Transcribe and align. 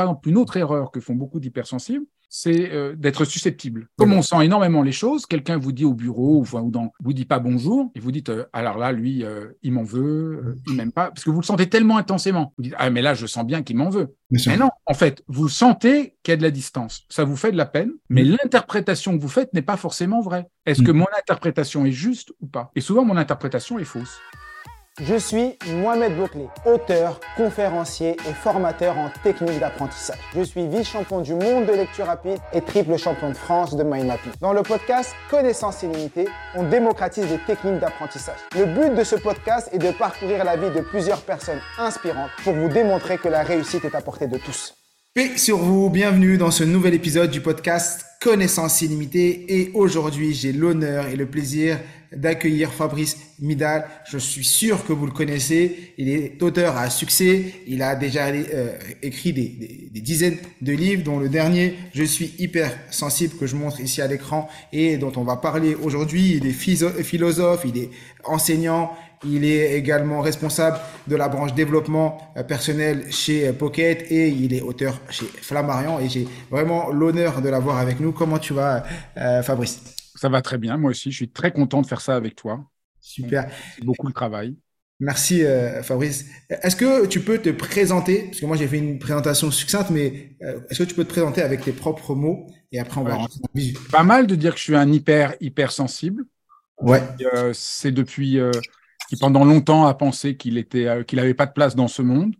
par 0.00 0.06
exemple, 0.06 0.30
une 0.30 0.38
autre 0.38 0.56
erreur 0.56 0.90
que 0.90 0.98
font 0.98 1.14
beaucoup 1.14 1.40
d'hypersensibles, 1.40 2.06
c'est 2.30 2.72
euh, 2.72 2.96
d'être 2.96 3.26
susceptible. 3.26 3.88
Comme 3.98 4.14
on 4.14 4.22
sent 4.22 4.42
énormément 4.42 4.82
les 4.82 4.92
choses, 4.92 5.26
quelqu'un 5.26 5.58
vous 5.58 5.72
dit 5.72 5.84
au 5.84 5.92
bureau 5.92 6.42
ou, 6.42 6.70
dans, 6.70 6.90
vous 7.00 7.12
dit 7.12 7.26
pas 7.26 7.38
bonjour, 7.38 7.90
et 7.94 8.00
vous 8.00 8.10
dites 8.10 8.30
euh, 8.30 8.46
alors 8.54 8.78
là, 8.78 8.92
lui, 8.92 9.24
euh, 9.24 9.48
il 9.62 9.72
m'en 9.72 9.82
veut, 9.82 10.56
il 10.68 10.74
m'aime 10.74 10.90
pas, 10.90 11.10
parce 11.10 11.22
que 11.22 11.28
vous 11.28 11.40
le 11.40 11.44
sentez 11.44 11.68
tellement 11.68 11.98
intensément. 11.98 12.54
Vous 12.56 12.62
dites 12.62 12.74
ah 12.78 12.88
mais 12.88 13.02
là, 13.02 13.12
je 13.12 13.26
sens 13.26 13.44
bien 13.44 13.62
qu'il 13.62 13.76
m'en 13.76 13.90
veut. 13.90 14.14
Mais 14.30 14.56
non, 14.56 14.70
en 14.86 14.94
fait, 14.94 15.22
vous 15.28 15.50
sentez 15.50 16.16
qu'il 16.22 16.32
y 16.32 16.34
a 16.34 16.38
de 16.38 16.42
la 16.42 16.50
distance. 16.50 17.02
Ça 17.10 17.24
vous 17.24 17.36
fait 17.36 17.52
de 17.52 17.58
la 17.58 17.66
peine, 17.66 17.90
mais 18.08 18.24
l'interprétation 18.24 19.14
que 19.18 19.20
vous 19.20 19.28
faites 19.28 19.52
n'est 19.52 19.60
pas 19.60 19.76
forcément 19.76 20.22
vraie. 20.22 20.46
Est-ce 20.64 20.80
que 20.80 20.92
mm. 20.92 20.96
mon 20.96 21.08
interprétation 21.18 21.84
est 21.84 21.92
juste 21.92 22.32
ou 22.40 22.46
pas? 22.46 22.70
Et 22.74 22.80
souvent, 22.80 23.04
mon 23.04 23.18
interprétation 23.18 23.78
est 23.78 23.84
fausse. 23.84 24.18
Je 25.02 25.14
suis 25.14 25.56
Mohamed 25.66 26.14
Bouclé, 26.14 26.46
auteur, 26.66 27.20
conférencier 27.34 28.18
et 28.28 28.34
formateur 28.34 28.98
en 28.98 29.08
technique 29.22 29.58
d'apprentissage. 29.58 30.18
Je 30.34 30.42
suis 30.42 30.66
vice-champion 30.66 31.22
du 31.22 31.32
monde 31.32 31.64
de 31.64 31.72
lecture 31.72 32.04
rapide 32.04 32.38
et 32.52 32.60
triple 32.60 32.98
champion 32.98 33.30
de 33.30 33.34
France 33.34 33.74
de 33.74 33.82
mind 33.82 34.06
mapping. 34.06 34.32
Dans 34.42 34.52
le 34.52 34.62
podcast 34.62 35.14
Connaissance 35.30 35.82
illimitée, 35.82 36.28
on 36.54 36.64
démocratise 36.64 37.30
les 37.30 37.38
techniques 37.38 37.78
d'apprentissage. 37.78 38.40
Le 38.54 38.66
but 38.66 38.94
de 38.94 39.02
ce 39.02 39.16
podcast 39.16 39.70
est 39.72 39.78
de 39.78 39.90
parcourir 39.90 40.44
la 40.44 40.56
vie 40.56 40.70
de 40.70 40.82
plusieurs 40.82 41.22
personnes 41.22 41.60
inspirantes 41.78 42.30
pour 42.44 42.52
vous 42.52 42.68
démontrer 42.68 43.16
que 43.16 43.28
la 43.28 43.42
réussite 43.42 43.86
est 43.86 43.94
à 43.94 44.02
portée 44.02 44.26
de 44.26 44.36
tous. 44.36 44.74
Paix 45.12 45.38
sur 45.38 45.58
vous, 45.58 45.90
bienvenue 45.90 46.38
dans 46.38 46.52
ce 46.52 46.62
nouvel 46.62 46.94
épisode 46.94 47.32
du 47.32 47.40
podcast 47.40 48.04
Connaissance 48.20 48.80
illimitée 48.80 49.60
et 49.60 49.72
aujourd'hui 49.74 50.34
j'ai 50.34 50.52
l'honneur 50.52 51.08
et 51.08 51.16
le 51.16 51.26
plaisir 51.26 51.80
d'accueillir 52.12 52.72
Fabrice 52.72 53.16
Midal. 53.40 53.88
Je 54.08 54.18
suis 54.18 54.44
sûr 54.44 54.84
que 54.84 54.92
vous 54.92 55.06
le 55.06 55.12
connaissez. 55.12 55.94
Il 55.98 56.08
est 56.08 56.40
auteur 56.40 56.76
à 56.76 56.90
succès. 56.90 57.54
Il 57.66 57.82
a 57.82 57.96
déjà 57.96 58.26
euh, 58.28 58.78
écrit 59.02 59.32
des, 59.32 59.90
dizaines 60.00 60.38
de 60.60 60.72
livres, 60.72 61.02
dont 61.02 61.18
le 61.18 61.28
dernier, 61.28 61.74
Je 61.92 62.04
suis 62.04 62.32
hyper 62.38 62.72
sensible, 62.92 63.36
que 63.36 63.48
je 63.48 63.56
montre 63.56 63.80
ici 63.80 64.00
à 64.02 64.06
l'écran 64.06 64.48
et 64.72 64.96
dont 64.96 65.12
on 65.16 65.24
va 65.24 65.36
parler 65.36 65.74
aujourd'hui. 65.74 66.36
Il 66.36 66.46
est 66.46 67.02
philosophe, 67.02 67.62
il 67.64 67.78
est 67.78 67.90
enseignant. 68.24 68.92
Il 69.24 69.44
est 69.44 69.76
également 69.76 70.20
responsable 70.20 70.78
de 71.06 71.16
la 71.16 71.28
branche 71.28 71.54
développement 71.54 72.32
euh, 72.36 72.42
personnel 72.42 73.12
chez 73.12 73.48
euh, 73.48 73.52
Pocket 73.52 74.10
et 74.10 74.28
il 74.28 74.54
est 74.54 74.62
auteur 74.62 75.00
chez 75.10 75.26
Flammarion 75.26 76.00
et 76.00 76.08
j'ai 76.08 76.26
vraiment 76.50 76.90
l'honneur 76.90 77.42
de 77.42 77.48
l'avoir 77.48 77.78
avec 77.78 78.00
nous. 78.00 78.12
Comment 78.12 78.38
tu 78.38 78.54
vas, 78.54 78.84
Fabrice? 79.42 79.82
Ça 80.14 80.28
va 80.28 80.42
très 80.42 80.58
bien, 80.58 80.76
moi 80.76 80.90
aussi. 80.90 81.10
Je 81.10 81.16
suis 81.16 81.30
très 81.30 81.52
content 81.52 81.82
de 81.82 81.86
faire 81.86 82.00
ça 82.00 82.16
avec 82.16 82.34
toi. 82.34 82.64
Super. 83.00 83.50
Beaucoup 83.82 84.08
de 84.08 84.12
travail. 84.12 84.56
Merci 85.00 85.44
euh, 85.44 85.82
Fabrice. 85.82 86.26
Est-ce 86.50 86.76
que 86.76 87.06
tu 87.06 87.20
peux 87.20 87.38
te 87.38 87.48
présenter, 87.48 88.24
parce 88.24 88.40
que 88.40 88.46
moi 88.46 88.58
j'ai 88.58 88.68
fait 88.68 88.76
une 88.76 88.98
présentation 88.98 89.50
succincte, 89.50 89.88
mais 89.88 90.36
euh, 90.42 90.60
est-ce 90.68 90.82
que 90.82 90.88
tu 90.88 90.94
peux 90.94 91.04
te 91.04 91.08
présenter 91.08 91.40
avec 91.40 91.62
tes 91.62 91.72
propres 91.72 92.14
mots 92.14 92.46
et 92.70 92.78
après 92.78 93.00
on 93.00 93.04
va 93.04 93.14
rentrer 93.14 93.40
dans 93.40 93.48
le 93.54 93.90
Pas 93.90 94.02
mal 94.02 94.26
de 94.26 94.34
dire 94.34 94.52
que 94.52 94.58
je 94.58 94.64
suis 94.64 94.76
un 94.76 94.92
hyper 94.92 95.34
hyper 95.40 95.72
sensible. 95.72 96.24
Ouais. 96.82 97.02
Euh, 97.34 97.52
c'est 97.54 97.92
depuis 97.92 98.38
qui 99.10 99.16
pendant 99.16 99.44
longtemps 99.44 99.86
a 99.86 99.94
pensé 99.94 100.36
qu'il 100.36 100.56
était 100.56 101.04
qu'il 101.04 101.16
n'avait 101.16 101.34
pas 101.34 101.46
de 101.46 101.52
place 101.52 101.74
dans 101.74 101.88
ce 101.88 102.00
monde. 102.00 102.32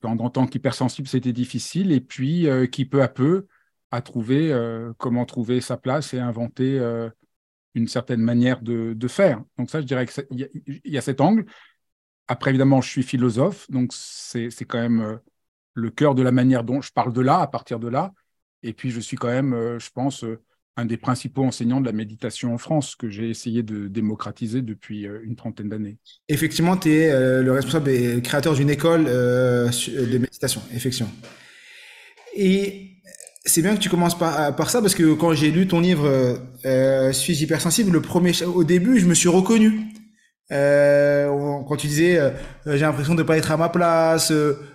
Pendant 0.00 0.28
tant 0.28 0.46
qu'hypersensible 0.46 1.08
c'était 1.08 1.32
difficile 1.32 1.92
et 1.92 2.00
puis 2.00 2.46
qui 2.70 2.84
peu 2.84 3.02
à 3.02 3.08
peu 3.08 3.46
à 3.92 4.00
trouver 4.00 4.52
euh, 4.52 4.92
comment 4.98 5.24
trouver 5.26 5.60
sa 5.60 5.76
place 5.76 6.14
et 6.14 6.18
inventer 6.18 6.78
euh, 6.78 7.08
une 7.74 7.86
certaine 7.86 8.20
manière 8.20 8.60
de, 8.62 8.96
faire. 9.06 9.42
Donc 9.58 9.70
ça, 9.70 9.80
je 9.80 9.86
dirais 9.86 10.06
qu'il 10.06 10.24
y, 10.30 10.80
y, 10.84 10.98
a 10.98 11.00
cet 11.02 11.20
angle. 11.20 11.44
Après, 12.26 12.50
évidemment, 12.50 12.80
je 12.80 12.88
suis 12.88 13.02
philosophe, 13.02 13.70
donc 13.70 13.92
c'est 13.92 14.48
quand 14.64 14.80
même 14.80 15.00
euh, 15.00 15.16
le 15.74 15.90
cœur 15.90 16.14
de 16.14 16.22
la 16.22 16.32
manière 16.32 16.64
dont 16.64 16.80
je 16.80 16.90
parle 16.90 17.12
de 17.12 17.20
là, 17.20 17.40
à 17.40 17.46
partir 17.46 17.78
de 17.78 17.88
là. 17.88 18.12
Et 18.62 18.72
puis, 18.72 18.90
je 18.90 19.00
suis 19.00 19.16
quand 19.16 19.28
même, 19.28 19.78
je 19.78 19.90
pense, 19.90 20.24
un 20.76 20.84
des 20.84 20.96
principaux 20.96 21.44
enseignants 21.44 21.80
de 21.80 21.86
la 21.86 21.92
méditation 21.92 22.54
en 22.54 22.58
France, 22.58 22.96
que 22.96 23.10
j'ai 23.10 23.28
essayé 23.28 23.62
de 23.62 23.88
démocratiser 23.88 24.62
depuis 24.62 25.06
une 25.22 25.36
trentaine 25.36 25.68
d'années. 25.68 25.98
Effectivement, 26.28 26.76
tu 26.76 26.92
es 26.92 27.42
le 27.42 27.52
responsable 27.52 27.90
et 27.90 28.22
créateur 28.22 28.54
d'une 28.54 28.70
école 28.70 29.04
de 29.04 30.18
méditation, 30.18 30.62
effectivement. 30.72 31.12
Et 32.34 32.92
c'est 33.44 33.62
bien 33.62 33.74
que 33.74 33.80
tu 33.80 33.88
commences 33.88 34.16
par, 34.16 34.40
euh, 34.40 34.64
ça 34.66 34.80
parce 34.80 34.94
que 34.94 35.14
quand 35.14 35.34
j'ai 35.34 35.50
lu 35.50 35.66
ton 35.66 35.80
livre 35.80 36.06
euh, 36.06 36.36
euh 36.64 37.12
Suis 37.12 37.42
hypersensible, 37.42 37.90
le 37.90 38.00
premier 38.00 38.32
au 38.44 38.64
début, 38.64 38.98
je 38.98 39.06
me 39.06 39.14
suis 39.14 39.28
reconnu. 39.28 39.88
Euh, 40.52 41.28
quand 41.66 41.76
tu 41.76 41.86
disais 41.86 42.18
euh, 42.18 42.30
j'ai 42.66 42.80
l'impression 42.80 43.14
de 43.14 43.22
pas 43.22 43.36
être 43.36 43.50
à 43.50 43.56
ma 43.56 43.68
place, 43.68 44.32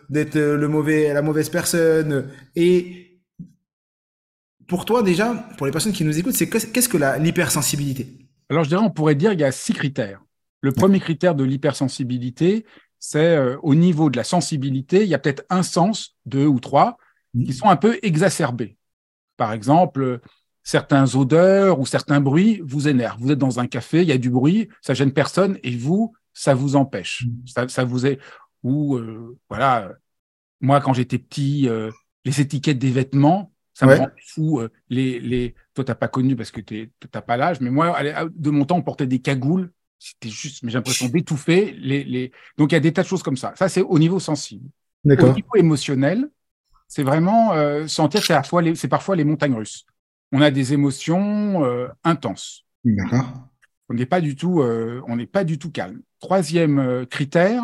d'être 0.09 0.37
le 0.37 0.67
mauvais 0.67 1.13
la 1.13 1.21
mauvaise 1.21 1.49
personne 1.49 2.29
et 2.55 3.06
pour 4.67 4.85
toi 4.85 5.03
déjà, 5.03 5.33
pour 5.57 5.65
les 5.65 5.71
personnes 5.71 5.93
qui 5.93 6.03
nous 6.03 6.17
écoutent, 6.17 6.35
c'est 6.35 6.49
qu'est-ce 6.49 6.89
que 6.89 6.97
l'hypersensibilité? 7.21 8.07
Alors 8.49 8.63
je 8.63 8.69
dirais 8.69 8.81
on 8.83 8.89
pourrait 8.89 9.15
dire 9.15 9.33
il 9.33 9.39
y 9.39 9.43
a 9.43 9.51
six 9.51 9.73
critères. 9.73 10.21
Le 10.61 10.71
premier 10.71 10.99
critère 10.99 11.35
de 11.35 11.43
l'hypersensibilité, 11.43 12.65
c'est 12.99 13.37
au 13.61 13.75
niveau 13.75 14.09
de 14.09 14.17
la 14.17 14.23
sensibilité, 14.23 15.03
il 15.03 15.09
y 15.09 15.13
a 15.13 15.19
peut-être 15.19 15.43
un 15.49 15.63
sens, 15.63 16.15
deux 16.25 16.47
ou 16.47 16.59
trois, 16.59 16.97
qui 17.45 17.53
sont 17.53 17.69
un 17.69 17.75
peu 17.75 17.99
exacerbés. 18.01 18.77
Par 19.37 19.53
exemple, 19.53 20.19
certains 20.63 21.15
odeurs 21.15 21.79
ou 21.79 21.85
certains 21.85 22.19
bruits 22.19 22.61
vous 22.65 22.87
énervent. 22.87 23.21
Vous 23.21 23.31
êtes 23.31 23.39
dans 23.39 23.59
un 23.59 23.67
café, 23.67 24.01
il 24.01 24.07
y 24.09 24.11
a 24.11 24.17
du 24.17 24.29
bruit, 24.29 24.67
ça 24.81 24.93
gêne 24.93 25.13
personne 25.13 25.57
et 25.63 25.75
vous, 25.75 26.13
ça 26.33 26.53
vous 26.55 26.75
empêche. 26.75 27.25
Mm. 27.55 27.67
Ça, 27.69 27.83
vous 27.85 28.05
est 28.05 28.19
ou 28.63 28.97
euh, 28.97 29.37
voilà. 29.49 29.93
Moi, 30.59 30.81
quand 30.81 30.93
j'étais 30.93 31.19
petit, 31.19 31.69
euh, 31.69 31.91
les 32.25 32.41
étiquettes 32.41 32.79
des 32.79 32.91
vêtements, 32.91 33.53
ça 33.77 33.85
me 33.85 33.93
rend 33.93 34.09
fou. 34.25 34.59
Euh, 34.59 34.69
les, 34.89 35.19
les, 35.19 35.53
toi, 35.75 35.83
t'as 35.83 35.93
pas 35.93 36.07
connu 36.07 36.35
parce 36.35 36.49
que 36.49 36.61
tu 36.61 36.91
n'as 37.13 37.21
pas 37.21 37.37
l'âge, 37.37 37.61
mais 37.61 37.69
moi, 37.69 37.95
de 38.27 38.49
mon 38.49 38.65
temps, 38.65 38.77
on 38.77 38.81
portait 38.81 39.05
des 39.05 39.19
cagoules. 39.19 39.71
C'était 39.99 40.29
juste, 40.29 40.63
mais 40.63 40.71
j'ai 40.71 40.79
l'impression 40.79 41.07
d'étouffer. 41.09 41.73
Les, 41.73 42.03
les... 42.03 42.31
Donc, 42.57 42.71
il 42.71 42.75
y 42.75 42.77
a 42.77 42.79
des 42.79 42.91
tas 42.91 43.03
de 43.03 43.07
choses 43.07 43.21
comme 43.21 43.37
ça. 43.37 43.53
Ça, 43.55 43.69
c'est 43.69 43.83
au 43.83 43.99
niveau 43.99 44.19
sensible. 44.19 44.67
Au 45.05 45.33
niveau 45.33 45.55
émotionnel, 45.55 46.27
c'est 46.87 47.03
vraiment 47.03 47.53
euh, 47.53 47.85
sentir 47.85 48.21
que 48.21 48.25
c'est 48.75 48.87
parfois 48.87 49.15
les 49.15 49.23
montagnes 49.23 49.53
russes. 49.53 49.85
On 50.31 50.41
a 50.41 50.49
des 50.49 50.73
émotions 50.73 51.63
euh, 51.63 51.87
intenses. 52.03 52.65
On 52.83 53.93
n'est 53.93 54.07
pas 54.07 54.21
du 54.21 54.35
tout, 54.35 54.59
on 54.61 55.15
n'est 55.15 55.27
pas 55.27 55.43
du 55.43 55.59
tout 55.59 55.71
calme. 55.71 56.01
Troisième 56.19 57.05
critère, 57.05 57.61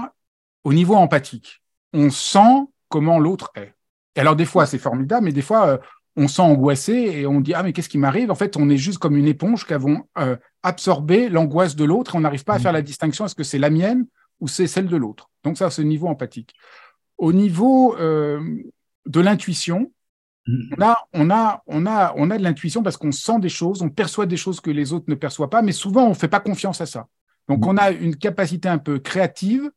au 0.63 0.73
niveau 0.73 0.93
empathique, 0.93 1.63
on 1.91 2.11
sent 2.11 2.67
comment 2.87 3.17
l'autre 3.17 3.51
est. 3.55 3.73
Et 4.15 4.19
alors 4.19 4.35
des 4.35 4.45
fois 4.45 4.67
c'est 4.67 4.77
formidable, 4.77 5.25
mais 5.25 5.31
des 5.31 5.41
fois 5.41 5.79
on 6.15 6.27
sent 6.27 6.41
angoissé 6.41 6.93
et 6.93 7.25
on 7.25 7.41
dit 7.41 7.53
ah 7.53 7.63
mais 7.63 7.73
qu'est-ce 7.73 7.89
qui 7.89 7.97
m'arrive? 7.97 8.29
En 8.31 8.35
fait, 8.35 8.57
on 8.57 8.69
est 8.69 8.77
juste 8.77 8.99
comme 8.99 9.17
une 9.17 9.27
éponge 9.27 9.65
qui 9.65 9.73
avons 9.73 10.07
absorbé 10.61 11.29
l'angoisse 11.29 11.75
de 11.75 11.83
l'autre 11.83 12.15
et 12.15 12.17
on 12.17 12.21
n'arrive 12.21 12.43
pas 12.43 12.55
à 12.55 12.59
faire 12.59 12.71
la 12.71 12.81
distinction 12.81 13.25
est-ce 13.25 13.35
que 13.35 13.43
c'est 13.43 13.59
la 13.59 13.69
mienne 13.69 14.05
ou 14.39 14.47
c'est 14.47 14.67
celle 14.67 14.87
de 14.87 14.97
l'autre? 14.97 15.29
Donc 15.43 15.57
ça, 15.57 15.69
c'est 15.69 15.81
au 15.81 15.85
niveau 15.85 16.07
empathique. 16.07 16.53
Au 17.17 17.33
niveau 17.33 17.95
de 19.05 19.19
l'intuition. 19.19 19.91
Mm. 20.47 20.73
On 20.77 20.81
a, 20.81 20.97
on, 21.13 21.29
a, 21.29 21.63
on, 21.67 21.85
a, 21.85 22.13
on 22.17 22.29
a 22.29 22.37
de 22.37 22.43
l'intuition 22.43 22.83
parce 22.83 22.97
qu'on 22.97 23.11
sent 23.11 23.39
des 23.39 23.49
choses, 23.49 23.81
on 23.81 23.89
perçoit 23.89 24.25
des 24.25 24.37
choses 24.37 24.59
que 24.59 24.71
les 24.71 24.93
autres 24.93 25.05
ne 25.07 25.15
perçoivent 25.15 25.49
pas, 25.49 25.61
mais 25.61 25.71
souvent 25.71 26.05
on 26.05 26.09
ne 26.09 26.13
fait 26.13 26.27
pas 26.27 26.39
confiance 26.39 26.81
à 26.81 26.85
ça. 26.85 27.07
Donc 27.47 27.65
mm. 27.65 27.69
on 27.69 27.77
a 27.77 27.91
une 27.91 28.15
capacité 28.15 28.69
un 28.69 28.77
peu 28.77 28.99
créative, 28.99 29.69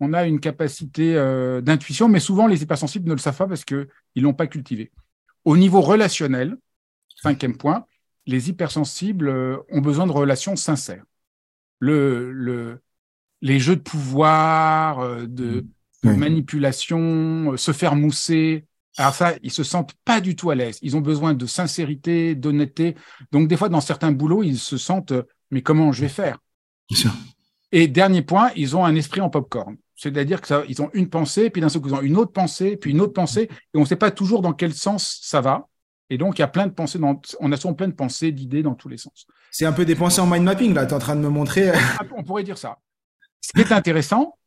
on 0.00 0.12
a 0.12 0.24
une 0.24 0.40
capacité 0.40 1.14
euh, 1.16 1.60
d'intuition, 1.60 2.08
mais 2.08 2.20
souvent 2.20 2.46
les 2.46 2.62
hypersensibles 2.62 3.08
ne 3.08 3.14
le 3.14 3.18
savent 3.18 3.36
pas 3.36 3.46
parce 3.46 3.64
qu'ils 3.64 3.86
ne 4.16 4.22
l'ont 4.22 4.34
pas 4.34 4.46
cultivé. 4.46 4.90
Au 5.44 5.56
niveau 5.56 5.80
relationnel, 5.80 6.56
cinquième 7.16 7.56
point, 7.56 7.84
les 8.26 8.48
hypersensibles 8.48 9.28
euh, 9.28 9.56
ont 9.70 9.80
besoin 9.80 10.06
de 10.06 10.12
relations 10.12 10.56
sincères. 10.56 11.04
Le, 11.78 12.30
le, 12.32 12.80
les 13.40 13.58
jeux 13.58 13.76
de 13.76 13.80
pouvoir, 13.80 15.00
euh, 15.00 15.26
de, 15.26 15.62
mm 15.62 15.68
de 16.02 16.12
manipulation, 16.12 17.52
euh, 17.52 17.56
se 17.58 17.72
faire 17.72 17.94
mousser. 17.94 18.64
Alors 18.96 19.14
ça, 19.14 19.34
ils 19.42 19.50
se 19.50 19.62
sentent 19.62 19.92
pas 20.06 20.22
du 20.22 20.34
tout 20.34 20.50
à 20.50 20.54
l'aise. 20.54 20.78
Ils 20.80 20.96
ont 20.96 21.02
besoin 21.02 21.34
de 21.34 21.44
sincérité, 21.44 22.34
d'honnêteté. 22.34 22.96
Donc 23.32 23.48
des 23.48 23.56
fois, 23.58 23.68
dans 23.68 23.82
certains 23.82 24.10
boulots, 24.10 24.42
ils 24.42 24.58
se 24.58 24.78
sentent, 24.78 25.12
mais 25.50 25.60
comment 25.60 25.92
je 25.92 26.00
vais 26.00 26.08
faire? 26.08 26.38
Et 27.72 27.86
dernier 27.86 28.22
point, 28.22 28.50
ils 28.56 28.76
ont 28.76 28.84
un 28.84 28.94
esprit 28.94 29.20
en 29.20 29.28
popcorn. 29.28 29.76
C'est-à-dire 30.00 30.40
qu'ils 30.40 30.80
ont 30.80 30.88
une 30.94 31.10
pensée, 31.10 31.50
puis 31.50 31.60
d'un 31.60 31.68
seul 31.68 31.82
coup, 31.82 31.88
ils 31.88 31.94
ont 31.94 32.00
une 32.00 32.16
autre 32.16 32.32
pensée, 32.32 32.78
puis 32.78 32.92
une 32.92 33.02
autre 33.02 33.12
pensée, 33.12 33.50
et 33.50 33.76
on 33.76 33.80
ne 33.80 33.84
sait 33.84 33.96
pas 33.96 34.10
toujours 34.10 34.40
dans 34.40 34.54
quel 34.54 34.72
sens 34.72 35.18
ça 35.20 35.42
va. 35.42 35.68
Et 36.08 36.16
donc, 36.16 36.38
il 36.38 36.40
y 36.40 36.42
a 36.42 36.48
plein 36.48 36.66
de 36.66 36.72
pensées, 36.72 36.98
dans, 36.98 37.20
on 37.38 37.52
a 37.52 37.56
souvent 37.58 37.74
plein 37.74 37.88
de 37.88 37.92
pensées, 37.92 38.32
d'idées 38.32 38.62
dans 38.62 38.74
tous 38.74 38.88
les 38.88 38.96
sens. 38.96 39.26
C'est 39.50 39.66
un 39.66 39.74
peu 39.74 39.84
des 39.84 39.94
pensées 39.94 40.22
en 40.22 40.26
mind 40.26 40.42
mapping, 40.42 40.72
là, 40.72 40.86
tu 40.86 40.92
es 40.92 40.94
en 40.94 41.00
train 41.00 41.16
de 41.16 41.20
me 41.20 41.28
montrer. 41.28 41.68
Ah, 41.68 41.98
on 42.16 42.24
pourrait 42.24 42.44
dire 42.44 42.56
ça. 42.56 42.78
Ce 43.42 43.52
qui 43.52 43.60
est 43.60 43.72
intéressant, 43.72 44.38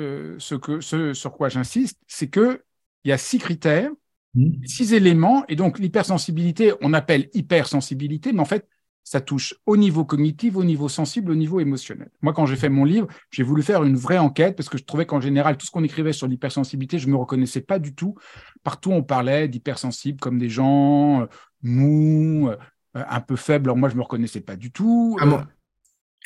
euh, 0.00 0.36
ce, 0.38 0.54
que, 0.54 0.80
ce 0.80 1.14
sur 1.14 1.32
quoi 1.32 1.48
j'insiste, 1.48 1.98
c'est 2.06 2.30
qu'il 2.30 2.60
y 3.06 3.10
a 3.10 3.18
six 3.18 3.38
critères, 3.38 3.90
mmh. 4.34 4.66
six 4.66 4.94
éléments, 4.94 5.44
et 5.48 5.56
donc 5.56 5.80
l'hypersensibilité, 5.80 6.74
on 6.80 6.92
appelle 6.92 7.28
hypersensibilité, 7.34 8.32
mais 8.32 8.40
en 8.40 8.44
fait, 8.44 8.68
ça 9.04 9.20
touche 9.20 9.54
au 9.66 9.76
niveau 9.76 10.04
cognitif, 10.04 10.56
au 10.56 10.64
niveau 10.64 10.88
sensible, 10.88 11.32
au 11.32 11.34
niveau 11.34 11.60
émotionnel. 11.60 12.10
Moi, 12.22 12.32
quand 12.32 12.46
j'ai 12.46 12.56
fait 12.56 12.68
mon 12.68 12.84
livre, 12.84 13.08
j'ai 13.30 13.42
voulu 13.42 13.62
faire 13.62 13.82
une 13.82 13.96
vraie 13.96 14.18
enquête 14.18 14.56
parce 14.56 14.68
que 14.68 14.78
je 14.78 14.84
trouvais 14.84 15.06
qu'en 15.06 15.20
général, 15.20 15.56
tout 15.56 15.66
ce 15.66 15.70
qu'on 15.70 15.84
écrivait 15.84 16.12
sur 16.12 16.26
l'hypersensibilité, 16.26 16.98
je 16.98 17.06
ne 17.06 17.12
me 17.12 17.16
reconnaissais 17.16 17.60
pas 17.60 17.78
du 17.78 17.94
tout. 17.94 18.14
Partout, 18.62 18.92
on 18.92 19.02
parlait 19.02 19.48
d'hypersensibles 19.48 20.20
comme 20.20 20.38
des 20.38 20.48
gens 20.48 21.22
euh, 21.22 21.26
mous, 21.62 22.50
euh, 22.50 22.56
un 22.94 23.20
peu 23.20 23.36
faibles. 23.36 23.66
Alors 23.66 23.76
moi, 23.76 23.88
je 23.88 23.94
ne 23.94 23.98
me 23.98 24.02
reconnaissais 24.04 24.40
pas 24.40 24.56
du 24.56 24.70
tout. 24.70 25.16
À, 25.20 25.24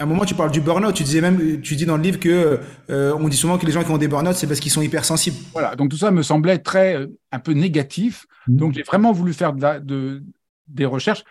un 0.00 0.06
moment, 0.06 0.24
tu 0.24 0.34
parles 0.34 0.50
du 0.50 0.60
burn-out. 0.60 0.92
Tu 0.92 1.04
disais 1.04 1.20
même, 1.20 1.60
tu 1.60 1.76
dis 1.76 1.86
dans 1.86 1.96
le 1.96 2.02
livre 2.02 2.18
que 2.18 2.60
euh, 2.90 3.16
on 3.18 3.28
dit 3.28 3.36
souvent 3.36 3.58
que 3.58 3.64
les 3.64 3.72
gens 3.72 3.84
qui 3.84 3.92
ont 3.92 3.98
des 3.98 4.08
burn-out, 4.08 4.34
c'est 4.34 4.48
parce 4.48 4.60
qu'ils 4.60 4.72
sont 4.72 4.82
hypersensibles. 4.82 5.36
Voilà. 5.52 5.76
Donc 5.76 5.90
tout 5.90 5.96
ça 5.96 6.10
me 6.10 6.22
semblait 6.22 6.58
très 6.58 7.06
un 7.30 7.38
peu 7.38 7.52
négatif. 7.52 8.26
Mmh. 8.48 8.56
Donc 8.56 8.72
j'ai 8.74 8.82
vraiment 8.82 9.12
voulu 9.12 9.32
faire 9.32 9.52
de, 9.52 9.78
de 9.78 10.24
des 10.66 10.84
recherches 10.84 11.24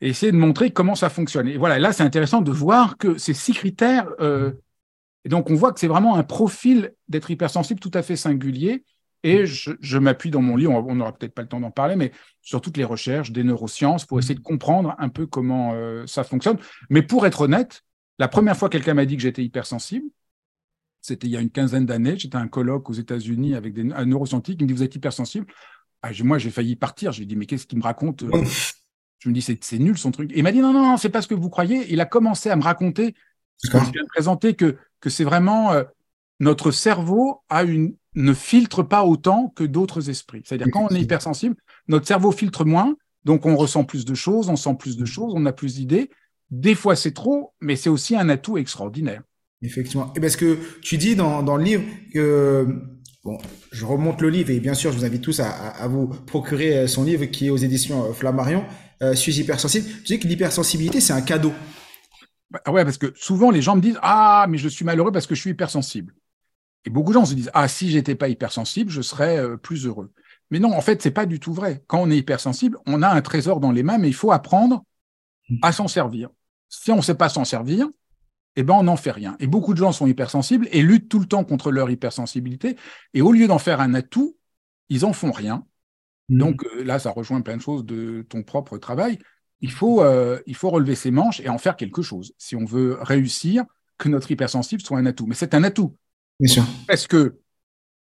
et 0.00 0.08
essayer 0.08 0.32
de 0.32 0.36
montrer 0.36 0.70
comment 0.70 0.94
ça 0.94 1.08
fonctionne. 1.08 1.48
Et 1.48 1.56
voilà, 1.56 1.78
là, 1.78 1.92
c'est 1.92 2.02
intéressant 2.02 2.42
de 2.42 2.50
voir 2.50 2.96
que 2.96 3.18
ces 3.18 3.34
six 3.34 3.52
critères, 3.52 4.08
euh, 4.20 4.52
et 5.24 5.28
donc 5.28 5.50
on 5.50 5.54
voit 5.54 5.72
que 5.72 5.80
c'est 5.80 5.88
vraiment 5.88 6.16
un 6.16 6.22
profil 6.22 6.92
d'être 7.08 7.30
hypersensible 7.30 7.80
tout 7.80 7.90
à 7.94 8.02
fait 8.02 8.16
singulier. 8.16 8.84
Et 9.22 9.44
je, 9.44 9.98
m'appuie 9.98 10.30
dans 10.30 10.42
mon 10.42 10.54
livre, 10.54 10.72
on 10.72 10.94
n'aura 10.94 11.12
peut-être 11.12 11.34
pas 11.34 11.42
le 11.42 11.48
temps 11.48 11.58
d'en 11.58 11.72
parler, 11.72 11.96
mais 11.96 12.12
sur 12.42 12.60
toutes 12.60 12.76
les 12.76 12.84
recherches 12.84 13.32
des 13.32 13.42
neurosciences 13.42 14.04
pour 14.04 14.20
essayer 14.20 14.36
de 14.36 14.40
comprendre 14.40 14.94
un 14.98 15.08
peu 15.08 15.26
comment 15.26 15.72
euh, 15.74 16.06
ça 16.06 16.22
fonctionne. 16.22 16.58
Mais 16.90 17.02
pour 17.02 17.26
être 17.26 17.40
honnête, 17.40 17.82
la 18.20 18.28
première 18.28 18.56
fois 18.56 18.68
que 18.68 18.76
quelqu'un 18.76 18.94
m'a 18.94 19.04
dit 19.04 19.16
que 19.16 19.22
j'étais 19.22 19.42
hypersensible, 19.42 20.06
c'était 21.00 21.26
il 21.26 21.30
y 21.30 21.36
a 21.36 21.40
une 21.40 21.50
quinzaine 21.50 21.86
d'années. 21.86 22.16
J'étais 22.16 22.36
à 22.36 22.40
un 22.40 22.48
colloque 22.48 22.88
aux 22.90 22.94
États-Unis 22.94 23.54
avec 23.54 23.74
des, 23.74 23.92
un 23.92 24.06
neuroscientifique 24.06 24.58
qui 24.58 24.64
me 24.64 24.68
dit 24.68 24.74
Vous 24.74 24.82
êtes 24.82 24.94
hypersensible? 24.94 25.46
Ah, 26.02 26.10
Moi, 26.22 26.38
j'ai 26.38 26.50
failli 26.50 26.76
partir. 26.76 27.12
Je 27.12 27.18
lui 27.18 27.24
ai 27.24 27.26
dit 27.26 27.36
Mais 27.36 27.46
qu'est-ce 27.46 27.66
qu'il 27.66 27.78
me 27.78 27.84
raconte 27.84 28.22
euh, 28.22 28.44
je 29.26 29.30
me 29.30 29.34
dis, 29.34 29.58
c'est 29.60 29.78
nul 29.78 29.98
son 29.98 30.12
truc. 30.12 30.30
Et 30.32 30.38
il 30.38 30.42
m'a 30.44 30.52
dit, 30.52 30.60
non, 30.60 30.72
non, 30.72 30.82
non, 30.82 30.96
c'est 30.96 31.08
pas 31.08 31.20
ce 31.20 31.26
que 31.26 31.34
vous 31.34 31.50
croyez. 31.50 31.92
Il 31.92 32.00
a 32.00 32.06
commencé 32.06 32.48
à 32.48 32.56
me 32.56 32.62
raconter, 32.62 33.12
que 33.12 33.78
je 33.78 33.90
viens 33.90 34.02
de 34.02 34.08
présenter, 34.08 34.54
que, 34.54 34.76
que 35.00 35.10
c'est 35.10 35.24
vraiment 35.24 35.72
euh, 35.72 35.82
notre 36.38 36.70
cerveau 36.70 37.40
a 37.48 37.64
une, 37.64 37.96
ne 38.14 38.32
filtre 38.32 38.82
pas 38.84 39.04
autant 39.04 39.52
que 39.56 39.64
d'autres 39.64 40.10
esprits. 40.10 40.42
C'est-à-dire, 40.44 40.68
quand 40.72 40.86
on 40.90 40.94
est 40.94 41.00
hypersensible, 41.00 41.56
notre 41.88 42.06
cerveau 42.06 42.30
filtre 42.30 42.64
moins, 42.64 42.94
donc 43.24 43.46
on 43.46 43.56
ressent 43.56 43.82
plus 43.82 44.04
de 44.04 44.14
choses, 44.14 44.48
on 44.48 44.56
sent 44.56 44.76
plus 44.78 44.96
de 44.96 45.04
choses, 45.04 45.32
on 45.34 45.44
a 45.46 45.52
plus 45.52 45.74
d'idées. 45.74 46.10
Des 46.50 46.76
fois, 46.76 46.94
c'est 46.94 47.12
trop, 47.12 47.52
mais 47.60 47.74
c'est 47.74 47.90
aussi 47.90 48.14
un 48.14 48.28
atout 48.28 48.58
extraordinaire. 48.58 49.22
Effectivement. 49.62 50.12
Et 50.14 50.20
parce 50.20 50.36
que 50.36 50.58
tu 50.82 50.98
dis 50.98 51.16
dans, 51.16 51.42
dans 51.42 51.56
le 51.56 51.64
livre 51.64 51.84
que 52.12 52.96
Bon, 53.26 53.38
je 53.72 53.84
remonte 53.84 54.22
le 54.22 54.30
livre 54.30 54.50
et 54.50 54.60
bien 54.60 54.74
sûr, 54.74 54.92
je 54.92 54.98
vous 54.98 55.04
invite 55.04 55.20
tous 55.20 55.40
à, 55.40 55.48
à, 55.50 55.88
vous 55.88 56.06
procurer 56.06 56.78
euh, 56.78 56.86
son 56.86 57.02
livre 57.02 57.24
qui 57.24 57.48
est 57.48 57.50
aux 57.50 57.56
éditions 57.56 58.04
euh, 58.04 58.12
Flammarion. 58.12 58.64
Euh, 59.02 59.14
suis 59.14 59.38
hypersensible. 59.38 59.86
Tu 60.04 60.14
dis 60.14 60.18
que 60.18 60.26
l'hypersensibilité, 60.26 61.00
c'est 61.00 61.12
un 61.12 61.20
cadeau. 61.20 61.52
Bah, 62.50 62.60
ouais, 62.68 62.84
parce 62.84 62.98
que 62.98 63.12
souvent 63.16 63.50
les 63.50 63.62
gens 63.62 63.76
me 63.76 63.80
disent 63.80 63.98
Ah, 64.02 64.46
mais 64.48 64.58
je 64.58 64.68
suis 64.68 64.84
malheureux 64.84 65.12
parce 65.12 65.26
que 65.26 65.34
je 65.34 65.40
suis 65.40 65.50
hypersensible. 65.50 66.14
Et 66.84 66.90
beaucoup 66.90 67.10
de 67.10 67.14
gens 67.14 67.24
se 67.24 67.34
disent 67.34 67.50
Ah, 67.52 67.68
si 67.68 67.90
j'étais 67.90 68.14
pas 68.14 68.28
hypersensible, 68.28 68.90
je 68.90 69.02
serais 69.02 69.38
euh, 69.38 69.56
plus 69.56 69.86
heureux. 69.86 70.12
Mais 70.50 70.60
non, 70.60 70.72
en 70.72 70.80
fait, 70.80 71.02
c'est 71.02 71.10
pas 71.10 71.26
du 71.26 71.40
tout 71.40 71.52
vrai. 71.52 71.82
Quand 71.88 72.00
on 72.00 72.10
est 72.10 72.16
hypersensible, 72.16 72.78
on 72.86 73.02
a 73.02 73.08
un 73.08 73.20
trésor 73.20 73.60
dans 73.60 73.72
les 73.72 73.82
mains, 73.82 73.98
mais 73.98 74.08
il 74.08 74.14
faut 74.14 74.32
apprendre 74.32 74.84
à 75.62 75.72
s'en 75.72 75.88
servir. 75.88 76.30
Si 76.68 76.90
on 76.90 76.96
ne 76.96 77.02
sait 77.02 77.14
pas 77.14 77.28
s'en 77.28 77.44
servir, 77.44 77.88
eh 78.56 78.62
ben 78.62 78.74
on 78.74 78.84
n'en 78.84 78.96
fait 78.96 79.10
rien. 79.10 79.36
Et 79.38 79.46
beaucoup 79.46 79.74
de 79.74 79.78
gens 79.78 79.92
sont 79.92 80.06
hypersensibles 80.06 80.68
et 80.72 80.82
luttent 80.82 81.08
tout 81.08 81.18
le 81.18 81.26
temps 81.26 81.44
contre 81.44 81.70
leur 81.70 81.90
hypersensibilité. 81.90 82.76
Et 83.12 83.22
au 83.22 83.32
lieu 83.32 83.46
d'en 83.46 83.58
faire 83.58 83.80
un 83.80 83.94
atout, 83.94 84.36
ils 84.88 85.04
en 85.04 85.12
font 85.12 85.32
rien. 85.32 85.66
Mmh. 86.28 86.38
Donc 86.38 86.64
euh, 86.64 86.82
là, 86.82 86.98
ça 86.98 87.10
rejoint 87.10 87.40
plein 87.40 87.56
de 87.56 87.62
choses 87.62 87.84
de 87.84 88.24
ton 88.28 88.42
propre 88.42 88.78
travail. 88.78 89.18
Il 89.60 89.72
faut, 89.72 90.02
euh, 90.02 90.38
il 90.46 90.54
faut 90.54 90.70
relever 90.70 90.94
ses 90.94 91.10
manches 91.10 91.40
et 91.40 91.48
en 91.48 91.58
faire 91.58 91.76
quelque 91.76 92.02
chose 92.02 92.34
si 92.38 92.56
on 92.56 92.64
veut 92.64 92.98
réussir 93.00 93.64
que 93.98 94.08
notre 94.08 94.30
hypersensible 94.30 94.82
soit 94.82 94.98
un 94.98 95.06
atout. 95.06 95.26
Mais 95.26 95.34
c'est 95.34 95.54
un 95.54 95.64
atout. 95.64 95.96
Bien 96.38 96.52
sûr. 96.52 96.64
Parce 96.86 97.06
que 97.06 97.38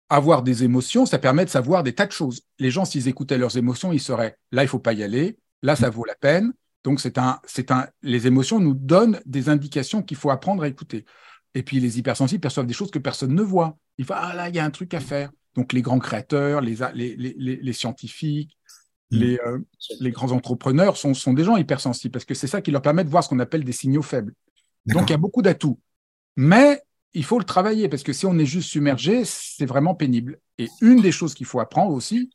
avoir 0.09 0.43
des 0.43 0.63
émotions, 0.63 1.05
ça 1.05 1.19
permet 1.19 1.45
de 1.45 1.49
savoir 1.49 1.83
des 1.83 1.93
tas 1.93 2.05
de 2.05 2.11
choses. 2.11 2.41
Les 2.59 2.71
gens, 2.71 2.85
s'ils 2.85 3.07
écoutaient 3.07 3.37
leurs 3.37 3.57
émotions, 3.57 3.91
ils 3.91 3.99
seraient 3.99 4.37
là, 4.51 4.63
il 4.63 4.67
faut 4.67 4.79
pas 4.79 4.93
y 4.93 5.03
aller, 5.03 5.37
là, 5.61 5.75
ça 5.75 5.89
vaut 5.89 6.05
la 6.05 6.15
peine. 6.15 6.53
Donc, 6.83 7.01
c'est 7.01 7.17
un, 7.17 7.39
c'est 7.45 7.71
un, 7.71 7.87
les 8.01 8.27
émotions 8.27 8.59
nous 8.59 8.73
donnent 8.73 9.19
des 9.25 9.49
indications 9.49 10.01
qu'il 10.01 10.17
faut 10.17 10.29
apprendre 10.29 10.63
à 10.63 10.67
écouter. 10.67 11.05
Et 11.53 11.63
puis, 11.63 11.79
les 11.79 11.99
hypersensibles 11.99 12.39
perçoivent 12.39 12.67
des 12.67 12.73
choses 12.73 12.91
que 12.91 12.99
personne 12.99 13.33
ne 13.33 13.41
voit. 13.41 13.77
Il 13.97 14.05
faut, 14.05 14.13
ah 14.15 14.33
là, 14.33 14.47
il 14.47 14.55
y 14.55 14.59
a 14.59 14.65
un 14.65 14.69
truc 14.69 14.93
à 14.93 14.99
faire. 14.99 15.31
Donc 15.57 15.73
les 15.73 15.81
grands 15.81 15.97
créateurs, 15.97 16.61
les, 16.61 16.77
les, 16.93 17.73
scientifiques, 17.73 18.57
mmh. 19.09 19.23
euh, 19.23 19.59
les, 19.99 20.11
grands 20.11 20.31
entrepreneurs 20.31 20.97
sont, 20.97 21.15
sont 21.15 21.33
des 21.33 21.43
gens 21.43 21.57
hypersensibles 21.57 22.11
parce 22.11 22.25
que 22.25 22.35
c'est 22.35 22.45
ça 22.45 22.61
qui 22.61 22.69
leur 22.69 22.83
permet 22.83 23.03
de 23.03 23.09
voir 23.09 23.23
ce 23.23 23.29
qu'on 23.29 23.39
appelle 23.39 23.63
des 23.63 23.71
signaux 23.71 24.03
faibles. 24.03 24.33
Donc 24.85 25.09
il 25.09 25.13
y 25.13 25.15
a 25.15 25.17
beaucoup 25.17 25.41
d'atouts. 25.41 25.79
Mais 26.35 26.83
il 27.13 27.25
faut 27.25 27.39
le 27.39 27.43
travailler 27.43 27.89
parce 27.89 28.03
que 28.03 28.13
si 28.13 28.27
on 28.27 28.37
est 28.37 28.45
juste 28.45 28.69
submergé, 28.69 29.23
c'est 29.25 29.65
vraiment 29.65 29.95
pénible. 29.95 30.39
Et 30.59 30.67
une 30.81 31.01
des 31.01 31.11
choses 31.11 31.33
qu'il 31.33 31.47
faut 31.47 31.59
apprendre 31.59 31.91
aussi, 31.91 32.29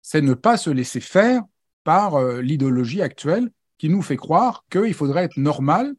c'est 0.00 0.22
ne 0.22 0.34
pas 0.34 0.56
se 0.56 0.70
laisser 0.70 1.00
faire 1.00 1.42
par 1.82 2.14
euh, 2.14 2.40
l'idéologie 2.40 3.02
actuelle 3.02 3.50
qui 3.76 3.88
nous 3.88 4.02
fait 4.02 4.16
croire 4.16 4.64
qu'il 4.70 4.94
faudrait 4.94 5.24
être 5.24 5.36
normal 5.36 5.96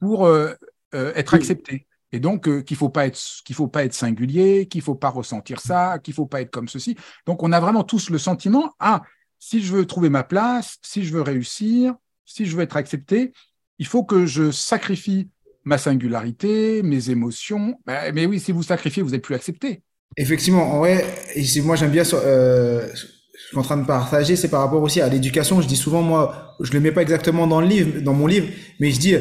pour 0.00 0.24
euh, 0.26 0.54
être 0.92 1.34
accepté. 1.34 1.86
Et 2.14 2.20
donc, 2.20 2.46
euh, 2.46 2.62
qu'il 2.62 2.76
faut, 2.76 2.90
pas 2.90 3.08
faut 3.52 3.66
pas 3.66 3.84
être 3.84 3.92
singulier, 3.92 4.66
qu'il 4.66 4.78
ne 4.78 4.84
faut 4.84 4.94
pas 4.94 5.08
ressentir 5.08 5.58
ça, 5.58 5.98
qu'il 5.98 6.12
ne 6.12 6.14
faut 6.14 6.26
pas 6.26 6.42
être 6.42 6.50
comme 6.52 6.68
ceci. 6.68 6.94
Donc, 7.26 7.42
on 7.42 7.50
a 7.50 7.58
vraiment 7.58 7.82
tous 7.82 8.08
le 8.08 8.18
sentiment, 8.18 8.72
ah, 8.78 9.02
si 9.40 9.64
je 9.64 9.72
veux 9.72 9.84
trouver 9.84 10.10
ma 10.10 10.22
place, 10.22 10.76
si 10.82 11.04
je 11.04 11.12
veux 11.12 11.22
réussir, 11.22 11.92
si 12.24 12.46
je 12.46 12.56
veux 12.56 12.62
être 12.62 12.76
accepté, 12.76 13.32
il 13.80 13.86
faut 13.86 14.04
que 14.04 14.26
je 14.26 14.52
sacrifie 14.52 15.28
ma 15.64 15.76
singularité, 15.76 16.84
mes 16.84 17.10
émotions. 17.10 17.80
Ben, 17.84 18.14
mais 18.14 18.26
oui, 18.26 18.38
si 18.38 18.52
vous 18.52 18.62
sacrifiez, 18.62 19.02
vous 19.02 19.10
n'êtes 19.10 19.24
plus 19.24 19.34
accepté. 19.34 19.82
Effectivement, 20.16 20.78
ouais. 20.78 21.04
Et 21.34 21.60
moi, 21.62 21.74
j'aime 21.74 21.90
bien. 21.90 22.04
Euh, 22.12 22.88
ce 22.94 23.06
que 23.06 23.08
je 23.54 23.58
en 23.58 23.62
train 23.62 23.76
de 23.76 23.86
partager, 23.86 24.36
c'est 24.36 24.48
par 24.48 24.60
rapport 24.60 24.82
aussi 24.82 25.00
à 25.00 25.08
l'éducation. 25.08 25.60
Je 25.60 25.66
dis 25.66 25.74
souvent, 25.74 26.02
moi, 26.02 26.54
je 26.60 26.70
le 26.74 26.78
mets 26.78 26.92
pas 26.92 27.02
exactement 27.02 27.48
dans 27.48 27.60
le 27.60 27.66
livre, 27.66 28.00
dans 28.02 28.14
mon 28.14 28.28
livre, 28.28 28.46
mais 28.78 28.92
je 28.92 29.00
dis, 29.00 29.16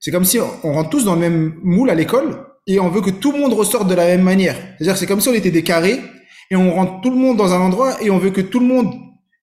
c'est 0.00 0.10
comme 0.10 0.24
si 0.24 0.38
on 0.40 0.72
rentre 0.72 0.90
tous 0.90 1.04
dans 1.04 1.14
le 1.14 1.20
même 1.20 1.54
moule 1.62 1.90
à 1.90 1.94
l'école 1.94 2.46
et 2.66 2.80
on 2.80 2.88
veut 2.88 3.00
que 3.00 3.10
tout 3.10 3.32
le 3.32 3.38
monde 3.38 3.52
ressorte 3.52 3.88
de 3.88 3.94
la 3.94 4.06
même 4.06 4.22
manière. 4.22 4.56
C'est-à-dire 4.76 4.96
c'est 4.96 5.06
comme 5.06 5.20
si 5.20 5.28
on 5.28 5.34
était 5.34 5.50
des 5.50 5.62
carrés 5.62 6.00
et 6.50 6.56
on 6.56 6.72
rentre 6.74 7.00
tout 7.00 7.10
le 7.10 7.16
monde 7.16 7.36
dans 7.36 7.52
un 7.52 7.60
endroit 7.60 7.96
et 8.02 8.10
on 8.10 8.18
veut 8.18 8.30
que 8.30 8.40
tout 8.40 8.60
le 8.60 8.66
monde 8.66 8.92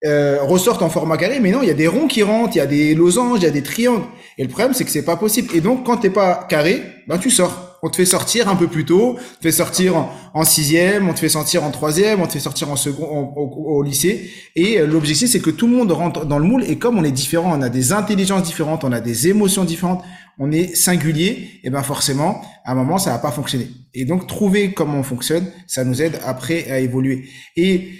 euh, 0.03 0.39
ressorte 0.41 0.81
en 0.81 0.89
format 0.89 1.17
carré. 1.17 1.39
Mais 1.39 1.51
non, 1.51 1.61
il 1.61 1.67
y 1.67 1.71
a 1.71 1.75
des 1.75 1.87
ronds 1.87 2.07
qui 2.07 2.23
rentrent, 2.23 2.55
il 2.55 2.59
y 2.59 2.61
a 2.61 2.65
des 2.65 2.95
losanges, 2.95 3.39
il 3.39 3.43
y 3.43 3.47
a 3.47 3.51
des 3.51 3.63
triangles. 3.63 4.05
Et 4.37 4.43
le 4.43 4.49
problème, 4.49 4.73
c'est 4.73 4.83
que 4.83 4.91
c'est 4.91 5.05
pas 5.05 5.15
possible. 5.17 5.55
Et 5.55 5.61
donc, 5.61 5.85
quand 5.85 5.97
t'es 5.97 6.09
pas 6.09 6.45
carré, 6.49 6.81
ben 7.07 7.17
tu 7.19 7.29
sors. 7.29 7.70
On 7.83 7.89
te 7.89 7.95
fait 7.95 8.05
sortir 8.05 8.47
un 8.47 8.55
peu 8.55 8.67
plus 8.67 8.85
tôt, 8.85 9.17
on 9.17 9.35
te 9.37 9.41
fait 9.41 9.51
sortir 9.51 10.09
en, 10.33 10.43
sixième, 10.43 11.09
on 11.09 11.13
te 11.13 11.19
fait 11.19 11.29
sortir 11.29 11.63
en 11.63 11.71
troisième, 11.71 12.21
on 12.21 12.27
te 12.27 12.33
fait 12.33 12.39
sortir 12.39 12.69
en 12.69 12.75
second 12.75 13.33
au, 13.35 13.81
lycée. 13.81 14.29
Et 14.55 14.79
euh, 14.79 14.85
l'objectif, 14.85 15.29
c'est 15.29 15.39
que 15.39 15.49
tout 15.49 15.67
le 15.67 15.75
monde 15.75 15.91
rentre 15.91 16.25
dans 16.25 16.37
le 16.37 16.45
moule. 16.45 16.63
Et 16.65 16.77
comme 16.77 16.99
on 16.99 17.03
est 17.03 17.11
différent, 17.11 17.57
on 17.57 17.61
a 17.61 17.69
des 17.69 17.91
intelligences 17.91 18.43
différentes, 18.43 18.83
on 18.83 18.91
a 18.91 18.99
des 18.99 19.29
émotions 19.29 19.63
différentes, 19.63 20.03
on 20.37 20.51
est 20.51 20.75
singulier, 20.75 21.59
et 21.63 21.69
ben 21.71 21.81
forcément, 21.81 22.41
à 22.65 22.73
un 22.73 22.75
moment, 22.75 22.99
ça 22.99 23.11
va 23.11 23.19
pas 23.19 23.31
fonctionner. 23.31 23.69
Et 23.93 24.05
donc, 24.05 24.27
trouver 24.27 24.73
comment 24.73 24.99
on 24.99 25.03
fonctionne, 25.03 25.47
ça 25.65 25.83
nous 25.83 26.01
aide 26.01 26.19
après 26.23 26.69
à 26.69 26.79
évoluer. 26.79 27.29
Et 27.55 27.93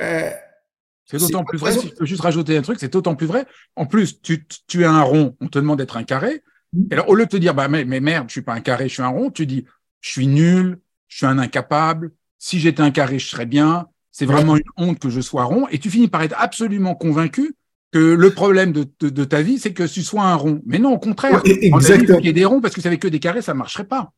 euh, 0.00 0.30
c'est 1.06 1.18
d'autant 1.18 1.44
plus 1.44 1.58
vrai, 1.58 1.72
si 1.72 1.88
je 1.88 1.94
peux 1.94 2.04
juste 2.04 2.20
rajouter 2.20 2.56
un 2.56 2.62
truc, 2.62 2.78
c'est 2.80 2.92
d'autant 2.92 3.14
plus 3.14 3.26
vrai. 3.26 3.46
En 3.76 3.86
plus, 3.86 4.20
tu, 4.20 4.46
tu 4.66 4.82
es 4.82 4.86
un 4.86 5.00
rond, 5.00 5.36
on 5.40 5.46
te 5.46 5.58
demande 5.58 5.78
d'être 5.78 5.96
un 5.96 6.04
carré. 6.04 6.42
Et 6.90 6.94
alors, 6.94 7.08
au 7.08 7.14
lieu 7.14 7.24
de 7.24 7.30
te 7.30 7.36
dire, 7.36 7.54
bah, 7.54 7.68
mais, 7.68 7.84
mais 7.84 8.00
merde, 8.00 8.28
je 8.28 8.32
suis 8.32 8.42
pas 8.42 8.54
un 8.54 8.60
carré, 8.60 8.88
je 8.88 8.94
suis 8.94 9.02
un 9.02 9.08
rond, 9.08 9.30
tu 9.30 9.46
dis, 9.46 9.64
je 10.00 10.10
suis 10.10 10.26
nul, 10.26 10.78
je 11.08 11.18
suis 11.18 11.26
un 11.26 11.38
incapable. 11.38 12.12
Si 12.38 12.60
j'étais 12.60 12.82
un 12.82 12.90
carré, 12.90 13.18
je 13.18 13.26
serais 13.26 13.46
bien. 13.46 13.86
C'est 14.10 14.26
vraiment 14.26 14.56
une 14.56 14.64
honte 14.76 14.98
que 14.98 15.10
je 15.10 15.20
sois 15.20 15.44
rond. 15.44 15.66
Et 15.70 15.78
tu 15.78 15.90
finis 15.90 16.08
par 16.08 16.22
être 16.22 16.34
absolument 16.38 16.94
convaincu 16.94 17.54
que 17.92 17.98
le 17.98 18.30
problème 18.30 18.72
de, 18.72 18.86
de, 19.00 19.24
ta 19.24 19.42
vie, 19.42 19.58
c'est 19.58 19.72
que 19.72 19.84
tu 19.84 20.02
sois 20.02 20.24
un 20.24 20.34
rond. 20.34 20.60
Mais 20.66 20.78
non, 20.78 20.92
au 20.92 20.98
contraire, 20.98 21.40
exactement. 21.44 22.18
il 22.18 22.26
y 22.26 22.28
a 22.28 22.32
des 22.32 22.44
ronds 22.44 22.60
parce 22.60 22.74
que 22.74 22.80
c'est 22.80 22.88
avec 22.88 23.00
que 23.00 23.08
des 23.08 23.20
carrés, 23.20 23.42
ça 23.42 23.54
marcherait 23.54 23.84
pas. 23.84 24.12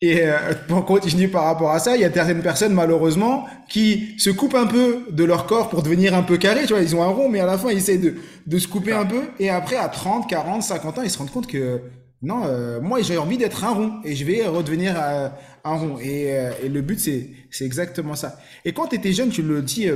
Et 0.00 0.22
euh, 0.22 0.36
pour 0.68 0.84
continuer 0.84 1.28
par 1.28 1.44
rapport 1.44 1.70
à 1.70 1.78
ça, 1.78 1.96
il 1.96 2.02
y 2.02 2.04
a 2.04 2.12
certaines 2.12 2.42
personnes 2.42 2.74
malheureusement 2.74 3.46
qui 3.68 4.14
se 4.18 4.30
coupent 4.30 4.54
un 4.56 4.66
peu 4.66 5.06
de 5.10 5.24
leur 5.24 5.46
corps 5.46 5.70
pour 5.70 5.82
devenir 5.82 6.14
un 6.14 6.22
peu 6.22 6.36
carré. 6.36 6.62
Tu 6.62 6.74
vois, 6.74 6.82
ils 6.82 6.94
ont 6.94 7.02
un 7.02 7.08
rond, 7.08 7.28
mais 7.28 7.40
à 7.40 7.46
la 7.46 7.56
fin 7.56 7.70
ils 7.70 7.78
essaient 7.78 7.98
de, 7.98 8.16
de 8.46 8.58
se 8.58 8.68
couper 8.68 8.92
un 8.92 9.06
peu. 9.06 9.22
Et 9.38 9.50
après, 9.50 9.76
à 9.76 9.88
30, 9.88 10.28
40, 10.28 10.62
50 10.62 10.98
ans, 10.98 11.02
ils 11.02 11.10
se 11.10 11.18
rendent 11.18 11.30
compte 11.30 11.46
que 11.46 11.80
non, 12.24 12.42
euh, 12.46 12.80
moi 12.80 13.02
j'ai 13.02 13.18
envie 13.18 13.36
d'être 13.36 13.64
un 13.64 13.74
rond 13.74 14.00
et 14.02 14.14
je 14.14 14.24
vais 14.24 14.46
redevenir 14.46 14.94
euh, 14.98 15.28
un 15.62 15.76
rond. 15.76 15.98
Et, 15.98 16.34
euh, 16.38 16.52
et 16.62 16.68
le 16.70 16.80
but 16.80 16.98
c'est 16.98 17.30
c'est 17.50 17.66
exactement 17.66 18.14
ça. 18.14 18.38
Et 18.64 18.72
quand 18.72 18.88
tu 18.88 18.96
étais 18.96 19.12
jeune, 19.12 19.28
tu 19.28 19.42
le 19.42 19.60
dis 19.60 19.88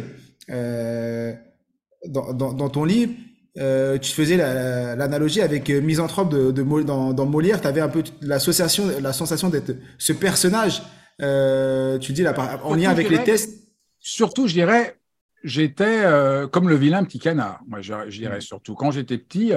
dans, 2.07 2.33
dans, 2.33 2.53
dans, 2.53 2.69
ton 2.69 2.85
livre, 2.85 3.13
euh, 3.59 3.99
tu 3.99 4.13
faisais 4.13 4.37
l'analogie 4.37 5.41
avec 5.41 5.69
euh, 5.71 5.81
Misanthrope 5.81 6.31
de, 6.31 6.51
de, 6.51 6.83
dans, 6.83 7.13
dans 7.13 7.27
Molière, 7.27 7.61
tu 7.61 7.67
avais 7.67 7.81
un 7.81 7.89
peu 7.89 8.03
l'association, 8.21 8.85
la 9.01 9.13
sensation 9.13 9.49
d'être 9.49 9.73
ce 9.99 10.13
personnage, 10.13 10.83
euh, 11.21 11.99
tu 11.99 12.13
dis 12.13 12.23
là, 12.23 12.35
en 12.65 12.75
lien 12.75 12.91
avec 12.91 13.11
les 13.11 13.23
tests. 13.25 13.69
Surtout, 13.99 14.47
je 14.47 14.53
dirais, 14.53 14.99
j'étais 15.43 16.05
euh, 16.05 16.47
comme 16.47 16.69
le 16.69 16.77
vilain 16.77 17.03
petit 17.05 17.19
canard. 17.19 17.61
Moi, 17.67 17.81
je, 17.81 18.09
dirais 18.11 18.41
surtout. 18.41 18.75
Quand 18.75 18.93
j'étais 18.93 19.19
petit, 19.19 19.53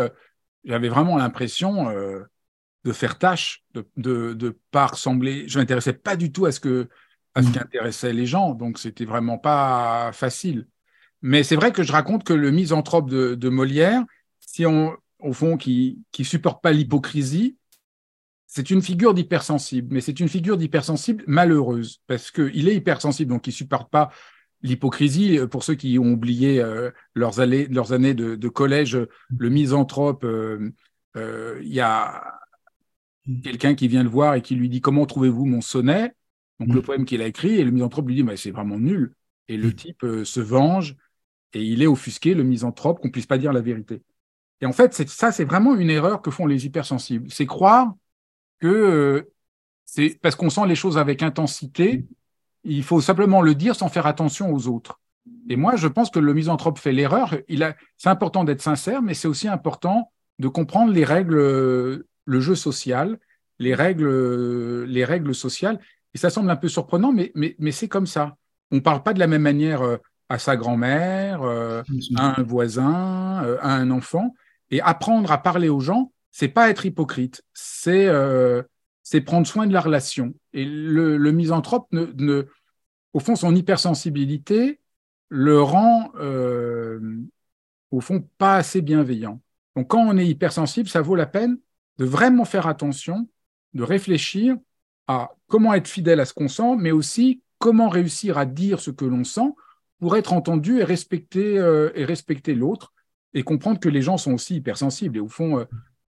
j'avais 0.66 0.90
vraiment 0.90 1.18
l'impression 1.18 1.92
de 2.84 2.92
faire 2.92 3.20
tâche, 3.20 3.64
de 3.74 3.88
de, 3.98 4.34
de 4.34 4.58
pas 4.72 4.88
ressembler. 4.88 5.48
Je 5.48 5.60
m'intéressais 5.60 5.94
pas 5.94 6.16
du 6.16 6.32
tout 6.32 6.46
à 6.46 6.52
ce 6.52 6.60
que 6.60 6.90
à 7.34 7.44
ce 7.44 7.52
qui 7.52 7.60
intéressait 7.60 8.12
les 8.12 8.26
gens, 8.26 8.54
donc 8.54 8.78
c'était 8.78 9.06
vraiment 9.06 9.38
pas 9.38 10.12
facile. 10.12 10.68
Mais 11.22 11.44
c'est 11.44 11.56
vrai 11.56 11.72
que 11.72 11.84
je 11.84 11.92
raconte 11.92 12.24
que 12.24 12.34
le 12.34 12.52
misanthrope 12.52 13.10
de, 13.10 13.36
de 13.36 13.50
Molière, 13.50 14.04
si 14.40 14.66
on 14.66 14.96
au 15.20 15.34
fond 15.34 15.56
qui 15.56 16.00
qui 16.12 16.26
supporte 16.26 16.64
pas 16.64 16.72
l'hypocrisie, 16.72 17.58
c'est 18.48 18.70
une 18.70 18.82
figure 18.82 19.14
d'hypersensible, 19.14 19.94
mais 19.94 20.02
c'est 20.02 20.20
une 20.20 20.28
figure 20.28 20.58
d'hypersensible 20.58 21.24
malheureuse 21.28 22.02
parce 22.08 22.32
que 22.32 22.52
il 22.54 22.68
est 22.68 22.76
hypersensible, 22.76 23.30
donc 23.30 23.48
il 23.48 23.54
supporte 23.54 23.90
pas 23.90 24.12
l'hypocrisie. 24.62 25.40
Pour 25.50 25.64
ceux 25.64 25.76
qui 25.76 25.98
ont 26.00 26.12
oublié 26.12 26.60
euh, 26.60 26.92
leurs, 27.14 27.40
années, 27.40 27.68
leurs 27.68 27.94
années 27.94 28.14
de, 28.14 28.36
de 28.36 28.50
collège, 28.50 29.00
le 29.38 29.50
misanthrope, 29.50 30.24
euh, 30.24 30.72
euh, 31.16 31.60
il 31.62 31.74
y 31.74 31.80
a 31.80 32.40
quelqu'un 33.44 33.76
qui 33.76 33.88
vient 33.88 34.04
le 34.04 34.10
voir 34.10 34.36
et 34.36 34.42
qui 34.42 34.56
lui 34.56 34.70
dit 34.70 34.82
comment 34.82 35.06
trouvez-vous 35.06 35.46
mon 35.46 35.62
sonnet? 35.62 36.14
Donc 36.60 36.70
Mm. 36.70 36.74
le 36.76 36.82
poème 36.82 37.06
qu'il 37.06 37.22
a 37.22 37.28
écrit 37.28 37.54
et 37.56 37.64
le 37.64 37.72
misanthrope 37.72 38.08
lui 38.08 38.16
dit 38.16 38.26
c'est 38.38 38.52
vraiment 38.52 38.80
nul. 38.80 39.14
Et 39.48 39.58
le 39.58 39.70
Mm. 39.70 39.74
type 39.74 40.06
se 40.24 40.40
venge 40.40 40.96
et 41.54 41.64
il 41.64 41.82
est 41.82 41.88
offusqué, 41.88 42.34
le 42.34 42.44
misanthrope, 42.44 43.00
qu'on 43.02 43.10
puisse 43.10 43.26
pas 43.26 43.38
dire 43.38 43.54
la 43.54 43.62
vérité. 43.62 44.02
Et 44.62 44.66
en 44.66 44.72
fait, 44.72 44.94
ça, 45.10 45.32
c'est 45.32 45.44
vraiment 45.44 45.76
une 45.76 45.90
erreur 45.90 46.22
que 46.22 46.32
font 46.32 46.46
les 46.46 46.66
hypersensibles. 46.66 47.32
C'est 47.32 47.46
croire 47.46 47.94
que 48.60 48.68
euh, 48.68 49.34
c'est 49.86 50.20
parce 50.22 50.36
qu'on 50.36 50.50
sent 50.50 50.68
les 50.68 50.76
choses 50.76 50.98
avec 50.98 51.24
intensité, 51.24 52.06
il 52.64 52.84
faut 52.84 53.02
simplement 53.02 53.42
le 53.42 53.56
dire 53.56 53.76
sans 53.76 53.90
faire 53.90 54.06
attention 54.06 54.54
aux 54.54 54.68
autres. 54.68 55.00
Et 55.50 55.56
moi, 55.56 55.76
je 55.76 55.88
pense 55.88 56.10
que 56.10 56.20
le 56.20 56.34
misanthrope 56.34 56.78
fait 56.78 56.92
l'erreur. 56.92 57.36
Il 57.48 57.76
c'est 57.98 58.10
important 58.10 58.44
d'être 58.44 58.62
sincère, 58.62 59.02
mais 59.02 59.14
c'est 59.14 59.28
aussi 59.28 59.48
important 59.48 60.12
de 60.40 60.48
comprendre 60.48 60.92
les 60.94 61.04
règles, 61.04 61.36
le 62.26 62.40
jeu 62.40 62.56
social, 62.56 63.20
les 63.60 63.76
règles, 63.76 64.84
les 64.86 65.06
règles 65.06 65.36
sociales. 65.36 65.80
Et 66.14 66.18
ça 66.18 66.30
semble 66.30 66.50
un 66.50 66.56
peu 66.56 66.68
surprenant, 66.68 67.12
mais, 67.12 67.32
mais, 67.36 67.56
mais 67.60 67.72
c'est 67.72 67.88
comme 67.88 68.08
ça. 68.08 68.38
On 68.72 68.78
ne 68.78 68.82
parle 68.82 69.04
pas 69.04 69.14
de 69.14 69.20
la 69.20 69.28
même 69.28 69.42
manière 69.42 69.82
euh, 69.82 69.98
à 70.32 70.40
sa 70.40 70.56
grand-mère, 70.56 71.42
euh, 71.44 71.84
à 72.16 72.40
un 72.40 72.44
voisin, 72.44 73.44
euh, 73.44 73.58
à 73.60 73.76
un 73.76 73.92
enfant. 73.92 74.34
Et 74.70 74.80
apprendre 74.80 75.30
à 75.30 75.38
parler 75.38 75.68
aux 75.68 75.82
gens, 75.82 76.14
c'est 76.32 76.48
pas 76.48 76.70
être 76.70 76.86
hypocrite, 76.86 77.44
c'est 77.54 78.08
euh, 78.08 78.64
prendre 79.26 79.46
soin 79.46 79.68
de 79.68 79.74
la 79.74 79.82
relation. 79.82 80.34
Et 80.54 80.64
le, 80.64 81.18
le 81.18 81.32
misanthrope, 81.34 81.86
ne, 81.92 82.06
ne, 82.16 82.46
au 83.12 83.20
fond, 83.20 83.36
son 83.36 83.54
hypersensibilité 83.54 84.80
le 85.28 85.62
rend, 85.62 86.12
au 87.92 88.00
fond, 88.00 88.26
pas 88.38 88.56
assez 88.56 88.82
bienveillant. 88.82 89.42
Donc, 89.76 89.90
quand 89.90 90.02
on 90.02 90.18
est 90.18 90.28
hypersensible, 90.28 90.88
ça 90.88 91.02
vaut 91.02 91.16
la 91.16 91.26
peine 91.26 91.58
de 91.98 92.06
vraiment 92.06 92.46
faire 92.46 92.68
attention, 92.68 93.28
de 93.74 93.84
réfléchir 93.84 94.56
à 95.08 95.32
comment 95.48 95.74
être 95.74 95.90
fidèle 95.90 96.22
à 96.22 96.26
ce 96.26 96.34
qu'on 96.34 96.48
sent, 96.48 96.78
mais 96.78 96.92
aussi 96.92 97.42
comment 97.60 97.90
réussir 97.90 98.38
à 98.38 98.46
dire 98.46 98.80
ce 98.80 98.92
que 98.92 99.04
l'on 99.06 99.26
sent 99.26 99.52
pour 100.02 100.18
être 100.18 100.34
entendu 100.34 100.80
et 100.80 100.84
respecter, 100.84 101.58
euh, 101.60 101.92
et 101.96 102.04
respecter 102.04 102.56
l'autre 102.56 102.92
et 103.34 103.44
comprendre 103.44 103.80
que 103.80 103.88
les 103.88 104.02
gens 104.02 104.18
sont 104.18 104.34
aussi 104.34 104.56
hypersensibles. 104.56 105.16
Et 105.16 105.22
au 105.22 105.30
fond, 105.30 105.60
euh, 105.60 105.66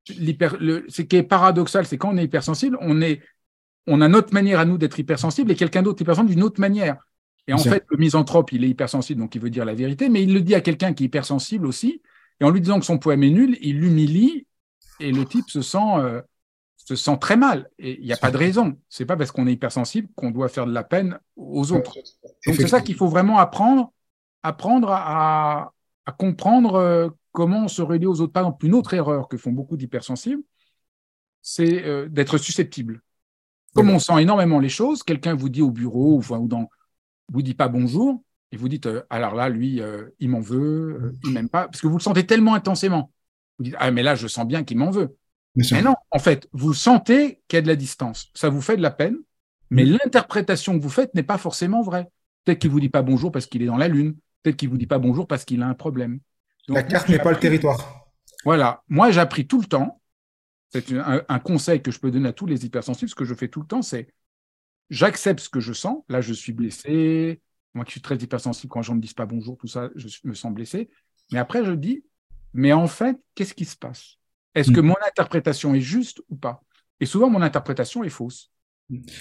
l'hyper, 0.09 0.57
le, 0.59 0.83
ce 0.89 1.03
qui 1.03 1.15
est 1.15 1.23
paradoxal, 1.23 1.85
c'est 1.85 1.97
quand 1.97 2.12
on 2.12 2.17
est 2.17 2.25
hypersensible, 2.25 2.77
on, 2.81 3.01
est, 3.01 3.21
on 3.88 4.01
a 4.01 4.07
notre 4.07 4.33
manière 4.33 4.59
à 4.59 4.65
nous 4.65 4.79
d'être 4.79 5.00
hypersensible 5.00 5.51
et 5.51 5.55
quelqu'un 5.55 5.83
d'autre 5.83 6.01
est 6.01 6.03
hypersensible 6.03 6.33
d'une 6.33 6.43
autre 6.43 6.59
manière. 6.59 6.97
Et 7.47 7.53
en 7.53 7.57
Bien. 7.57 7.73
fait, 7.73 7.85
le 7.88 7.97
misanthrope, 7.97 8.51
il 8.51 8.63
est 8.63 8.69
hypersensible, 8.69 9.21
donc 9.21 9.35
il 9.35 9.41
veut 9.41 9.51
dire 9.51 9.63
la 9.63 9.75
vérité, 9.75 10.09
mais 10.09 10.23
il 10.23 10.33
le 10.33 10.41
dit 10.41 10.55
à 10.55 10.62
quelqu'un 10.62 10.93
qui 10.93 11.03
est 11.03 11.07
hypersensible 11.07 11.67
aussi. 11.67 12.01
Et 12.41 12.45
en 12.45 12.50
lui 12.50 12.62
disant 12.62 12.79
que 12.79 12.85
son 12.85 12.97
poème 12.97 13.23
est 13.23 13.29
nul, 13.29 13.57
il 13.62 13.79
l'humilie 13.79 14.47
et 15.00 15.12
le 15.12 15.23
type 15.23 15.50
se 15.50 15.62
sent, 15.62 15.77
euh, 15.97 16.21
se 16.85 16.95
sent 16.95 17.17
très 17.19 17.37
mal. 17.37 17.69
Et 17.79 17.99
il 17.99 18.05
n'y 18.05 18.13
a 18.13 18.17
pas 18.17 18.31
de 18.31 18.37
raison. 18.37 18.77
C'est 18.89 19.05
pas 19.05 19.15
parce 19.15 19.31
qu'on 19.31 19.47
est 19.47 19.53
hypersensible 19.53 20.09
qu'on 20.15 20.31
doit 20.31 20.49
faire 20.49 20.65
de 20.65 20.73
la 20.73 20.83
peine 20.83 21.19
aux 21.35 21.71
autres. 21.71 21.93
Donc 22.45 22.55
c'est 22.55 22.67
ça 22.67 22.81
qu'il 22.81 22.95
faut 22.95 23.07
vraiment 23.07 23.39
apprendre, 23.39 23.91
apprendre 24.43 24.89
à, 24.91 25.73
à 26.05 26.11
comprendre 26.11 26.75
euh, 26.75 27.09
comment 27.31 27.65
on 27.65 27.67
se 27.67 27.81
relie 27.81 28.05
aux 28.05 28.21
autres. 28.21 28.33
Par 28.33 28.43
exemple, 28.43 28.65
une 28.65 28.73
autre 28.73 28.93
erreur 28.93 29.27
que 29.27 29.37
font 29.37 29.51
beaucoup 29.51 29.77
d'hypersensibles, 29.77 30.43
c'est 31.41 31.83
euh, 31.85 32.07
d'être 32.09 32.37
susceptible. 32.37 33.01
Comme 33.75 33.89
on 33.89 33.99
sent 33.99 34.21
énormément 34.21 34.59
les 34.59 34.69
choses, 34.69 35.01
quelqu'un 35.01 35.33
vous 35.33 35.49
dit 35.49 35.61
au 35.61 35.71
bureau 35.71 36.21
ou 36.21 36.47
dans, 36.47 36.69
vous 37.31 37.41
dit 37.41 37.55
pas 37.55 37.67
bonjour 37.67 38.21
et 38.51 38.57
vous 38.57 38.69
dites 38.69 38.85
euh, 38.85 39.01
alors 39.09 39.33
là 39.33 39.49
lui 39.49 39.81
euh, 39.81 40.09
il 40.19 40.29
m'en 40.29 40.41
veut, 40.41 41.13
il 41.23 41.31
m'aime 41.31 41.49
pas 41.49 41.67
parce 41.67 41.81
que 41.81 41.87
vous 41.87 41.97
le 41.97 42.03
sentez 42.03 42.25
tellement 42.25 42.53
intensément. 42.53 43.11
Vous 43.57 43.65
dites 43.65 43.75
ah 43.79 43.89
mais 43.89 44.03
là 44.03 44.13
je 44.13 44.27
sens 44.27 44.45
bien 44.45 44.63
qu'il 44.63 44.77
m'en 44.77 44.91
veut. 44.91 45.15
Mais 45.55 45.81
non, 45.83 45.95
en 46.12 46.19
fait, 46.19 46.48
vous 46.51 46.74
sentez 46.74 47.41
qu'il 47.48 47.57
y 47.57 47.60
a 47.60 47.62
de 47.62 47.67
la 47.67 47.75
distance. 47.75 48.29
Ça 48.33 48.50
vous 48.50 48.62
fait 48.62 48.77
de 48.77 48.81
la 48.81 48.91
peine, 48.91 49.17
mais 49.69 49.86
Mm. 49.86 49.98
l'interprétation 50.03 50.77
que 50.77 50.83
vous 50.83 50.89
faites 50.89 51.13
n'est 51.15 51.24
pas 51.24 51.38
forcément 51.38 51.81
vraie. 51.81 52.10
Peut-être 52.43 52.60
qu'il 52.60 52.72
vous 52.72 52.79
dit 52.79 52.89
pas 52.89 53.01
bonjour 53.03 53.31
parce 53.31 53.45
qu'il 53.45 53.62
est 53.62 53.67
dans 53.67 53.77
la 53.77 53.88
lune. 53.88 54.15
Peut-être 54.41 54.57
qu'il 54.57 54.69
vous 54.69 54.77
dit 54.77 54.88
pas 54.88 55.00
bonjour 55.00 55.27
parce 55.27 55.45
qu'il 55.45 55.62
a 55.62 55.67
un 55.67 55.74
problème. 55.74 56.19
Donc, 56.67 56.75
La 56.77 56.83
carte 56.83 57.10
n'est 57.10 57.19
pas 57.19 57.31
le 57.31 57.39
territoire. 57.39 58.07
Voilà. 58.45 58.83
Moi, 58.89 59.12
j'ai 59.12 59.19
appris 59.19 59.48
tout 59.48 59.62
le 59.62 59.67
temps. 59.67 60.01
C'est 60.72 60.91
un, 60.93 61.24
un 61.29 61.39
conseil 61.39 61.81
que 61.81 61.91
je 61.91 62.00
peux 62.00 62.10
donner 62.12 62.29
à 62.29 62.33
tous 62.33 62.45
les 62.48 62.65
hypersensibles. 62.65 63.10
Ce 63.10 63.15
que 63.15 63.25
je 63.25 63.36
fais 63.36 63.48
tout 63.48 63.62
le 63.62 63.67
temps, 63.67 63.81
c'est 63.83 64.07
j'accepte 64.89 65.39
ce 65.39 65.50
que 65.50 65.60
je 65.60 65.72
sens. 65.74 66.03
Là, 66.10 66.19
je 66.22 66.33
suis 66.33 66.51
blessé. 66.51 67.41
Moi 67.75 67.86
qui 67.86 67.91
suis 67.91 68.01
très 68.01 68.15
hypersensible, 68.15 68.69
quand 68.72 68.79
les 68.79 68.83
gens 68.86 68.93
ne 68.93 68.98
me 68.98 69.01
disent 69.01 69.13
pas 69.13 69.25
bonjour, 69.25 69.57
tout 69.57 69.67
ça, 69.67 69.89
je 69.95 70.07
me 70.25 70.33
sens 70.33 70.51
blessé. 70.53 70.89
Mais 71.31 71.39
après, 71.39 71.63
je 71.63 71.72
dis, 71.72 72.03
mais 72.53 72.74
en 72.74 72.88
fait, 72.88 73.17
qu'est-ce 73.36 73.53
qui 73.53 73.65
se 73.65 73.75
passe? 73.77 74.17
Est-ce 74.55 74.72
Mm. 74.72 74.75
que 74.75 74.79
mon 74.81 74.95
interprétation 75.07 75.75
est 75.75 75.81
juste 75.81 76.22
ou 76.29 76.36
pas? 76.36 76.62
Et 77.00 77.05
souvent, 77.05 77.29
mon 77.29 77.41
interprétation 77.41 78.03
est 78.03 78.10
fausse. 78.10 78.51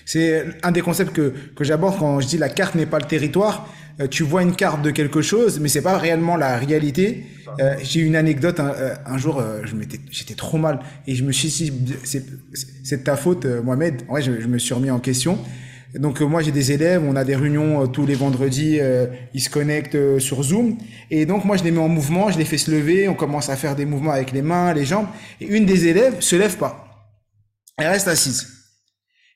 C'est 0.05 0.45
un 0.62 0.73
des 0.73 0.81
concepts 0.83 1.12
que, 1.12 1.33
que 1.55 1.65
j'aborde 1.65 1.99
quand 1.99 2.21
je 2.21 2.27
dis 2.27 2.39
la 2.39 2.49
carte 2.49 2.75
n'est 2.75 2.87
pas 2.87 2.99
le 2.99 3.07
territoire. 3.07 3.69
Euh, 4.01 4.09
tu 4.09 4.23
vois 4.23 4.43
une 4.43 4.55
carte 4.57 4.83
de 4.83 4.91
quelque 4.91 5.23
chose, 5.23 5.61
mais 5.61 5.69
c'est 5.69 5.83
pas 5.83 5.99
réellement 5.99 6.37
la 6.37 6.57
réalité. 6.59 7.25
Euh, 7.61 7.75
j'ai 7.83 8.01
eu 8.01 8.07
une 8.07 8.17
anecdote 8.17 8.61
un, 8.61 8.69
euh, 8.71 8.95
un 9.07 9.19
jour, 9.19 9.39
euh, 9.41 9.61
je 9.65 9.75
m'étais, 9.77 10.01
j'étais 10.11 10.35
trop 10.35 10.59
mal 10.59 10.81
et 11.07 11.15
je 11.15 11.23
me 11.25 11.33
suis 11.33 11.49
dit 11.49 11.73
c'est, 12.05 12.25
de 12.99 13.05
ta 13.05 13.17
faute, 13.17 13.45
Mohamed. 13.47 14.03
En 14.09 14.12
vrai, 14.12 14.23
je, 14.23 14.41
je 14.41 14.47
me 14.47 14.59
suis 14.59 14.75
remis 14.75 14.91
en 14.91 14.99
question. 15.01 15.39
Donc 15.95 16.23
euh, 16.23 16.25
moi 16.25 16.41
j'ai 16.43 16.53
des 16.53 16.73
élèves, 16.73 17.03
on 17.05 17.17
a 17.17 17.25
des 17.25 17.37
réunions 17.37 17.83
euh, 17.83 17.87
tous 17.87 18.07
les 18.07 18.15
vendredis, 18.15 18.79
euh, 18.81 19.07
ils 19.35 19.41
se 19.41 19.51
connectent 19.51 20.19
sur 20.19 20.43
Zoom 20.43 20.79
et 21.11 21.27
donc 21.27 21.45
moi 21.45 21.57
je 21.57 21.65
les 21.65 21.71
mets 21.71 21.81
en 21.81 21.89
mouvement, 21.89 22.31
je 22.31 22.39
les 22.39 22.47
fais 22.47 22.57
se 22.57 22.71
lever, 22.71 23.09
on 23.09 23.15
commence 23.15 23.51
à 23.51 23.57
faire 23.57 23.77
des 23.77 23.85
mouvements 23.85 24.13
avec 24.13 24.33
les 24.33 24.41
mains, 24.41 24.73
les 24.73 24.87
jambes 24.87 25.07
et 25.41 25.47
une 25.47 25.67
des 25.67 25.89
élèves 25.89 26.21
se 26.21 26.37
lève 26.37 26.57
pas, 26.57 27.17
elle 27.77 27.89
reste 27.89 28.09
assise. 28.09 28.49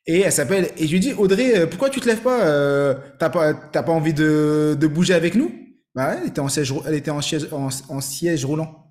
Et 0.08 0.20
elle 0.20 0.32
s'appelle, 0.32 0.70
et 0.78 0.86
je 0.86 0.92
lui 0.92 1.00
dis, 1.00 1.12
Audrey, 1.14 1.68
pourquoi 1.68 1.90
tu 1.90 2.00
te 2.00 2.06
lèves 2.06 2.20
pas, 2.20 2.42
euh, 2.46 2.94
t'as 3.18 3.28
pas, 3.28 3.52
t'as 3.52 3.82
pas 3.82 3.90
envie 3.90 4.14
de, 4.14 4.76
de 4.78 4.86
bouger 4.86 5.14
avec 5.14 5.34
nous? 5.34 5.50
Bah, 5.96 6.16
elle 6.16 6.28
était 6.28 6.40
en 6.40 6.48
siège, 6.48 6.72
elle 6.86 6.94
était 6.94 7.10
en 7.10 7.20
siège, 7.20 7.48
en 7.50 8.00
siège 8.00 8.44
roulant. 8.44 8.86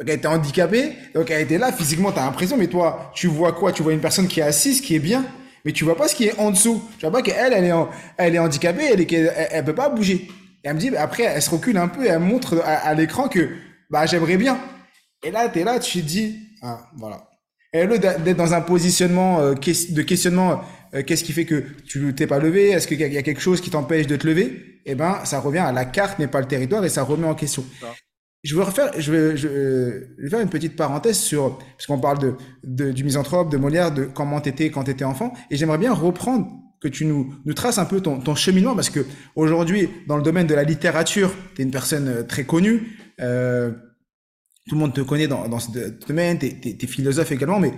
Donc 0.00 0.08
elle 0.08 0.16
était 0.16 0.26
handicapée, 0.26 0.92
donc 1.14 1.30
elle 1.30 1.42
était 1.42 1.58
là, 1.58 1.70
physiquement, 1.70 2.10
t'as 2.10 2.24
l'impression, 2.24 2.56
mais 2.56 2.66
toi, 2.66 3.12
tu 3.14 3.28
vois 3.28 3.52
quoi? 3.52 3.70
Tu 3.70 3.84
vois 3.84 3.92
une 3.92 4.00
personne 4.00 4.26
qui 4.26 4.40
est 4.40 4.42
assise, 4.42 4.80
qui 4.80 4.96
est 4.96 4.98
bien, 4.98 5.24
mais 5.64 5.72
tu 5.72 5.84
vois 5.84 5.96
pas 5.96 6.08
ce 6.08 6.14
qui 6.14 6.24
est 6.26 6.38
en 6.38 6.50
dessous. 6.50 6.82
Tu 6.98 7.06
vois 7.06 7.12
pas 7.12 7.22
qu'elle, 7.22 7.52
elle 7.52 7.64
est, 7.64 7.72
en- 7.72 7.88
elle 8.16 8.34
est 8.34 8.38
handicapée, 8.38 8.84
elle, 8.92 9.00
est, 9.00 9.12
elle, 9.12 9.32
elle 9.50 9.64
peut 9.64 9.74
pas 9.74 9.88
bouger. 9.88 10.28
Et 10.62 10.68
elle 10.68 10.74
me 10.74 10.80
dit, 10.80 10.90
bah, 10.90 11.02
après, 11.02 11.24
elle 11.24 11.42
se 11.42 11.50
recule 11.50 11.76
un 11.76 11.88
peu 11.88 12.04
et 12.04 12.08
elle 12.08 12.18
montre 12.20 12.62
à, 12.64 12.94
l'écran 12.94 13.28
que, 13.28 13.50
bah, 13.90 14.06
j'aimerais 14.06 14.36
bien. 14.36 14.58
Et 15.22 15.30
là, 15.30 15.48
t'es 15.48 15.64
là, 15.64 15.78
tu 15.78 16.00
te 16.00 16.06
dis, 16.06 16.38
ah, 16.62 16.80
voilà. 16.96 17.28
Et 17.72 17.82
au 17.82 17.86
lieu 17.86 17.98
d'être 17.98 18.36
dans 18.36 18.54
un 18.54 18.60
positionnement 18.60 19.40
euh, 19.40 19.54
de 19.54 20.02
questionnement, 20.02 20.62
euh, 20.94 21.02
qu'est-ce 21.02 21.24
qui 21.24 21.32
fait 21.32 21.44
que 21.44 21.64
tu 21.86 22.14
t'es 22.14 22.26
pas 22.26 22.38
levé? 22.38 22.70
Est-ce 22.70 22.86
qu'il 22.86 23.00
y 23.00 23.18
a 23.18 23.22
quelque 23.22 23.40
chose 23.40 23.60
qui 23.60 23.70
t'empêche 23.70 24.06
de 24.06 24.16
te 24.16 24.26
lever? 24.26 24.80
Eh 24.86 24.94
ben, 24.94 25.20
ça 25.24 25.40
revient 25.40 25.58
à 25.58 25.72
la 25.72 25.84
carte 25.84 26.18
n'est 26.18 26.28
pas 26.28 26.40
le 26.40 26.46
territoire 26.46 26.84
et 26.84 26.88
ça 26.88 27.02
remet 27.02 27.26
en 27.26 27.34
question. 27.34 27.64
Je 28.44 28.54
veux 28.54 28.62
refaire, 28.62 28.90
je 28.98 29.10
vais, 29.10 29.36
je, 29.36 29.48
je 30.18 30.22
vais 30.22 30.28
faire 30.30 30.40
une 30.40 30.50
petite 30.50 30.76
parenthèse 30.76 31.18
sur, 31.18 31.58
parce 31.58 31.86
qu'on 31.86 31.98
parle 31.98 32.18
de, 32.18 32.34
de- 32.62 32.92
du 32.92 33.02
misanthrope, 33.02 33.50
de 33.50 33.56
Molière, 33.56 33.90
de 33.92 34.04
comment 34.04 34.40
t'étais 34.40 34.70
quand 34.70 34.84
t'étais 34.84 35.04
enfant, 35.04 35.32
et 35.50 35.56
j'aimerais 35.56 35.78
bien 35.78 35.92
reprendre 35.94 36.46
que 36.80 36.88
tu 36.88 37.06
nous, 37.06 37.34
nous 37.46 37.54
traces 37.54 37.78
un 37.78 37.86
peu 37.86 38.00
ton, 38.02 38.20
ton 38.20 38.34
cheminement, 38.34 38.74
parce 38.74 38.90
que 38.90 39.00
aujourd'hui, 39.34 39.88
dans 40.06 40.18
le 40.18 40.22
domaine 40.22 40.46
de 40.46 40.54
la 40.54 40.62
littérature, 40.64 41.32
t'es 41.54 41.62
une 41.62 41.70
personne 41.70 42.06
euh, 42.08 42.22
très 42.22 42.44
connue. 42.44 42.98
Euh, 43.20 43.70
tout 44.68 44.74
le 44.74 44.80
monde 44.80 44.92
te 44.94 45.00
connaît 45.00 45.26
dans, 45.28 45.48
dans 45.48 45.58
ce 45.58 45.70
domaine, 46.06 46.38
t'es, 46.38 46.50
t'es, 46.60 46.74
t'es 46.74 46.86
philosophe 46.86 47.32
également, 47.32 47.58
mais 47.60 47.72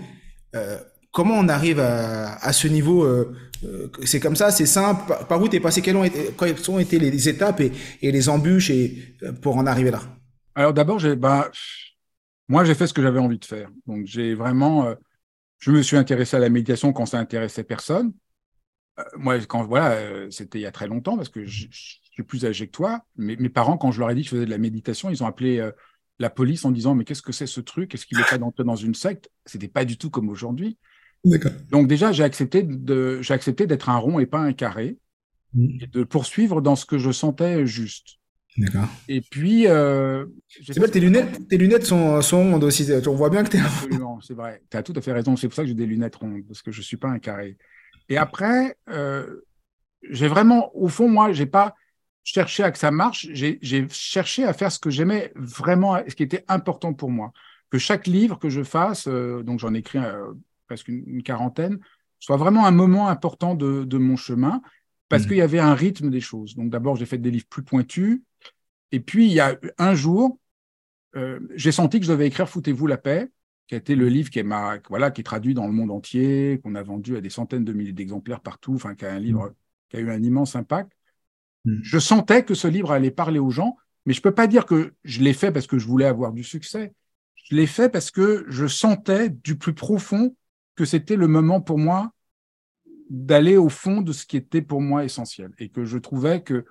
euh, 0.57 0.77
comment 1.13 1.35
on 1.39 1.49
arrive 1.49 1.79
à, 1.79 2.35
à 2.45 2.53
ce 2.53 2.67
niveau 2.67 3.05
euh, 3.05 3.33
euh, 3.65 3.89
C'est 4.05 4.19
comme 4.21 4.35
ça, 4.37 4.51
c'est 4.51 4.67
simple. 4.67 5.13
Par, 5.29 5.41
où 5.41 5.49
t'es 5.49 5.61
passé 5.61 5.81
Quelles 5.83 5.97
ont 5.97 6.05
été, 6.05 6.31
quelles 6.39 6.71
ont 6.71 6.79
été 6.81 6.99
les 6.99 7.29
étapes 7.29 7.61
et, 7.61 7.71
et 8.03 8.11
les 8.11 8.29
embûches 8.29 8.71
et, 8.71 9.15
euh, 9.23 9.33
pour 9.33 9.57
en 9.57 9.67
arriver 9.67 9.93
là? 9.93 10.01
Alors 10.57 10.73
d'abord, 10.73 10.99
j'ai, 10.99 11.15
bah, 11.15 11.51
moi, 12.49 12.65
j'ai 12.65 12.75
fait 12.75 12.87
ce 12.87 12.95
que 12.95 13.03
j'avais 13.03 13.21
envie 13.21 13.39
de 13.39 13.45
faire. 13.45 13.71
Donc, 13.87 14.07
j'ai 14.07 14.35
vraiment, 14.35 14.87
euh, 14.87 14.95
je 15.59 15.71
me 15.71 15.83
suis 15.83 15.97
intéressé 15.97 16.37
à 16.37 16.41
la 16.41 16.49
méditation 16.49 16.93
quand 16.93 17.07
ça 17.07 17.19
intéressait 17.19 17.63
personne. 17.63 18.13
Euh, 18.99 19.05
moi, 19.17 19.39
quand 19.41 19.65
voilà, 19.65 19.93
euh, 19.93 20.31
c'était 20.31 20.59
il 20.59 20.63
y 20.63 20.67
a 20.67 20.73
très 20.73 20.89
longtemps 20.89 21.17
parce 21.17 21.29
que 21.29 21.45
je, 21.45 21.67
je 21.71 21.99
suis 22.11 22.23
plus 22.23 22.47
âgé 22.47 22.67
que 22.67 22.73
toi. 22.73 23.05
Mais 23.17 23.37
mes 23.37 23.51
parents, 23.51 23.77
quand 23.77 23.93
je 23.93 24.01
leur 24.01 24.11
ai 24.11 24.15
dit 24.15 24.23
que 24.23 24.27
je 24.27 24.35
faisais 24.35 24.47
de 24.47 24.51
la 24.51 24.59
méditation, 24.59 25.11
ils 25.11 25.23
ont 25.23 25.27
appelé 25.27 25.71
la 26.19 26.31
police 26.31 26.65
en 26.65 26.71
disant 26.71 26.95
mais 26.95 27.05
qu'est-ce 27.05 27.21
que 27.21 27.33
c'est 27.33 27.47
ce 27.47 27.61
truc? 27.61 27.95
Est-ce 27.95 28.07
qu'il 28.07 28.17
n'est 28.17 28.25
pas 28.25 28.43
entré 28.43 28.65
dans 28.65 28.77
une 28.77 28.95
secte? 28.95 29.31
C'était 29.45 29.69
pas 29.69 29.85
du 29.85 29.99
tout 29.99 30.09
comme 30.09 30.31
aujourd'hui. 30.31 30.79
Donc 31.71 31.89
déjà, 31.89 32.13
j'ai 32.13 32.23
accepté 32.23 32.63
de, 32.63 33.21
j'ai 33.21 33.35
accepté 33.35 33.67
d'être 33.67 33.89
un 33.89 33.99
rond 33.99 34.19
et 34.19 34.27
pas 34.27 34.39
un 34.39 34.53
carré, 34.53 34.97
mm. 35.55 35.83
et 35.83 35.87
de 35.87 36.05
poursuivre 36.05 36.63
dans 36.63 36.77
ce 36.77 36.87
que 36.87 36.99
je 36.99 37.11
sentais 37.11 37.67
juste. 37.67 38.19
D'accord. 38.59 38.89
Et 39.09 39.21
puis, 39.21 39.67
euh, 39.67 40.27
c'est 40.49 40.79
vrai, 40.79 40.89
tes 40.89 41.01
lunettes, 41.01 41.49
tes 41.49 41.59
lunettes 41.59 41.85
sont, 41.85 42.23
sont 42.23 42.51
rondes 42.51 42.65
aussi. 42.65 42.89
On 43.07 43.15
voit 43.15 43.31
bien 43.31 43.45
que 43.45 43.51
tu 43.51 43.57
es. 43.59 43.61
Absolument, 43.61 44.21
c'est 44.21 44.35
vrai. 44.35 44.63
Tu 44.71 44.77
as 44.77 44.83
tout 44.83 44.95
à 44.97 45.01
fait 45.01 45.13
raison. 45.13 45.37
C'est 45.37 45.49
pour 45.49 45.55
ça 45.55 45.63
que 45.63 45.69
j'ai 45.69 45.75
des 45.75 45.87
lunettes 45.87 46.17
rondes 46.17 46.43
parce 46.47 46.63
que 46.63 46.73
je 46.73 46.81
suis 46.81 46.97
pas 46.97 47.09
un 47.09 47.19
carré. 47.19 47.57
Et 48.09 48.17
après, 48.17 48.77
euh, 48.89 49.43
j'ai 50.09 50.29
vraiment, 50.29 50.71
au 50.75 50.89
fond, 50.89 51.09
moi, 51.09 51.33
j'ai 51.33 51.47
pas 51.47 51.75
cherché 52.25 52.63
à 52.63 52.71
que 52.71 52.79
ça 52.79 52.91
marche. 52.91 53.29
J'ai 53.33 53.87
cherché 53.91 54.45
à 54.45 54.53
faire 54.53 54.73
ce 54.73 54.79
que 54.79 54.91
j'aimais 54.91 55.33
vraiment, 55.35 55.99
ce 56.09 56.15
qui 56.15 56.23
était 56.23 56.45
important 56.49 56.95
pour 56.95 57.11
moi. 57.11 57.33
Que 57.71 57.79
chaque 57.79 58.07
livre 58.07 58.39
que 58.39 58.49
je 58.49 58.63
fasse, 58.63 59.07
euh, 59.09 59.43
donc 59.43 59.59
j'en 59.59 59.75
écris 59.75 59.99
presque 60.67 60.89
une, 60.89 61.23
quarantaine, 61.23 61.79
soit 62.19 62.37
vraiment 62.37 62.67
un 62.67 62.71
moment 62.71 63.09
important 63.09 63.55
de, 63.55 63.99
mon 63.99 64.17
chemin, 64.17 64.63
parce 65.09 65.25
mmh. 65.25 65.27
qu'il 65.27 65.37
y 65.37 65.43
avait 65.43 65.59
un 65.59 65.75
rythme 65.75 66.11
des 66.11 66.21
choses. 66.21 66.57
Donc 66.57 66.71
d'abord, 66.71 66.97
j'ai 66.97 67.07
fait 67.07 67.19
des 67.19 67.31
livres 67.31 67.47
plus 67.49 67.63
pointus, 67.63 68.23
et 68.93 69.01
puis 69.01 69.27
il 69.27 69.33
y 69.33 69.41
a 69.41 69.59
un 69.79 69.95
jour, 69.95 70.39
euh, 71.17 71.41
j'ai 71.55 71.73
senti 71.73 71.99
que 71.99 72.07
je 72.07 72.13
devais 72.13 72.27
écrire 72.27 72.49
Foutez-vous 72.49 72.87
la 72.87 72.99
paix, 72.99 73.31
qui 73.67 73.75
a 73.75 73.79
été 73.79 73.97
le 73.97 74.09
livre 74.09 74.31
qui 74.31 74.39
est, 74.39 74.47
voilà, 74.89 75.11
qui 75.11 75.21
est 75.21 75.25
traduit 75.25 75.55
dans 75.55 75.67
le 75.67 75.73
monde 75.73 75.91
entier, 75.91 76.61
qu'on 76.63 76.75
a 76.75 76.83
vendu 76.83 77.17
à 77.17 77.21
des 77.21 77.31
centaines 77.31 77.65
de 77.65 77.73
milliers 77.73 77.93
d'exemplaires 77.93 78.41
partout, 78.41 78.75
enfin, 78.75 78.95
qui 78.95 79.05
a 79.05 79.13
un 79.13 79.19
livre 79.19 79.55
qui 79.89 79.97
a 79.97 80.01
eu 80.01 80.11
un 80.11 80.23
immense 80.23 80.57
impact. 80.57 80.93
Mmh. 81.65 81.79
Je 81.83 81.99
sentais 81.99 82.45
que 82.45 82.55
ce 82.55 82.69
livre 82.69 82.93
allait 82.93 83.11
parler 83.11 83.39
aux 83.39 83.51
gens, 83.51 83.77
mais 84.05 84.13
je 84.13 84.21
ne 84.21 84.23
peux 84.23 84.35
pas 84.35 84.47
dire 84.47 84.67
que 84.67 84.95
je 85.05 85.21
l'ai 85.21 85.33
fait 85.33 85.51
parce 85.51 85.67
que 85.67 85.79
je 85.79 85.87
voulais 85.87 86.07
avoir 86.07 86.33
du 86.33 86.45
succès. 86.45 86.95
Je 87.35 87.57
l'ai 87.57 87.67
fait 87.67 87.89
parce 87.89 88.11
que 88.11 88.45
je 88.49 88.67
sentais 88.67 89.31
du 89.31 89.57
plus 89.57 89.75
profond 89.75 90.35
que 90.77 90.85
c'était 90.85 91.17
le 91.17 91.27
moment 91.27 91.61
pour 91.61 91.79
moi 91.79 92.13
d'aller 93.09 93.57
au 93.57 93.69
fond 93.69 94.01
de 94.01 94.13
ce 94.13 94.27
qui 94.27 94.37
était 94.37 94.63
pour 94.63 94.81
moi 94.81 95.05
essentiel 95.05 95.53
et 95.59 95.69
que 95.69 95.85
je 95.85 95.99
trouvais 95.99 96.43
que 96.43 96.65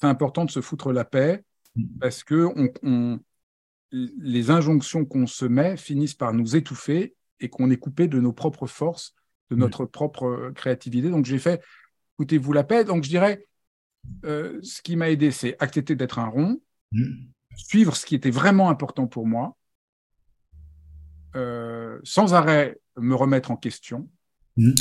c'est 0.00 0.06
important 0.06 0.44
de 0.44 0.50
se 0.50 0.60
foutre 0.60 0.92
la 0.92 1.04
paix 1.04 1.44
parce 2.00 2.24
que 2.24 2.48
on, 2.82 3.20
les 3.92 4.50
injonctions 4.50 5.04
qu'on 5.04 5.26
se 5.26 5.44
met 5.44 5.76
finissent 5.76 6.14
par 6.14 6.32
nous 6.32 6.56
étouffer 6.56 7.14
et 7.40 7.48
qu'on 7.48 7.70
est 7.70 7.76
coupé 7.76 8.08
de 8.08 8.20
nos 8.20 8.32
propres 8.32 8.66
forces, 8.66 9.14
de 9.50 9.56
notre 9.56 9.84
propre 9.84 10.52
créativité. 10.54 11.10
Donc 11.10 11.24
j'ai 11.24 11.38
fait, 11.38 11.62
écoutez-vous 12.16 12.52
la 12.52 12.64
paix. 12.64 12.84
Donc 12.84 13.04
je 13.04 13.08
dirais, 13.08 13.46
euh, 14.24 14.58
ce 14.62 14.82
qui 14.82 14.96
m'a 14.96 15.10
aidé, 15.10 15.30
c'est 15.30 15.56
accepter 15.58 15.96
d'être 15.96 16.18
un 16.18 16.28
rond, 16.28 16.60
suivre 17.56 17.96
ce 17.96 18.06
qui 18.06 18.14
était 18.14 18.30
vraiment 18.30 18.70
important 18.70 19.06
pour 19.06 19.26
moi, 19.26 19.56
euh, 21.36 21.98
sans 22.04 22.34
arrêt 22.34 22.78
me 22.96 23.14
remettre 23.14 23.50
en 23.50 23.56
question. 23.56 24.08
Mmh. 24.56 24.72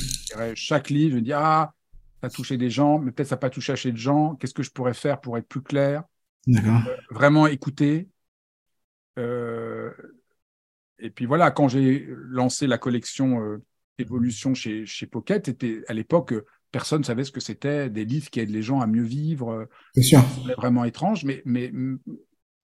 Chaque 0.56 0.90
livre, 0.90 1.12
je 1.12 1.16
me 1.18 1.22
dis, 1.22 1.34
ah, 1.34 1.74
ça 2.22 2.28
a 2.28 2.30
touché 2.30 2.58
des 2.58 2.70
gens, 2.70 3.00
mais 3.00 3.12
peut-être 3.12 3.30
ça 3.30 3.36
n'a 3.36 3.40
pas 3.40 3.50
touché 3.50 3.74
assez 3.74 3.92
de 3.92 3.98
gens. 3.98 4.36
Qu'est-ce 4.36 4.54
que 4.54 4.64
je 4.64 4.72
pourrais 4.72 4.94
faire 4.94 5.22
pour 5.22 5.38
être 5.38 5.48
plus 5.48 5.62
clair? 5.62 6.04
Euh, 6.50 6.80
Vraiment 7.12 7.48
écouter. 7.48 8.10
Euh, 9.18 9.92
et 10.98 11.10
puis 11.10 11.26
voilà, 11.26 11.52
quand 11.52 11.68
j'ai 11.68 12.08
lancé 12.10 12.68
la 12.68 12.78
collection 12.78 13.42
euh, 13.42 13.64
Évolution 13.98 14.54
chez, 14.54 14.86
chez 14.86 15.08
Pocket, 15.08 15.48
était, 15.50 15.82
à 15.88 15.94
l'époque, 15.94 16.34
personne 16.72 17.02
ne 17.02 17.06
savait 17.06 17.24
ce 17.24 17.32
que 17.32 17.42
c'était, 17.42 17.90
des 17.90 18.06
livres 18.06 18.30
qui 18.30 18.40
aident 18.40 18.50
les 18.50 18.62
gens 18.62 18.80
à 18.80 18.88
mieux 18.88 19.04
vivre. 19.04 19.68
C'est 19.94 20.04
sûr. 20.04 20.22
vraiment 20.58 20.86
étrange, 20.86 21.26
mais, 21.26 21.42
mais, 21.46 21.72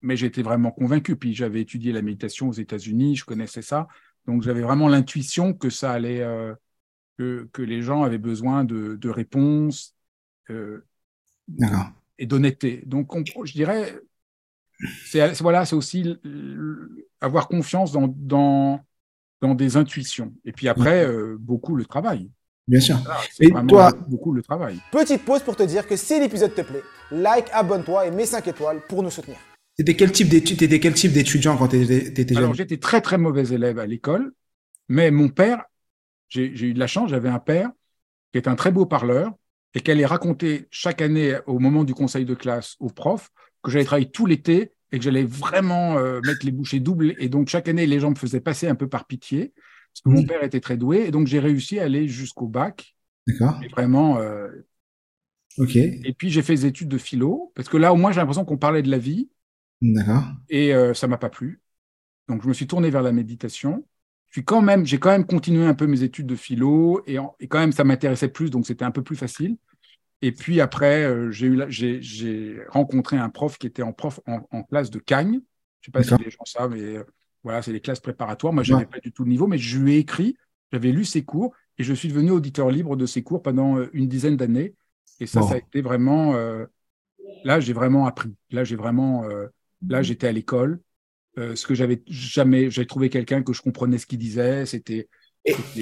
mais 0.01 0.15
j'étais 0.15 0.43
vraiment 0.43 0.71
convaincu. 0.71 1.17
Puis 1.17 1.33
j'avais 1.33 1.61
étudié 1.61 1.91
la 1.91 2.01
méditation 2.01 2.47
aux 2.47 2.53
États-Unis, 2.53 3.17
je 3.17 3.25
connaissais 3.25 3.61
ça. 3.61 3.87
Donc 4.27 4.43
j'avais 4.43 4.61
vraiment 4.61 4.87
l'intuition 4.87 5.53
que 5.53 5.69
ça 5.69 5.91
allait, 5.91 6.21
euh, 6.21 6.53
que, 7.17 7.49
que, 7.53 7.61
les 7.61 7.81
gens 7.81 8.03
avaient 8.03 8.17
besoin 8.17 8.63
de, 8.63 8.95
de 8.95 9.09
réponses 9.09 9.95
euh, 10.49 10.85
et 12.17 12.25
d'honnêteté. 12.25 12.83
Donc 12.85 13.11
je 13.45 13.53
dirais, 13.53 13.99
c'est 15.05 15.41
voilà, 15.41 15.65
c'est 15.65 15.75
aussi 15.75 16.17
avoir 17.21 17.47
confiance 17.47 17.91
dans, 17.91 18.07
dans, 18.07 18.81
dans, 19.41 19.55
des 19.55 19.77
intuitions. 19.77 20.33
Et 20.43 20.51
puis 20.51 20.67
après, 20.67 21.05
euh, 21.05 21.37
beaucoup 21.39 21.75
le 21.75 21.85
travail. 21.85 22.29
Bien 22.67 22.79
sûr. 22.79 22.97
et 23.39 23.51
toi, 23.67 23.93
beaucoup 24.07 24.33
le 24.33 24.41
travail. 24.41 24.79
Petite 24.91 25.23
pause 25.23 25.43
pour 25.43 25.55
te 25.55 25.63
dire 25.63 25.87
que 25.87 25.95
si 25.95 26.19
l'épisode 26.19 26.55
te 26.55 26.61
plaît, 26.61 26.81
like, 27.11 27.45
abonne-toi 27.53 28.07
et 28.07 28.11
mets 28.11 28.25
5 28.25 28.47
étoiles 28.47 28.81
pour 28.89 29.03
nous 29.03 29.11
soutenir. 29.11 29.37
C'était 29.77 29.95
quel 29.95 30.11
type 30.11 30.29
d'études 30.29 30.57
T'étais 30.57 30.79
quel 30.79 30.93
type 30.93 31.11
d'étudiant 31.11 31.57
quand 31.57 31.67
tu 31.67 31.81
étais 31.81 32.33
jeune? 32.33 32.37
Alors 32.37 32.53
j'étais 32.53 32.77
très 32.77 33.01
très 33.01 33.17
mauvais 33.17 33.53
élève 33.53 33.77
à 33.77 33.85
l'école, 33.85 34.31
mais 34.87 35.11
mon 35.11 35.29
père, 35.29 35.65
j'ai 36.29 36.49
eu 36.49 36.73
de 36.73 36.79
la 36.79 36.87
chance, 36.87 37.09
j'avais 37.09 37.29
un 37.29 37.39
père 37.39 37.71
qui 38.31 38.37
est 38.37 38.47
un 38.47 38.55
très 38.55 38.71
beau 38.71 38.85
parleur 38.85 39.31
et 39.73 39.81
qui 39.81 39.91
allait 39.91 40.05
raconter 40.05 40.67
chaque 40.71 41.01
année 41.01 41.37
au 41.45 41.59
moment 41.59 41.83
du 41.83 41.93
conseil 41.93 42.25
de 42.25 42.33
classe 42.33 42.75
aux 42.79 42.89
profs 42.89 43.31
que 43.63 43.71
j'allais 43.71 43.85
travailler 43.85 44.09
tout 44.09 44.25
l'été 44.25 44.73
et 44.91 44.99
que 44.99 45.03
j'allais 45.03 45.23
vraiment 45.23 45.97
euh, 45.97 46.21
mettre 46.23 46.45
les 46.45 46.51
bouchées 46.51 46.79
doubles. 46.79 47.15
Et 47.19 47.27
donc 47.27 47.49
chaque 47.49 47.67
année, 47.67 47.85
les 47.85 47.99
gens 47.99 48.11
me 48.11 48.15
faisaient 48.15 48.39
passer 48.39 48.67
un 48.67 48.75
peu 48.75 48.87
par 48.87 49.05
pitié 49.05 49.53
parce 49.55 50.01
que 50.03 50.09
mon 50.09 50.25
père 50.25 50.43
était 50.43 50.59
très 50.59 50.77
doué 50.77 51.05
et 51.07 51.11
donc 51.11 51.27
j'ai 51.27 51.39
réussi 51.39 51.79
à 51.79 51.83
aller 51.83 52.07
jusqu'au 52.07 52.47
bac. 52.47 52.95
D'accord. 53.27 53.59
Vraiment. 53.71 54.19
Euh, 54.19 54.47
ok. 55.57 55.75
Et 55.75 56.15
puis 56.17 56.29
j'ai 56.29 56.43
fait 56.43 56.53
des 56.53 56.65
études 56.67 56.89
de 56.89 56.97
philo 56.97 57.51
parce 57.55 57.67
que 57.67 57.77
là 57.77 57.91
au 57.91 57.95
moins 57.95 58.11
j'ai 58.11 58.19
l'impression 58.19 58.45
qu'on 58.45 58.57
parlait 58.57 58.83
de 58.83 58.91
la 58.91 58.99
vie 58.99 59.29
D'accord. 59.81 60.23
Et 60.49 60.73
euh, 60.73 60.93
ça 60.93 61.07
m'a 61.07 61.17
pas 61.17 61.29
plu. 61.29 61.61
Donc 62.27 62.43
je 62.43 62.47
me 62.47 62.53
suis 62.53 62.67
tourné 62.67 62.89
vers 62.89 63.01
la 63.01 63.11
méditation. 63.11 63.85
Quand 64.43 64.61
même, 64.61 64.85
j'ai 64.85 64.99
quand 64.99 65.11
même 65.11 65.25
continué 65.25 65.65
un 65.65 65.73
peu 65.73 65.87
mes 65.87 66.03
études 66.03 66.27
de 66.27 66.35
philo 66.35 67.01
et, 67.07 67.17
quand 67.47 67.59
même 67.59 67.71
ça 67.71 67.83
m'intéressait 67.83 68.27
plus, 68.27 68.49
donc 68.49 68.65
c'était 68.65 68.85
un 68.85 68.91
peu 68.91 69.01
plus 69.01 69.15
facile. 69.15 69.57
Et 70.21 70.31
puis 70.31 70.61
après, 70.61 71.03
euh, 71.03 71.31
j'ai 71.31 71.47
eu, 71.47 71.63
j'ai 71.69 72.59
rencontré 72.69 73.17
un 73.17 73.29
prof 73.29 73.57
qui 73.57 73.67
était 73.67 73.83
en 73.83 73.93
prof 73.93 74.19
en, 74.25 74.63
classe 74.63 74.89
de 74.89 74.99
Cagne. 74.99 75.41
Je 75.81 75.87
sais 75.87 75.91
pas 75.91 76.03
si 76.03 76.15
les 76.23 76.31
gens 76.31 76.45
savent, 76.45 76.71
mais 76.71 76.97
euh, 76.97 77.03
voilà, 77.43 77.61
c'est 77.61 77.73
les 77.73 77.81
classes 77.81 77.99
préparatoires. 77.99 78.53
Moi, 78.53 78.63
je 78.63 78.73
n'avais 78.73 78.85
pas 78.85 78.99
du 78.99 79.11
tout 79.11 79.23
le 79.23 79.29
niveau, 79.29 79.45
mais 79.47 79.57
je 79.57 79.77
lui 79.77 79.95
ai 79.95 79.97
écrit, 79.99 80.35
j'avais 80.71 80.91
lu 80.91 81.05
ses 81.05 81.23
cours 81.23 81.53
et 81.77 81.83
je 81.83 81.93
suis 81.93 82.07
devenu 82.09 82.31
auditeur 82.31 82.71
libre 82.71 82.95
de 82.95 83.05
ses 83.05 83.21
cours 83.21 83.43
pendant 83.43 83.77
une 83.93 84.07
dizaine 84.07 84.37
d'années. 84.37 84.73
Et 85.19 85.27
ça, 85.27 85.41
ça 85.43 85.55
a 85.55 85.57
été 85.57 85.81
vraiment. 85.81 86.33
là, 87.43 87.59
j'ai 87.59 87.73
vraiment 87.73 88.07
appris. 88.07 88.35
Là, 88.49 88.63
j'ai 88.63 88.75
vraiment 88.75 89.23
Là, 89.87 90.01
j'étais 90.01 90.27
à 90.27 90.31
l'école. 90.31 90.79
Euh, 91.37 91.55
ce 91.55 91.65
que 91.65 91.75
j'avais 91.75 92.01
jamais, 92.07 92.69
j'ai 92.69 92.85
trouvé 92.85 93.09
quelqu'un 93.09 93.43
que 93.43 93.53
je 93.53 93.61
comprenais 93.61 93.97
ce 93.97 94.05
qu'il 94.05 94.19
disait. 94.19 94.65
C'était 94.65 95.09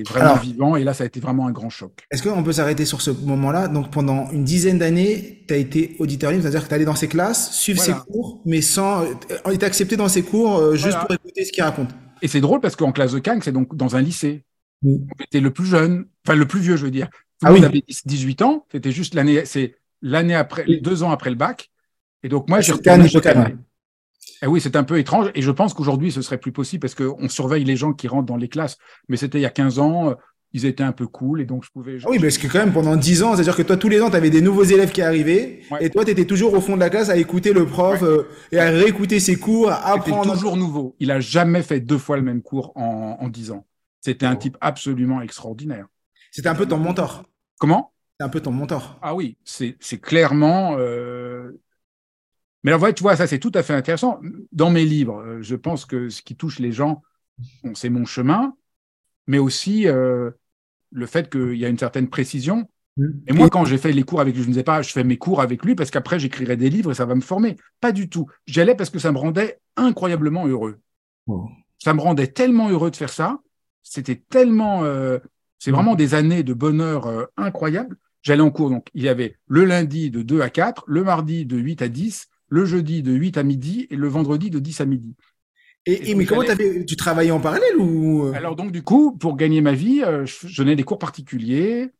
vraiment 0.09 0.35
vivant. 0.35 0.75
Et 0.75 0.83
là, 0.83 0.93
ça 0.93 1.03
a 1.03 1.07
été 1.07 1.19
vraiment 1.19 1.47
un 1.47 1.51
grand 1.51 1.69
choc. 1.69 2.05
Est-ce 2.11 2.23
qu'on 2.23 2.43
peut 2.43 2.53
s'arrêter 2.53 2.85
sur 2.85 3.01
ce 3.01 3.11
moment-là? 3.11 3.67
Donc, 3.67 3.91
pendant 3.91 4.29
une 4.31 4.43
dizaine 4.43 4.79
d'années, 4.79 5.43
tu 5.47 5.53
as 5.53 5.57
été 5.57 5.95
auditeur 5.99 6.31
libre, 6.31 6.43
c'est-à-dire 6.43 6.63
que 6.63 6.69
tu 6.69 6.73
allé 6.73 6.85
dans 6.85 6.95
ses 6.95 7.07
classes, 7.07 7.53
suivre 7.53 7.79
ses 7.79 7.93
cours, 7.93 8.41
mais 8.45 8.61
sans. 8.61 9.05
On 9.45 9.51
était 9.51 9.65
accepté 9.65 9.95
dans 9.95 10.09
ses 10.09 10.23
cours 10.23 10.57
euh, 10.57 10.75
juste 10.75 10.97
pour 10.99 11.13
écouter 11.13 11.45
ce 11.45 11.51
qu'il 11.51 11.63
raconte. 11.63 11.89
Et 12.21 12.27
c'est 12.27 12.41
drôle 12.41 12.61
parce 12.61 12.75
qu'en 12.75 12.91
classe 12.91 13.11
de 13.11 13.19
Cannes, 13.19 13.41
c'est 13.43 13.51
donc 13.51 13.75
dans 13.75 13.95
un 13.95 14.01
lycée. 14.01 14.43
Oui. 14.81 15.01
On 15.33 15.39
le 15.39 15.51
plus 15.51 15.65
jeune, 15.65 16.05
enfin 16.25 16.35
le 16.35 16.45
plus 16.45 16.59
vieux, 16.59 16.75
je 16.75 16.85
veux 16.85 16.91
dire. 16.91 17.09
Tout 17.39 17.47
ah 17.47 17.53
oui. 17.53 17.63
avait 17.63 17.83
18 18.05 18.41
ans. 18.41 18.65
C'était 18.71 18.91
juste 18.91 19.13
l'année, 19.13 19.45
c'est 19.45 19.75
l'année 20.01 20.35
après, 20.35 20.65
deux 20.81 21.03
ans 21.03 21.11
après 21.11 21.29
le 21.29 21.35
bac. 21.35 21.69
Et 22.23 22.29
donc 22.29 22.49
moi, 22.49 22.61
j'ai 22.61 22.73
retourné 22.73 23.09
eh 24.43 24.47
oui, 24.47 24.59
c'est 24.59 24.75
un 24.75 24.83
peu 24.83 24.99
étrange 24.99 25.31
et 25.35 25.41
je 25.41 25.51
pense 25.51 25.73
qu'aujourd'hui, 25.73 26.11
ce 26.11 26.21
serait 26.21 26.37
plus 26.37 26.51
possible 26.51 26.81
parce 26.81 26.95
qu'on 26.95 27.29
surveille 27.29 27.63
les 27.63 27.77
gens 27.77 27.93
qui 27.93 28.09
rentrent 28.09 28.25
dans 28.25 28.37
les 28.37 28.49
classes. 28.49 28.77
Mais 29.07 29.15
c'était 29.15 29.37
il 29.37 29.41
y 29.41 29.45
a 29.45 29.49
15 29.49 29.79
ans, 29.79 30.09
euh, 30.09 30.13
ils 30.51 30.65
étaient 30.65 30.83
un 30.83 30.91
peu 30.91 31.07
cool 31.07 31.39
et 31.39 31.45
donc 31.45 31.63
je 31.63 31.69
pouvais. 31.71 31.97
Ah 32.03 32.09
oui, 32.09 32.19
parce 32.19 32.37
que 32.37 32.47
quand 32.47 32.59
même, 32.59 32.73
pendant 32.73 32.97
10 32.97 33.23
ans, 33.23 33.35
c'est-à-dire 33.35 33.55
que 33.55 33.61
toi, 33.61 33.77
tous 33.77 33.87
les 33.87 34.01
ans, 34.01 34.09
tu 34.09 34.17
avais 34.17 34.29
des 34.29 34.41
nouveaux 34.41 34.65
élèves 34.65 34.91
qui 34.91 35.01
arrivaient 35.01 35.61
et 35.79 35.89
toi, 35.89 36.03
tu 36.03 36.11
étais 36.11 36.25
toujours 36.25 36.53
au 36.53 36.59
fond 36.59 36.75
de 36.75 36.81
la 36.81 36.89
classe 36.89 37.09
à 37.09 37.15
écouter 37.15 37.53
le 37.53 37.65
prof 37.65 38.03
euh, 38.03 38.27
et 38.51 38.59
à 38.59 38.69
réécouter 38.69 39.21
ses 39.21 39.37
cours, 39.37 39.71
à 39.71 39.93
apprendre. 39.93 40.33
toujours 40.33 40.57
nouveau. 40.57 40.95
Il 40.99 41.09
a 41.11 41.21
jamais 41.21 41.63
fait 41.63 41.79
deux 41.79 41.97
fois 41.97 42.17
le 42.17 42.23
même 42.23 42.41
cours 42.41 42.73
en, 42.75 43.17
en 43.21 43.29
10 43.29 43.51
ans. 43.51 43.65
C'était 44.01 44.25
un 44.25 44.33
oh. 44.33 44.37
type 44.37 44.57
absolument 44.59 45.21
extraordinaire. 45.21 45.87
C'était 46.31 46.49
un 46.49 46.55
peu 46.55 46.65
ton 46.65 46.77
mentor. 46.77 47.23
Comment? 47.57 47.93
C'est 48.19 48.25
un 48.25 48.29
peu 48.29 48.41
ton 48.41 48.51
mentor. 48.51 48.99
Ah 49.01 49.15
oui, 49.15 49.37
c'est 49.43 49.77
clairement. 50.01 50.75
Euh, 50.77 51.32
mais 52.63 52.71
alors, 52.71 52.93
tu 52.93 53.03
vois, 53.03 53.15
ça 53.15 53.27
c'est 53.27 53.39
tout 53.39 53.51
à 53.53 53.63
fait 53.63 53.73
intéressant. 53.73 54.19
Dans 54.51 54.69
mes 54.69 54.85
livres, 54.85 55.21
euh, 55.21 55.41
je 55.41 55.55
pense 55.55 55.85
que 55.85 56.09
ce 56.09 56.21
qui 56.21 56.35
touche 56.35 56.59
les 56.59 56.71
gens, 56.71 57.01
c'est 57.73 57.89
mon 57.89 58.05
chemin, 58.05 58.55
mais 59.27 59.37
aussi 59.37 59.87
euh, 59.87 60.31
le 60.91 61.05
fait 61.05 61.29
qu'il 61.29 61.57
y 61.57 61.65
a 61.65 61.69
une 61.69 61.77
certaine 61.77 62.09
précision. 62.09 62.67
Mmh. 62.95 63.07
Et 63.27 63.33
moi, 63.33 63.49
quand 63.49 63.65
j'ai 63.65 63.77
fait 63.77 63.91
les 63.91 64.03
cours 64.03 64.21
avec 64.21 64.35
lui, 64.35 64.43
je 64.43 64.47
ne 64.47 64.53
disais 64.53 64.63
pas, 64.63 64.81
je 64.81 64.91
fais 64.91 65.03
mes 65.03 65.17
cours 65.17 65.41
avec 65.41 65.65
lui 65.65 65.75
parce 65.75 65.91
qu'après 65.91 66.19
j'écrirai 66.19 66.55
des 66.55 66.69
livres 66.69 66.91
et 66.91 66.95
ça 66.95 67.05
va 67.05 67.15
me 67.15 67.21
former. 67.21 67.57
Pas 67.81 67.91
du 67.91 68.07
tout. 68.07 68.27
J'allais 68.45 68.75
parce 68.75 68.89
que 68.89 68.99
ça 68.99 69.11
me 69.11 69.17
rendait 69.17 69.59
incroyablement 69.75 70.47
heureux. 70.47 70.79
Oh. 71.27 71.49
Ça 71.79 71.93
me 71.93 71.99
rendait 71.99 72.27
tellement 72.27 72.69
heureux 72.69 72.91
de 72.91 72.95
faire 72.95 73.09
ça. 73.09 73.39
C'était 73.81 74.15
tellement, 74.29 74.85
euh, 74.85 75.19
c'est 75.59 75.71
mmh. 75.71 75.75
vraiment 75.75 75.95
des 75.95 76.13
années 76.13 76.43
de 76.43 76.53
bonheur 76.53 77.27
incroyables. 77.35 77.97
J'allais 78.21 78.41
en 78.41 78.51
cours, 78.51 78.69
donc 78.69 78.87
il 78.93 79.03
y 79.03 79.09
avait 79.09 79.35
le 79.47 79.65
lundi 79.65 80.09
de 80.09 80.21
2 80.21 80.39
à 80.39 80.49
4, 80.49 80.85
le 80.87 81.03
mardi 81.03 81.45
de 81.45 81.57
8 81.57 81.81
à 81.81 81.89
10, 81.89 82.29
le 82.53 82.65
jeudi 82.65 83.01
de 83.01 83.11
8 83.11 83.37
à 83.37 83.43
midi 83.43 83.87
et 83.89 83.95
le 83.95 84.07
vendredi 84.07 84.51
de 84.51 84.59
10 84.59 84.81
à 84.81 84.85
midi. 84.85 85.15
Et, 85.87 86.13
mais 86.13 86.25
comment 86.25 86.41
avais, 86.41 86.85
tu 86.85 86.95
travaillais 86.95 87.31
en 87.31 87.41
parallèle 87.41 87.77
ou? 87.77 88.31
Alors 88.35 88.55
donc 88.55 88.71
du 88.71 88.83
coup, 88.83 89.17
pour 89.17 89.35
gagner 89.35 89.59
ma 89.59 89.73
vie, 89.73 90.01
je, 90.25 90.47
je 90.47 90.61
donnais 90.61 90.75
des 90.75 90.83
cours 90.83 90.99
particuliers, 90.99 91.91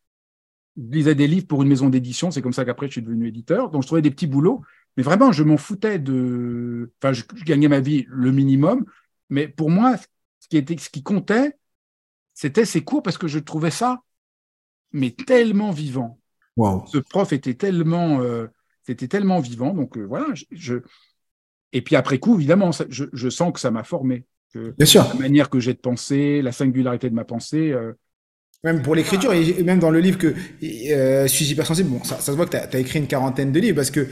je 0.76 0.82
lisais 0.82 1.16
des 1.16 1.26
livres 1.26 1.48
pour 1.48 1.62
une 1.62 1.68
maison 1.68 1.88
d'édition. 1.88 2.30
C'est 2.30 2.40
comme 2.40 2.52
ça 2.52 2.64
qu'après 2.64 2.86
je 2.86 2.92
suis 2.92 3.02
devenu 3.02 3.26
éditeur. 3.26 3.70
Donc 3.70 3.82
je 3.82 3.88
trouvais 3.88 4.00
des 4.00 4.12
petits 4.12 4.28
boulots, 4.28 4.62
mais 4.96 5.02
vraiment 5.02 5.32
je 5.32 5.42
m'en 5.42 5.56
foutais 5.56 5.98
de. 5.98 6.92
Enfin, 7.02 7.12
je, 7.12 7.24
gagnais 7.44 7.68
ma 7.68 7.80
vie 7.80 8.06
le 8.08 8.30
minimum, 8.30 8.84
mais 9.30 9.48
pour 9.48 9.70
moi, 9.70 9.96
ce 10.38 10.48
qui 10.48 10.56
était, 10.56 10.78
ce 10.78 10.88
qui 10.88 11.02
comptait, 11.02 11.58
c'était 12.32 12.64
ces 12.64 12.84
cours 12.84 13.02
parce 13.02 13.18
que 13.18 13.26
je 13.26 13.40
trouvais 13.40 13.72
ça, 13.72 14.02
mais 14.92 15.10
tellement 15.10 15.72
vivant. 15.72 16.20
Wow. 16.56 16.84
Ce 16.86 16.98
prof 16.98 17.32
était 17.32 17.54
tellement, 17.54 18.20
euh, 18.20 18.46
c'était 18.86 19.08
tellement 19.08 19.40
vivant. 19.40 19.74
Donc 19.74 19.96
euh, 19.96 20.02
voilà, 20.02 20.26
je, 20.50 20.76
et 21.72 21.82
puis 21.82 21.96
après 21.96 22.18
coup, 22.18 22.36
évidemment, 22.36 22.70
je, 22.88 23.28
sens 23.30 23.52
que 23.52 23.60
ça 23.60 23.70
m'a 23.70 23.84
formé. 23.84 24.24
Bien 24.54 24.86
sûr. 24.86 25.04
La 25.14 25.20
manière 25.20 25.50
que 25.50 25.58
j'ai 25.58 25.74
de 25.74 25.78
penser, 25.78 26.40
la 26.40 26.52
singularité 26.52 27.10
de 27.10 27.14
ma 27.14 27.24
pensée. 27.24 27.72
Euh, 27.72 27.92
même 28.62 28.80
pour 28.80 28.94
l'écriture, 28.94 29.32
et 29.34 29.62
même 29.62 29.78
dans 29.78 29.90
le 29.90 30.00
livre 30.00 30.16
que 30.16 30.34
euh, 30.90 31.26
suis 31.26 31.44
hypersensible, 31.50 31.90
bon, 31.90 32.02
ça, 32.02 32.16
ça 32.16 32.32
se 32.32 32.36
voit 32.36 32.46
que 32.46 32.56
tu 32.56 32.56
as, 32.56 32.80
écrit 32.80 32.98
une 32.98 33.06
quarantaine 33.06 33.52
de 33.52 33.60
livres 33.60 33.76
parce 33.76 33.90
que 33.90 34.06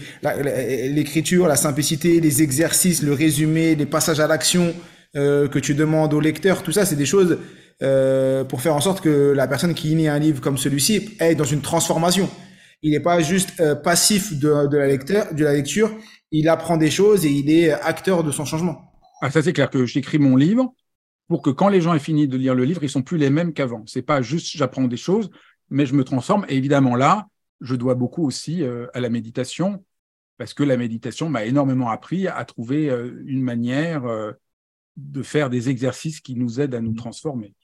l'écriture, 0.88 1.48
la 1.48 1.56
simplicité, 1.56 2.20
les 2.20 2.42
exercices, 2.42 3.02
le 3.02 3.14
résumé, 3.14 3.74
les 3.74 3.86
passages 3.86 4.20
à 4.20 4.26
l'action 4.26 4.74
euh, 5.16 5.48
que 5.48 5.58
tu 5.58 5.74
demandes 5.74 6.14
au 6.14 6.20
lecteur, 6.20 6.62
tout 6.62 6.72
ça, 6.72 6.84
c'est 6.84 6.96
des 6.96 7.06
choses 7.06 7.38
euh, 7.82 8.44
pour 8.44 8.60
faire 8.60 8.74
en 8.74 8.80
sorte 8.80 9.00
que 9.00 9.32
la 9.34 9.46
personne 9.46 9.74
qui 9.74 9.88
lit 9.88 10.08
un 10.08 10.18
livre 10.18 10.40
comme 10.40 10.56
celui-ci 10.56 11.16
est 11.18 11.34
dans 11.34 11.44
une 11.44 11.62
transformation. 11.62 12.30
Il 12.82 12.90
n'est 12.90 13.00
pas 13.00 13.20
juste 13.20 13.60
euh, 13.60 13.74
passif 13.74 14.38
de, 14.38 14.66
de, 14.66 14.76
la 14.76 14.88
lecteur, 14.88 15.32
de 15.34 15.44
la 15.44 15.54
lecture, 15.54 15.90
il 16.30 16.48
apprend 16.48 16.76
des 16.76 16.90
choses 16.90 17.24
et 17.24 17.30
il 17.30 17.50
est 17.50 17.70
acteur 17.70 18.24
de 18.24 18.30
son 18.30 18.44
changement. 18.44 18.92
Ah, 19.20 19.30
ça 19.30 19.42
c'est 19.42 19.52
clair 19.52 19.70
que 19.70 19.86
j'écris 19.86 20.18
mon 20.18 20.36
livre 20.36 20.74
pour 21.28 21.42
que 21.42 21.50
quand 21.50 21.68
les 21.68 21.80
gens 21.80 21.94
aient 21.94 22.00
fini 22.00 22.26
de 22.26 22.36
lire 22.36 22.54
le 22.54 22.64
livre, 22.64 22.82
ils 22.82 22.90
sont 22.90 23.02
plus 23.02 23.18
les 23.18 23.30
mêmes 23.30 23.52
qu'avant. 23.52 23.84
C'est 23.86 24.02
pas 24.02 24.20
juste 24.20 24.56
j'apprends 24.56 24.84
des 24.84 24.96
choses, 24.96 25.30
mais 25.70 25.86
je 25.86 25.94
me 25.94 26.02
transforme. 26.02 26.44
Et 26.48 26.56
évidemment 26.56 26.96
là, 26.96 27.28
je 27.60 27.76
dois 27.76 27.94
beaucoup 27.94 28.26
aussi 28.26 28.62
euh, 28.62 28.86
à 28.94 29.00
la 29.00 29.08
méditation 29.08 29.84
parce 30.36 30.54
que 30.54 30.64
la 30.64 30.76
méditation 30.76 31.28
m'a 31.28 31.44
énormément 31.44 31.90
appris 31.90 32.26
à 32.26 32.44
trouver 32.44 32.90
euh, 32.90 33.22
une 33.26 33.42
manière 33.42 34.02
de 34.96 35.22
faire 35.22 35.50
des 35.50 35.68
exercices 35.68 36.20
qui 36.20 36.34
nous 36.34 36.60
aident 36.60 36.74
à 36.74 36.80
nous 36.80 36.94
transformer. 36.94 37.54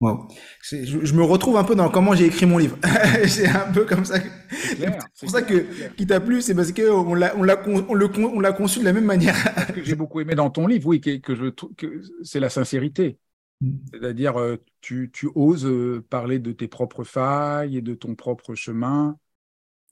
Wow. 0.00 0.28
Je, 0.60 0.84
je, 0.84 1.14
me 1.14 1.22
retrouve 1.22 1.56
un 1.56 1.64
peu 1.64 1.74
dans 1.74 1.88
comment 1.88 2.14
j'ai 2.14 2.26
écrit 2.26 2.44
mon 2.44 2.58
livre. 2.58 2.76
c'est 3.26 3.48
un 3.48 3.72
peu 3.72 3.86
comme 3.86 4.04
ça. 4.04 4.18
C'est 4.50 5.20
pour 5.20 5.30
ça 5.30 5.40
que 5.40 5.64
qui 5.94 6.06
t'a 6.06 6.20
plu, 6.20 6.42
c'est 6.42 6.54
parce 6.54 6.70
que 6.72 6.90
on 6.90 7.14
l'a 7.14 7.34
on 7.36 7.42
l'a 7.42 7.62
on 7.66 7.94
le 7.94 8.10
on 8.18 8.40
l'a 8.40 8.52
conçu 8.52 8.80
de 8.80 8.84
la 8.84 8.92
même 8.92 9.06
manière. 9.06 9.34
Ce 9.68 9.72
que 9.72 9.82
j'ai 9.82 9.94
beaucoup 9.94 10.20
aimé 10.20 10.34
dans 10.34 10.50
ton 10.50 10.66
livre, 10.66 10.86
oui, 10.86 11.00
que, 11.00 11.16
que 11.16 11.34
je 11.34 11.46
que 11.76 12.02
c'est 12.22 12.40
la 12.40 12.50
sincérité. 12.50 13.18
Mm. 13.60 13.76
C'est-à-dire 13.90 14.38
euh, 14.38 14.56
tu 14.80 15.10
tu 15.12 15.28
oses 15.34 15.66
euh, 15.66 16.04
parler 16.10 16.38
de 16.38 16.52
tes 16.52 16.68
propres 16.68 17.04
failles 17.04 17.78
et 17.78 17.82
de 17.82 17.94
ton 17.94 18.14
propre 18.14 18.54
chemin. 18.54 19.18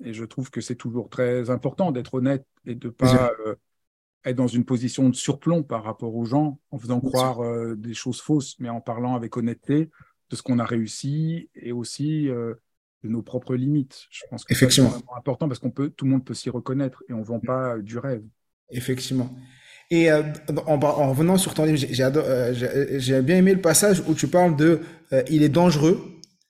Et 0.05 0.13
je 0.13 0.25
trouve 0.25 0.51
que 0.51 0.61
c'est 0.61 0.77
toujours 0.77 1.09
très 1.09 1.51
important 1.51 1.93
d'être 1.93 2.15
honnête 2.15 2.47
et 2.67 2.75
de 2.75 2.89
pas 2.89 3.33
euh, 3.47 3.55
être 4.25 4.37
dans 4.37 4.47
une 4.47 4.65
position 4.65 5.09
de 5.09 5.15
surplomb 5.15 5.63
par 5.63 5.85
rapport 5.85 6.15
aux 6.15 6.25
gens, 6.25 6.59
en 6.71 6.79
faisant 6.79 7.01
croire 7.01 7.41
euh, 7.41 7.75
des 7.77 7.95
choses 7.95 8.21
fausses, 8.21 8.57
mais 8.59 8.69
en 8.69 8.81
parlant 8.81 9.15
avec 9.15 9.37
honnêteté 9.37 9.91
de 10.31 10.37
ce 10.37 10.43
qu'on 10.43 10.59
a 10.59 10.65
réussi 10.65 11.51
et 11.55 11.73
aussi 11.73 12.29
euh, 12.29 12.55
de 13.03 13.09
nos 13.09 13.23
propres 13.23 13.55
limites. 13.55 14.07
Je 14.11 14.23
pense 14.31 14.45
que 14.45 14.55
c'est 14.55 14.83
important 15.17 15.49
parce 15.49 15.61
qu'on 15.61 15.71
peut, 15.71 15.91
tout 15.91 16.07
le 16.07 16.13
monde 16.13 16.25
peut 16.25 16.35
s'y 16.35 16.51
reconnaître 16.51 17.03
et 17.09 17.13
on 17.13 17.21
ne 17.21 17.25
vend 17.25 17.41
mm. 17.43 17.47
pas 17.47 17.79
du 17.79 17.99
rêve. 17.99 18.23
Effectivement. 18.71 19.31
Et 19.91 20.11
euh, 20.11 20.23
en, 20.67 20.83
en, 20.83 21.11
revenant 21.11 21.37
sur 21.37 21.53
ton 21.53 21.65
livre, 21.65 21.77
j'ai 21.77 23.23
bien 23.23 23.37
aimé 23.37 23.53
le 23.53 23.61
passage 23.61 24.03
où 24.09 24.15
tu 24.15 24.29
parles 24.29 24.57
de 24.57 24.81
il 25.29 25.43
est 25.43 25.51
dangereux 25.51 26.01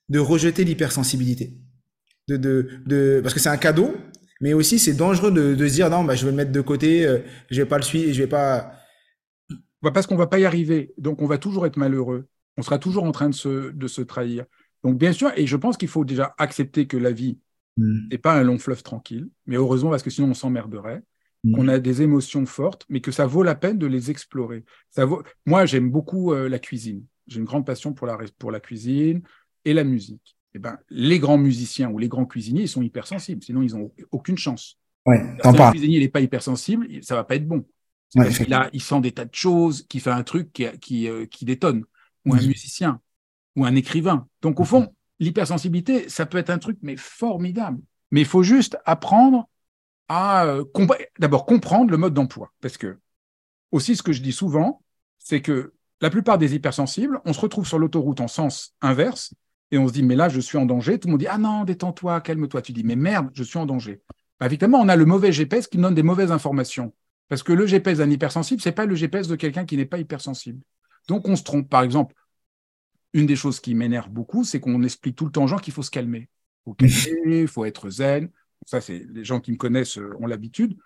de 0.09 0.19
rejeter 0.19 0.63
l'hypersensibilité. 0.63 1.53
De, 2.27 2.37
de, 2.37 2.69
de, 2.87 3.19
parce 3.21 3.35
que 3.35 3.39
c'est 3.39 3.49
un 3.49 3.57
cadeau, 3.57 3.93
mais 4.41 4.53
aussi, 4.53 4.79
c'est 4.79 4.93
dangereux 4.93 5.31
de, 5.31 5.55
de, 5.55 5.67
se 5.67 5.73
dire 5.73 5.89
non, 5.89 6.03
bah, 6.03 6.15
je 6.15 6.25
vais 6.25 6.31
le 6.31 6.37
mettre 6.37 6.51
de 6.51 6.61
côté, 6.61 7.05
euh, 7.05 7.19
je 7.49 7.61
vais 7.61 7.67
pas 7.67 7.77
le 7.77 7.83
suivre, 7.83 8.11
je 8.11 8.21
vais 8.21 8.29
pas. 8.29 8.71
Parce 9.81 10.07
qu'on 10.07 10.15
va 10.15 10.27
pas 10.27 10.39
y 10.39 10.45
arriver. 10.45 10.93
Donc, 10.97 11.21
on 11.21 11.27
va 11.27 11.37
toujours 11.37 11.65
être 11.65 11.77
malheureux. 11.77 12.27
On 12.57 12.61
sera 12.61 12.79
toujours 12.79 13.03
en 13.03 13.11
train 13.11 13.29
de 13.29 13.35
se, 13.35 13.71
de 13.71 13.87
se 13.87 14.01
trahir. 14.01 14.45
Donc, 14.83 14.97
bien 14.97 15.13
sûr, 15.13 15.31
et 15.35 15.45
je 15.45 15.55
pense 15.55 15.77
qu'il 15.77 15.87
faut 15.87 16.05
déjà 16.05 16.33
accepter 16.37 16.87
que 16.87 16.97
la 16.97 17.11
vie 17.11 17.39
n'est 17.77 18.17
pas 18.17 18.33
un 18.33 18.43
long 18.43 18.57
fleuve 18.57 18.83
tranquille, 18.83 19.29
mais 19.45 19.57
heureusement, 19.57 19.89
parce 19.89 20.03
que 20.03 20.09
sinon, 20.09 20.29
on 20.29 20.33
s'emmerderait. 20.33 21.03
Hmm. 21.43 21.55
qu'on 21.55 21.67
a 21.67 21.77
des 21.77 22.01
émotions 22.01 22.47
fortes, 22.47 22.87
mais 22.89 23.01
que 23.01 23.11
ça 23.11 23.27
vaut 23.27 23.43
la 23.43 23.53
peine 23.53 23.77
de 23.77 23.85
les 23.85 24.09
explorer. 24.09 24.65
Ça 24.89 25.05
vaut... 25.05 25.21
Moi, 25.45 25.67
j'aime 25.67 25.91
beaucoup 25.91 26.33
euh, 26.33 26.49
la 26.49 26.57
cuisine. 26.57 27.05
J'ai 27.27 27.37
une 27.37 27.45
grande 27.45 27.67
passion 27.67 27.93
pour 27.93 28.07
la, 28.07 28.17
pour 28.39 28.49
la 28.49 28.59
cuisine 28.59 29.21
et 29.63 29.73
la 29.73 29.83
musique 29.83 30.34
eh 30.55 30.59
ben, 30.59 30.77
les 30.89 31.19
grands 31.19 31.37
musiciens 31.37 31.89
ou 31.89 31.97
les 31.97 32.07
grands 32.07 32.25
cuisiniers, 32.25 32.63
ils 32.63 32.69
sont 32.69 32.81
hypersensibles. 32.81 33.43
Sinon, 33.43 33.61
ils 33.61 33.75
n'ont 33.75 33.91
aucune 34.11 34.37
chance. 34.37 34.77
Ouais, 35.05 35.21
si 35.41 35.47
un 35.47 35.71
cuisinier 35.71 35.99
n'est 35.99 36.09
pas 36.09 36.21
hypersensible, 36.21 36.87
ça 37.03 37.15
va 37.15 37.23
pas 37.23 37.35
être 37.35 37.47
bon. 37.47 37.65
Ouais, 38.15 38.25
parce 38.25 38.37
qu'il 38.37 38.69
il 38.73 38.81
sent 38.81 39.01
des 39.01 39.11
tas 39.11 39.25
de 39.25 39.35
choses, 39.35 39.83
qui 39.83 39.99
fait 39.99 40.11
un 40.11 40.23
truc 40.23 40.53
qui, 40.53 40.65
qui, 40.79 41.09
euh, 41.09 41.25
qui 41.25 41.45
détonne. 41.45 41.83
Ou 42.25 42.33
un 42.33 42.41
musicien, 42.41 43.01
ou 43.55 43.65
un 43.65 43.75
écrivain. 43.75 44.27
Donc, 44.41 44.59
au 44.59 44.63
fond, 44.63 44.95
l'hypersensibilité, 45.19 46.09
ça 46.09 46.25
peut 46.25 46.39
être 46.39 46.49
un 46.49 46.57
truc, 46.57 46.79
mais 46.81 46.97
formidable. 46.97 47.79
Mais 48.09 48.21
il 48.21 48.25
faut 48.25 48.41
juste 48.41 48.77
apprendre 48.85 49.47
à 50.07 50.45
euh, 50.45 50.63
d'abord 51.19 51.45
comprendre 51.45 51.91
le 51.91 51.97
mode 51.97 52.15
d'emploi. 52.15 52.51
Parce 52.61 52.77
que, 52.77 52.97
aussi, 53.71 53.95
ce 53.95 54.01
que 54.01 54.11
je 54.11 54.21
dis 54.21 54.31
souvent, 54.31 54.81
c'est 55.19 55.41
que 55.41 55.73
la 56.01 56.09
plupart 56.09 56.37
des 56.37 56.55
hypersensibles, 56.55 57.21
on 57.25 57.33
se 57.33 57.39
retrouve 57.39 57.67
sur 57.67 57.77
l'autoroute 57.77 58.21
en 58.21 58.27
sens 58.27 58.73
inverse, 58.81 59.33
et 59.75 59.77
on 59.77 59.87
se 59.89 59.93
dit, 59.93 60.03
mais 60.03 60.15
là, 60.15 60.29
je 60.29 60.39
suis 60.39 60.57
en 60.57 60.65
danger. 60.65 60.97
Tout 60.99 61.09
le 61.09 61.11
monde 61.11 61.19
dit, 61.19 61.27
ah 61.27 61.37
non, 61.37 61.65
détends-toi, 61.65 62.21
calme-toi. 62.21 62.61
Tu 62.61 62.71
dis, 62.71 62.83
mais 62.83 62.95
merde, 62.95 63.29
je 63.33 63.43
suis 63.43 63.59
en 63.59 63.65
danger. 63.65 64.01
Bah, 64.39 64.45
évidemment, 64.45 64.79
on 64.79 64.87
a 64.87 64.95
le 64.95 65.05
mauvais 65.05 65.33
GPS 65.33 65.67
qui 65.67 65.77
donne 65.77 65.93
des 65.93 66.03
mauvaises 66.03 66.31
informations. 66.31 66.93
Parce 67.27 67.43
que 67.43 67.51
le 67.51 67.65
GPS 67.65 67.97
d'un 67.97 68.09
hypersensible, 68.09 68.61
c'est 68.61 68.71
pas 68.71 68.85
le 68.85 68.95
GPS 68.95 69.27
de 69.27 69.35
quelqu'un 69.35 69.65
qui 69.65 69.75
n'est 69.75 69.85
pas 69.85 69.97
hypersensible. 69.97 70.61
Donc, 71.09 71.27
on 71.27 71.35
se 71.35 71.43
trompe. 71.43 71.69
Par 71.69 71.83
exemple, 71.83 72.15
une 73.13 73.25
des 73.25 73.35
choses 73.35 73.59
qui 73.59 73.75
m'énerve 73.75 74.09
beaucoup, 74.09 74.45
c'est 74.45 74.61
qu'on 74.61 74.81
explique 74.81 75.17
tout 75.17 75.25
le 75.25 75.31
temps 75.31 75.43
aux 75.43 75.47
gens 75.47 75.57
qu'il 75.57 75.73
faut 75.73 75.83
se 75.83 75.91
calmer. 75.91 76.29
Il 76.61 76.63
faut 76.63 76.73
calmer, 76.75 77.41
il 77.41 77.47
faut 77.47 77.65
être 77.65 77.89
zen. 77.89 78.29
Ça, 78.65 78.79
c'est 78.79 79.05
les 79.11 79.25
gens 79.25 79.41
qui 79.41 79.51
me 79.51 79.57
connaissent 79.57 79.97
euh, 79.97 80.15
ont 80.21 80.25
l'habitude. 80.25 80.77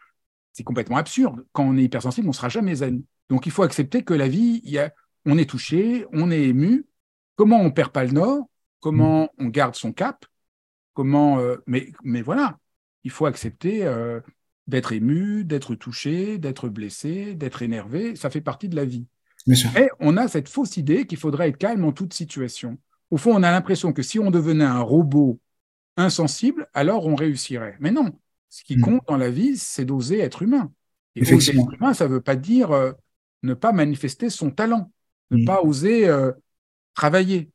C'est 0.51 0.63
complètement 0.63 0.97
absurde. 0.97 1.45
Quand 1.51 1.63
on 1.63 1.77
est 1.77 1.83
hypersensible, 1.83 2.25
on 2.27 2.31
ne 2.31 2.35
sera 2.35 2.49
jamais 2.49 2.75
zen. 2.75 3.03
Donc, 3.29 3.45
il 3.45 3.51
faut 3.51 3.63
accepter 3.63 4.03
que 4.03 4.15
la 4.15 4.27
vie, 4.27 4.61
y 4.63 4.79
a, 4.79 4.91
on 5.27 5.37
est 5.37 5.47
touché, 5.47 6.07
on 6.11 6.31
est 6.31 6.41
ému. 6.41 6.87
Comment 7.35 7.61
on 7.61 7.69
perd 7.69 7.91
pas 7.91 8.03
le 8.03 8.11
nord? 8.13 8.48
Comment 8.79 9.23
mm. 9.23 9.45
on 9.45 9.47
garde 9.47 9.75
son 9.75 9.91
cap, 9.93 10.25
comment. 10.93 11.39
Euh, 11.39 11.57
mais, 11.67 11.91
mais 12.03 12.21
voilà, 12.21 12.57
il 13.03 13.11
faut 13.11 13.25
accepter 13.25 13.85
euh, 13.85 14.19
d'être 14.67 14.91
ému, 14.91 15.43
d'être 15.43 15.75
touché, 15.75 16.37
d'être 16.37 16.69
blessé, 16.69 17.35
d'être 17.35 17.61
énervé. 17.61 18.15
Ça 18.15 18.29
fait 18.29 18.41
partie 18.41 18.69
de 18.69 18.75
la 18.75 18.85
vie. 18.85 19.05
Et 19.47 19.89
on 19.99 20.17
a 20.17 20.27
cette 20.27 20.49
fausse 20.49 20.77
idée 20.77 21.07
qu'il 21.07 21.17
faudrait 21.17 21.49
être 21.49 21.57
calme 21.57 21.85
en 21.85 21.91
toute 21.91 22.13
situation. 22.13 22.77
Au 23.09 23.17
fond, 23.17 23.33
on 23.33 23.41
a 23.41 23.51
l'impression 23.51 23.93
que 23.93 24.03
si 24.03 24.19
on 24.19 24.29
devenait 24.29 24.65
un 24.65 24.81
robot 24.81 25.39
insensible, 25.97 26.67
alors 26.73 27.07
on 27.07 27.15
réussirait. 27.15 27.77
Mais 27.79 27.91
non, 27.91 28.11
ce 28.49 28.63
qui 28.63 28.77
mm. 28.77 28.81
compte 28.81 29.01
dans 29.07 29.17
la 29.17 29.31
vie, 29.31 29.57
c'est 29.57 29.85
d'oser 29.85 30.19
être 30.19 30.41
humain. 30.43 30.71
Et 31.15 31.21
oser 31.33 31.57
être 31.57 31.73
humain, 31.73 31.93
ça 31.93 32.07
ne 32.07 32.13
veut 32.13 32.21
pas 32.21 32.35
dire 32.35 32.71
euh, 32.71 32.91
ne 33.41 33.53
pas 33.53 33.71
manifester 33.71 34.29
son 34.29 34.51
talent, 34.51 34.91
ne 35.31 35.37
mm. 35.37 35.45
pas 35.45 35.61
oser 35.61 36.11
travailler. 36.93 37.49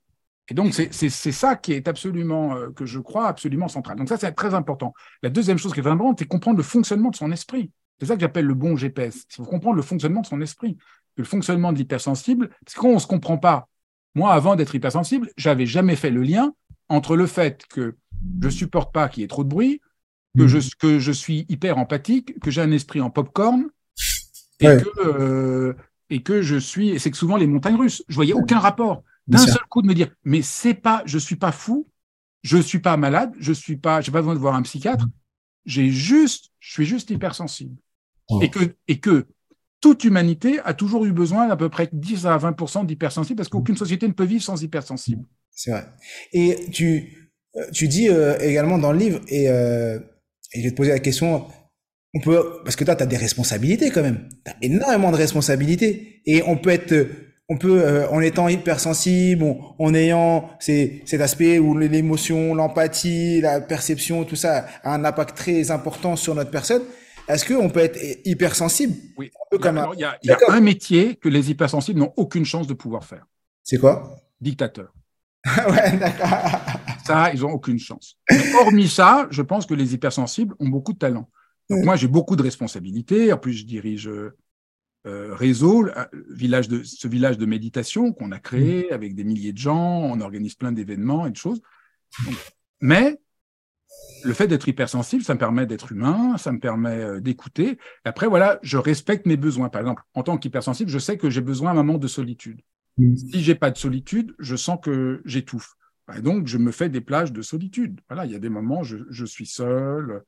Et 0.50 0.54
donc, 0.54 0.74
c'est 0.74 1.08
ça 1.08 1.56
qui 1.56 1.72
est 1.72 1.88
absolument, 1.88 2.54
euh, 2.54 2.70
que 2.70 2.84
je 2.84 2.98
crois, 2.98 3.28
absolument 3.28 3.68
central. 3.68 3.96
Donc 3.96 4.08
ça, 4.08 4.18
c'est 4.18 4.32
très 4.32 4.52
important. 4.52 4.92
La 5.22 5.30
deuxième 5.30 5.56
chose 5.56 5.72
qui 5.72 5.80
est 5.80 5.82
très 5.82 5.92
importante, 5.92 6.18
c'est 6.18 6.26
comprendre 6.26 6.58
le 6.58 6.62
fonctionnement 6.62 7.10
de 7.10 7.16
son 7.16 7.32
esprit. 7.32 7.70
C'est 7.98 8.06
ça 8.06 8.14
que 8.14 8.20
j'appelle 8.20 8.44
le 8.44 8.54
bon 8.54 8.76
GPS. 8.76 9.24
Il 9.30 9.36
faut 9.36 9.44
comprendre 9.44 9.76
le 9.76 9.82
fonctionnement 9.82 10.20
de 10.20 10.26
son 10.26 10.40
esprit. 10.42 10.76
Le 11.16 11.24
fonctionnement 11.24 11.72
de 11.72 11.78
l'hypersensible, 11.78 12.50
parce 12.64 12.74
qu'on 12.76 12.94
ne 12.94 12.98
se 12.98 13.06
comprend 13.06 13.38
pas. 13.38 13.68
Moi, 14.14 14.32
avant 14.32 14.56
d'être 14.56 14.74
hypersensible, 14.74 15.30
j'avais 15.36 15.66
jamais 15.66 15.96
fait 15.96 16.10
le 16.10 16.22
lien 16.22 16.52
entre 16.88 17.16
le 17.16 17.26
fait 17.26 17.64
que 17.68 17.96
je 18.42 18.48
supporte 18.48 18.92
pas 18.92 19.08
qu'il 19.08 19.22
y 19.22 19.24
ait 19.24 19.28
trop 19.28 19.44
de 19.44 19.48
bruit, 19.48 19.80
que, 20.36 20.46
je, 20.46 20.58
que 20.78 20.98
je 20.98 21.12
suis 21.12 21.46
hyper 21.48 21.78
empathique, 21.78 22.38
que 22.40 22.50
j'ai 22.50 22.60
un 22.60 22.72
esprit 22.72 23.00
en 23.00 23.10
popcorn, 23.10 23.68
et, 24.60 24.66
que, 24.66 24.88
euh, 24.98 25.74
et 26.10 26.22
que 26.22 26.42
je 26.42 26.56
suis. 26.56 26.98
C'est 27.00 27.10
que 27.10 27.16
souvent 27.16 27.36
les 27.36 27.46
montagnes 27.46 27.76
russes. 27.76 28.04
Je 28.08 28.14
voyais 28.14 28.32
aucun 28.32 28.58
rapport 28.58 29.02
d'un 29.26 29.38
seul 29.38 29.63
coup 29.74 29.82
de 29.82 29.88
me 29.88 29.94
dire, 29.94 30.14
mais 30.24 30.40
c'est 30.40 30.74
pas, 30.74 31.02
je 31.04 31.18
suis 31.18 31.36
pas 31.36 31.52
fou, 31.52 31.88
je 32.42 32.58
suis 32.58 32.78
pas 32.78 32.96
malade, 32.96 33.32
je 33.40 33.52
suis 33.52 33.76
pas, 33.76 34.00
j'ai 34.00 34.12
pas 34.12 34.20
besoin 34.20 34.34
de 34.34 34.38
voir 34.38 34.54
un 34.54 34.62
psychiatre, 34.62 35.06
j'ai 35.66 35.90
juste, 35.90 36.50
je 36.60 36.72
suis 36.72 36.84
juste 36.84 37.10
hypersensible. 37.10 37.76
Oh. 38.28 38.40
Et 38.40 38.50
que, 38.50 38.76
et 38.86 39.00
que 39.00 39.26
toute 39.80 40.04
humanité 40.04 40.60
a 40.64 40.74
toujours 40.74 41.04
eu 41.04 41.12
besoin 41.12 41.48
d'à 41.48 41.56
peu 41.56 41.68
près 41.68 41.88
10 41.92 42.26
à 42.26 42.38
20% 42.38 42.86
d'hypersensibles 42.86 43.36
parce 43.36 43.48
qu'aucune 43.48 43.76
société 43.76 44.06
ne 44.06 44.12
peut 44.12 44.24
vivre 44.24 44.42
sans 44.42 44.62
hypersensible. 44.62 45.24
C'est 45.50 45.72
vrai. 45.72 45.86
Et 46.32 46.70
tu, 46.70 47.32
euh, 47.56 47.70
tu 47.72 47.88
dis 47.88 48.08
euh, 48.08 48.38
également 48.38 48.78
dans 48.78 48.92
le 48.92 48.98
livre, 48.98 49.20
et, 49.28 49.48
euh, 49.50 49.98
et 50.52 50.60
je 50.60 50.64
vais 50.64 50.70
te 50.70 50.76
poser 50.76 50.90
la 50.90 51.00
question, 51.00 51.48
on 52.14 52.20
peut, 52.20 52.60
parce 52.64 52.76
que 52.76 52.84
toi, 52.84 52.94
tu 52.94 53.02
as 53.02 53.06
des 53.06 53.16
responsabilités 53.16 53.90
quand 53.90 54.02
même. 54.02 54.28
Tu 54.44 54.52
as 54.52 54.56
énormément 54.62 55.10
de 55.10 55.16
responsabilités. 55.16 56.22
Et 56.26 56.42
on 56.46 56.56
peut 56.56 56.70
être, 56.70 56.94
on 57.48 57.58
peut, 57.58 57.82
euh, 57.82 58.08
en 58.08 58.20
étant 58.20 58.48
hypersensible, 58.48 59.44
en 59.78 59.94
ayant 59.94 60.50
ces, 60.58 61.02
cet 61.04 61.20
aspect 61.20 61.58
où 61.58 61.76
l'émotion, 61.76 62.54
l'empathie, 62.54 63.40
la 63.40 63.60
perception, 63.60 64.24
tout 64.24 64.36
ça 64.36 64.66
a 64.82 64.94
un 64.94 65.04
impact 65.04 65.36
très 65.36 65.70
important 65.70 66.16
sur 66.16 66.34
notre 66.34 66.50
personne. 66.50 66.82
Est-ce 67.28 67.46
qu'on 67.46 67.70
peut 67.70 67.80
être 67.80 67.98
hypersensible? 68.24 68.94
Oui. 69.16 69.30
Il 69.52 69.64
y 69.98 70.04
a, 70.04 70.18
il 70.22 70.28
y 70.28 70.32
a 70.32 70.38
un 70.48 70.60
métier 70.60 71.16
que 71.16 71.28
les 71.28 71.50
hypersensibles 71.50 71.98
n'ont 71.98 72.12
aucune 72.16 72.44
chance 72.44 72.66
de 72.66 72.74
pouvoir 72.74 73.04
faire. 73.04 73.26
C'est 73.62 73.78
quoi? 73.78 74.16
Dictateur. 74.40 74.92
ouais, 75.46 75.96
d'accord. 75.96 76.28
Ça, 77.04 77.30
ils 77.32 77.40
n'ont 77.40 77.52
aucune 77.52 77.78
chance. 77.78 78.18
hormis 78.60 78.88
ça, 78.88 79.26
je 79.30 79.42
pense 79.42 79.66
que 79.66 79.74
les 79.74 79.94
hypersensibles 79.94 80.54
ont 80.58 80.68
beaucoup 80.68 80.92
de 80.92 80.98
talent. 80.98 81.28
moi, 81.68 81.96
j'ai 81.96 82.08
beaucoup 82.08 82.36
de 82.36 82.42
responsabilités. 82.42 83.32
En 83.32 83.38
plus, 83.38 83.52
je 83.52 83.64
dirige 83.64 84.10
euh, 85.06 85.34
Réseau, 85.34 85.86
village 86.30 86.68
de, 86.68 86.82
ce 86.82 87.08
village 87.08 87.38
de 87.38 87.46
méditation 87.46 88.12
qu'on 88.12 88.32
a 88.32 88.38
créé 88.38 88.88
mm. 88.90 88.94
avec 88.94 89.14
des 89.14 89.24
milliers 89.24 89.52
de 89.52 89.58
gens. 89.58 90.00
On 90.00 90.20
organise 90.20 90.54
plein 90.54 90.72
d'événements 90.72 91.26
et 91.26 91.30
de 91.30 91.36
choses. 91.36 91.60
mais 92.80 93.20
le 94.24 94.32
fait 94.32 94.46
d'être 94.46 94.68
hypersensible, 94.68 95.22
ça 95.22 95.34
me 95.34 95.38
permet 95.38 95.66
d'être 95.66 95.92
humain, 95.92 96.36
ça 96.38 96.52
me 96.52 96.58
permet 96.58 97.00
euh, 97.00 97.20
d'écouter. 97.20 97.78
Après, 98.04 98.26
voilà, 98.26 98.58
je 98.62 98.78
respecte 98.78 99.26
mes 99.26 99.36
besoins. 99.36 99.68
Par 99.68 99.82
exemple, 99.82 100.02
en 100.14 100.22
tant 100.22 100.38
qu'hypersensible, 100.38 100.90
je 100.90 100.98
sais 100.98 101.18
que 101.18 101.30
j'ai 101.30 101.42
besoin 101.42 101.70
à 101.70 101.72
un 101.72 101.76
moment 101.76 101.98
de 101.98 102.08
solitude. 102.08 102.60
Mm. 102.96 103.16
Si 103.16 103.42
j'ai 103.42 103.54
pas 103.54 103.70
de 103.70 103.76
solitude, 103.76 104.34
je 104.38 104.56
sens 104.56 104.78
que 104.82 105.20
j'étouffe. 105.24 105.74
Et 106.16 106.20
donc, 106.20 106.46
je 106.46 106.58
me 106.58 106.70
fais 106.70 106.88
des 106.88 107.00
plages 107.00 107.32
de 107.32 107.42
solitude. 107.42 108.00
Voilà, 108.08 108.26
il 108.26 108.32
y 108.32 108.34
a 108.34 108.38
des 108.38 108.50
moments, 108.50 108.82
je, 108.82 108.98
je 109.10 109.24
suis 109.24 109.46
seul, 109.46 110.22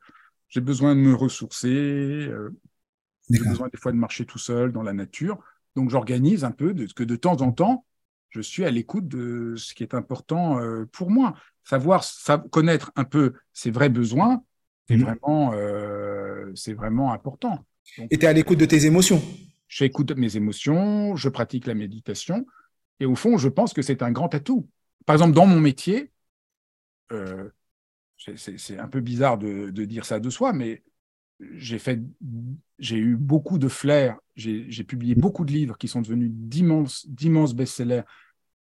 j'ai 0.48 0.60
besoin 0.60 0.94
de 0.94 1.00
me 1.00 1.14
ressourcer, 1.14 1.68
euh, 2.28 2.50
j'ai 3.30 3.44
besoin 3.44 3.68
des 3.68 3.78
fois 3.78 3.92
de 3.92 3.96
marcher 3.96 4.24
tout 4.24 4.38
seul 4.38 4.72
dans 4.72 4.82
la 4.82 4.92
nature. 4.92 5.38
Donc, 5.74 5.90
j'organise 5.90 6.44
un 6.44 6.52
peu 6.52 6.74
de, 6.74 6.86
que 6.92 7.04
de 7.04 7.16
temps 7.16 7.42
en 7.42 7.52
temps, 7.52 7.84
je 8.30 8.40
suis 8.40 8.64
à 8.64 8.70
l'écoute 8.70 9.08
de 9.08 9.54
ce 9.56 9.74
qui 9.74 9.82
est 9.82 9.94
important 9.94 10.60
euh, 10.60 10.86
pour 10.92 11.10
moi. 11.10 11.34
Savoir, 11.64 12.04
connaître 12.50 12.92
un 12.96 13.04
peu 13.04 13.34
ses 13.52 13.70
vrais 13.70 13.88
besoins, 13.88 14.44
c'est 14.88 14.96
mm. 14.96 15.02
vraiment, 15.02 15.52
euh, 15.54 16.52
c'est 16.54 16.74
vraiment 16.74 17.12
important. 17.12 17.64
et 17.98 18.18
tu 18.18 18.24
es 18.24 18.28
à 18.28 18.32
l'écoute 18.32 18.58
de 18.58 18.66
tes 18.66 18.86
émotions 18.86 19.22
J'écoute 19.68 20.12
mes 20.12 20.36
émotions, 20.36 21.16
je 21.16 21.28
pratique 21.28 21.66
la 21.66 21.74
méditation. 21.74 22.46
Et 23.00 23.06
au 23.06 23.16
fond, 23.16 23.36
je 23.36 23.48
pense 23.48 23.72
que 23.74 23.82
c'est 23.82 24.02
un 24.02 24.12
grand 24.12 24.32
atout. 24.32 24.68
Par 25.06 25.14
exemple, 25.14 25.34
dans 25.34 25.46
mon 25.46 25.60
métier, 25.60 26.12
euh, 27.12 27.50
c'est 28.16 28.78
un 28.78 28.88
peu 28.88 29.00
bizarre 29.00 29.38
de, 29.38 29.70
dire 29.70 30.04
ça 30.04 30.20
de 30.20 30.30
soi, 30.30 30.52
mais 30.52 30.82
j'ai 31.40 31.78
fait, 31.78 32.00
j'ai 32.78 32.96
eu 32.96 33.16
beaucoup 33.16 33.58
de 33.58 33.68
flair. 33.68 34.16
J'ai 34.34 34.84
publié 34.84 35.14
beaucoup 35.14 35.44
de 35.44 35.52
livres 35.52 35.78
qui 35.78 35.88
sont 35.88 36.02
devenus 36.02 36.30
d'immenses, 36.32 37.06
d'immenses 37.08 37.54
best-sellers 37.54 38.02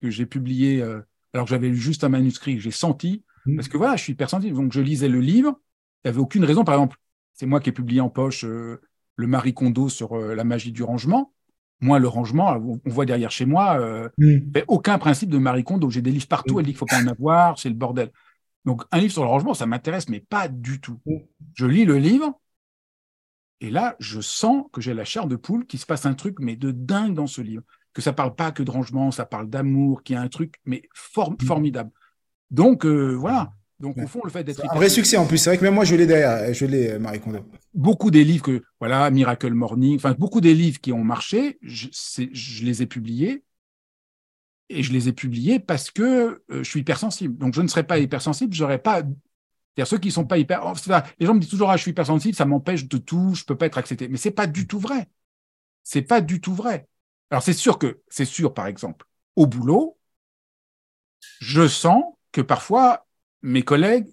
que 0.02 0.10
j'ai 0.10 0.26
publiés 0.26 0.82
euh, 0.82 1.02
alors 1.34 1.46
que 1.46 1.50
j'avais 1.50 1.74
juste 1.74 2.04
un 2.04 2.10
manuscrit. 2.10 2.60
J'ai 2.60 2.72
senti 2.72 3.24
mmh. 3.46 3.56
parce 3.56 3.68
que 3.68 3.78
voilà, 3.78 3.96
je 3.96 4.04
suis 4.04 4.14
hypersensible. 4.14 4.56
Donc 4.56 4.74
je 4.74 4.82
lisais 4.82 5.10
le 5.10 5.20
livre. 5.20 5.60
Il 6.04 6.08
n'y 6.08 6.10
avait 6.10 6.22
aucune 6.22 6.46
raison. 6.46 6.64
Par 6.64 6.76
exemple, 6.76 6.98
c'est 7.34 7.46
moi 7.46 7.60
qui 7.60 7.70
ai 7.70 7.74
publié 7.74 8.02
en 8.02 8.10
poche 8.10 8.46
euh, 8.46 8.82
le 9.16 9.28
Marie 9.28 9.54
Kondo 9.54 9.90
sur 9.90 10.18
la 10.18 10.44
magie 10.44 10.74
du 10.74 10.84
rangement. 10.84 11.34
Moi, 11.82 12.00
le 12.00 12.08
rangement, 12.08 12.52
on 12.86 12.90
voit 12.90 13.06
derrière 13.06 13.32
chez 13.32 13.46
moi, 13.46 13.80
euh, 13.80 14.10
mm. 14.18 14.62
aucun 14.68 14.98
principe 14.98 15.30
de 15.30 15.38
Marie 15.38 15.64
Kondo. 15.64 15.90
J'ai 15.90 16.02
des 16.02 16.12
livres 16.12 16.28
partout, 16.28 16.56
mm. 16.56 16.60
elle 16.60 16.66
dit 16.66 16.72
qu'il 16.72 16.78
faut 16.78 16.86
pas 16.86 17.02
en 17.02 17.08
avoir, 17.08 17.60
c'est 17.60 17.70
le 17.70 17.76
bordel. 17.76 18.12
Donc, 18.64 18.84
un 18.92 19.00
livre 19.00 19.12
sur 19.12 19.24
le 19.24 19.30
rangement, 19.30 19.54
ça 19.54 19.66
m'intéresse, 19.66 20.10
mais 20.10 20.22
pas 20.22 20.48
du 20.48 20.80
tout. 20.80 21.00
Mm. 21.06 21.18
Je 21.54 21.66
lis 21.66 21.86
le 21.86 21.98
livre, 21.98 22.40
et 23.66 23.72
là, 23.72 23.96
je 23.98 24.22
sens 24.22 24.66
que 24.72 24.80
j'ai 24.80 24.94
la 24.94 25.06
chair 25.06 25.26
de 25.26 25.36
poule, 25.36 25.66
qu'il 25.66 25.80
se 25.80 25.88
passe 25.88 26.06
un 26.06 26.14
truc, 26.14 26.36
mais 26.40 26.56
de 26.56 26.70
dingue 26.70 27.16
dans 27.16 27.26
ce 27.26 27.42
livre. 27.42 27.64
Que 27.94 28.02
ça 28.04 28.14
parle 28.14 28.36
pas 28.36 28.52
que 28.52 28.62
de 28.62 28.70
rangement, 28.70 29.10
ça 29.10 29.26
parle 29.26 29.50
d'amour, 29.50 30.04
qu'il 30.04 30.16
y 30.16 30.20
a 30.20 30.22
un 30.22 30.28
truc, 30.28 30.58
mais 30.66 30.84
formidable. 30.94 31.90
Donc, 32.52 32.86
euh, 32.86 33.16
voilà. 33.16 33.54
Donc, 33.80 33.98
au 33.98 34.06
fond, 34.06 34.22
le 34.24 34.30
fait 34.30 34.44
d'être. 34.44 34.64
Un 34.72 34.76
vrai 34.76 34.88
succès 34.88 35.18
en 35.18 35.26
plus. 35.26 35.40
C'est 35.40 35.50
vrai 35.50 35.58
que 35.58 35.64
même 35.64 35.74
moi, 35.74 35.84
je 35.84 35.96
l'ai 35.96 36.06
derrière. 36.06 36.54
Je 36.54 36.68
l'ai, 36.68 36.92
euh, 36.92 37.00
Marie 37.00 37.20
Kondo. 37.20 37.40
Beaucoup 37.74 38.12
des 38.12 38.24
livres 38.24 38.44
que, 38.44 38.64
voilà, 38.80 39.10
Miracle 39.10 39.56
Morning, 39.56 39.96
enfin, 39.96 40.14
beaucoup 40.14 40.42
des 40.42 40.54
livres 40.54 40.80
qui 40.80 40.92
ont 40.92 41.04
marché, 41.04 41.58
je, 41.64 41.88
je 42.32 42.66
les 42.66 42.84
ai 42.84 42.86
publiés. 42.86 43.44
Et 44.70 44.84
je 44.84 44.94
les 44.94 45.08
ai 45.08 45.12
publiés 45.12 45.60
parce 45.60 45.90
que 45.90 46.04
euh, 46.04 46.40
je 46.52 46.64
suis 46.64 46.82
hypersensible. 46.82 47.36
Donc, 47.40 47.56
je 47.56 47.64
ne 47.64 47.68
serais 47.68 47.84
pas 47.84 47.98
hypersensible, 47.98 48.54
j'aurais 48.54 48.78
pas. 48.78 49.02
C'est-à-dire 49.76 49.90
ceux 49.90 49.98
qui 49.98 50.12
sont 50.12 50.26
pas 50.26 50.38
hyper. 50.38 50.62
Oh, 50.66 50.74
les 51.20 51.26
gens 51.26 51.34
me 51.34 51.40
disent 51.40 51.50
toujours, 51.50 51.70
ah, 51.70 51.76
je 51.76 51.82
suis 51.82 51.92
hypersensible, 51.92 52.36
ça 52.36 52.46
m'empêche 52.46 52.88
de 52.88 52.98
tout, 52.98 53.34
je 53.36 53.44
peux 53.44 53.58
pas 53.58 53.66
être 53.66 53.78
accepté. 53.78 54.08
Mais 54.08 54.18
c'est 54.18 54.32
pas 54.32 54.48
du 54.48 54.68
tout 54.68 54.80
vrai. 54.80 55.10
C'est 55.84 56.02
pas 56.02 56.22
du 56.22 56.40
tout 56.40 56.54
vrai. 56.54 56.88
Alors, 57.30 57.44
c'est 57.44 57.54
sûr 57.54 57.78
que, 57.78 58.00
c'est 58.08 58.26
sûr, 58.26 58.54
par 58.54 58.68
exemple, 58.68 59.06
au 59.36 59.48
boulot, 59.48 59.98
je 61.40 61.68
sens 61.68 62.04
que 62.32 62.42
parfois, 62.42 63.06
mes 63.42 63.64
collègues, 63.64 64.08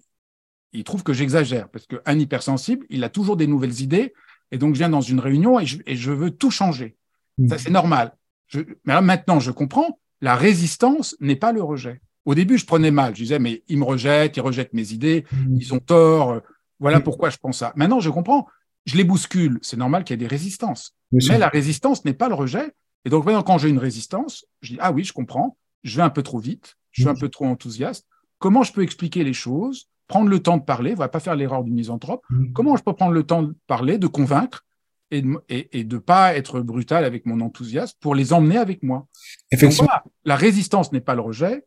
ils 0.73 0.83
trouvent 0.83 1.03
que 1.03 1.13
j'exagère 1.13 1.69
parce 1.69 1.85
qu'un 1.85 2.19
hypersensible, 2.19 2.85
il 2.89 3.03
a 3.03 3.09
toujours 3.09 3.37
des 3.37 3.47
nouvelles 3.47 3.81
idées 3.81 4.13
et 4.51 4.57
donc 4.57 4.73
je 4.73 4.79
viens 4.79 4.89
dans 4.89 5.01
une 5.01 5.19
réunion 5.19 5.59
et 5.59 5.65
je, 5.65 6.11
veux 6.11 6.31
tout 6.31 6.51
changer. 6.51 6.97
Mmh. 7.37 7.49
Ça, 7.49 7.57
c'est 7.57 7.69
normal. 7.69 8.15
mais 8.53 8.93
là, 8.93 9.01
maintenant, 9.01 9.39
je 9.39 9.51
comprends, 9.51 9.99
la 10.19 10.35
résistance 10.35 11.15
n'est 11.19 11.35
pas 11.35 11.51
le 11.51 11.63
rejet. 11.63 12.01
Au 12.25 12.35
début, 12.35 12.57
je 12.57 12.65
prenais 12.65 12.91
mal. 12.91 13.15
Je 13.15 13.23
disais, 13.23 13.39
mais 13.39 13.63
ils 13.67 13.77
me 13.77 13.83
rejettent, 13.83 14.37
ils 14.37 14.41
rejettent 14.41 14.73
mes 14.73 14.93
idées, 14.93 15.25
mmh. 15.31 15.57
ils 15.59 15.73
ont 15.73 15.79
tort. 15.79 16.41
Voilà 16.79 16.99
mmh. 16.99 17.03
pourquoi 17.03 17.29
je 17.29 17.37
pense 17.37 17.57
ça. 17.57 17.73
Maintenant, 17.75 17.99
je 17.99 18.09
comprends. 18.09 18.47
Je 18.85 18.97
les 18.97 19.03
bouscule. 19.03 19.59
C'est 19.61 19.77
normal 19.77 20.03
qu'il 20.03 20.13
y 20.13 20.15
ait 20.15 20.25
des 20.25 20.27
résistances. 20.27 20.95
mais 21.11 21.37
la 21.37 21.49
résistance 21.49 22.05
n'est 22.05 22.13
pas 22.13 22.29
le 22.29 22.35
rejet. 22.35 22.73
Et 23.05 23.09
donc, 23.09 23.25
maintenant, 23.25 23.43
quand 23.43 23.57
j'ai 23.57 23.69
une 23.69 23.79
résistance, 23.79 24.45
je 24.61 24.73
dis, 24.73 24.79
ah 24.81 24.91
oui, 24.91 25.03
je 25.03 25.13
comprends. 25.13 25.57
Je 25.83 25.97
vais 25.97 26.03
un 26.03 26.09
peu 26.09 26.23
trop 26.23 26.39
vite. 26.39 26.75
Je 26.91 27.01
suis 27.01 27.09
un 27.09 27.15
peu 27.15 27.27
trop 27.27 27.45
enthousiaste. 27.45 28.05
Comment 28.39 28.63
je 28.63 28.71
peux 28.71 28.83
expliquer 28.83 29.23
les 29.23 29.33
choses, 29.33 29.89
prendre 30.07 30.29
le 30.29 30.39
temps 30.39 30.57
de 30.57 30.63
parler, 30.63 30.91
on 30.93 30.99
va 30.99 31.09
pas 31.09 31.19
faire 31.19 31.35
l'erreur 31.35 31.63
du 31.63 31.71
misanthrope. 31.71 32.23
Mm. 32.29 32.53
Comment 32.53 32.75
je 32.75 32.83
peux 32.83 32.93
prendre 32.93 33.13
le 33.13 33.23
temps 33.23 33.43
de 33.43 33.55
parler, 33.67 33.97
de 33.97 34.07
convaincre 34.07 34.65
et 35.11 35.21
de 35.21 35.95
ne 35.95 35.99
pas 35.99 36.35
être 36.35 36.61
brutal 36.61 37.05
avec 37.05 37.25
mon 37.25 37.39
enthousiasme 37.41 37.97
pour 37.99 38.15
les 38.15 38.33
emmener 38.33 38.57
avec 38.57 38.83
moi? 38.83 39.07
Effectivement. 39.51 39.89
la 40.25 40.35
résistance 40.35 40.91
n'est 40.91 41.01
pas 41.01 41.15
le 41.15 41.21
rejet. 41.21 41.65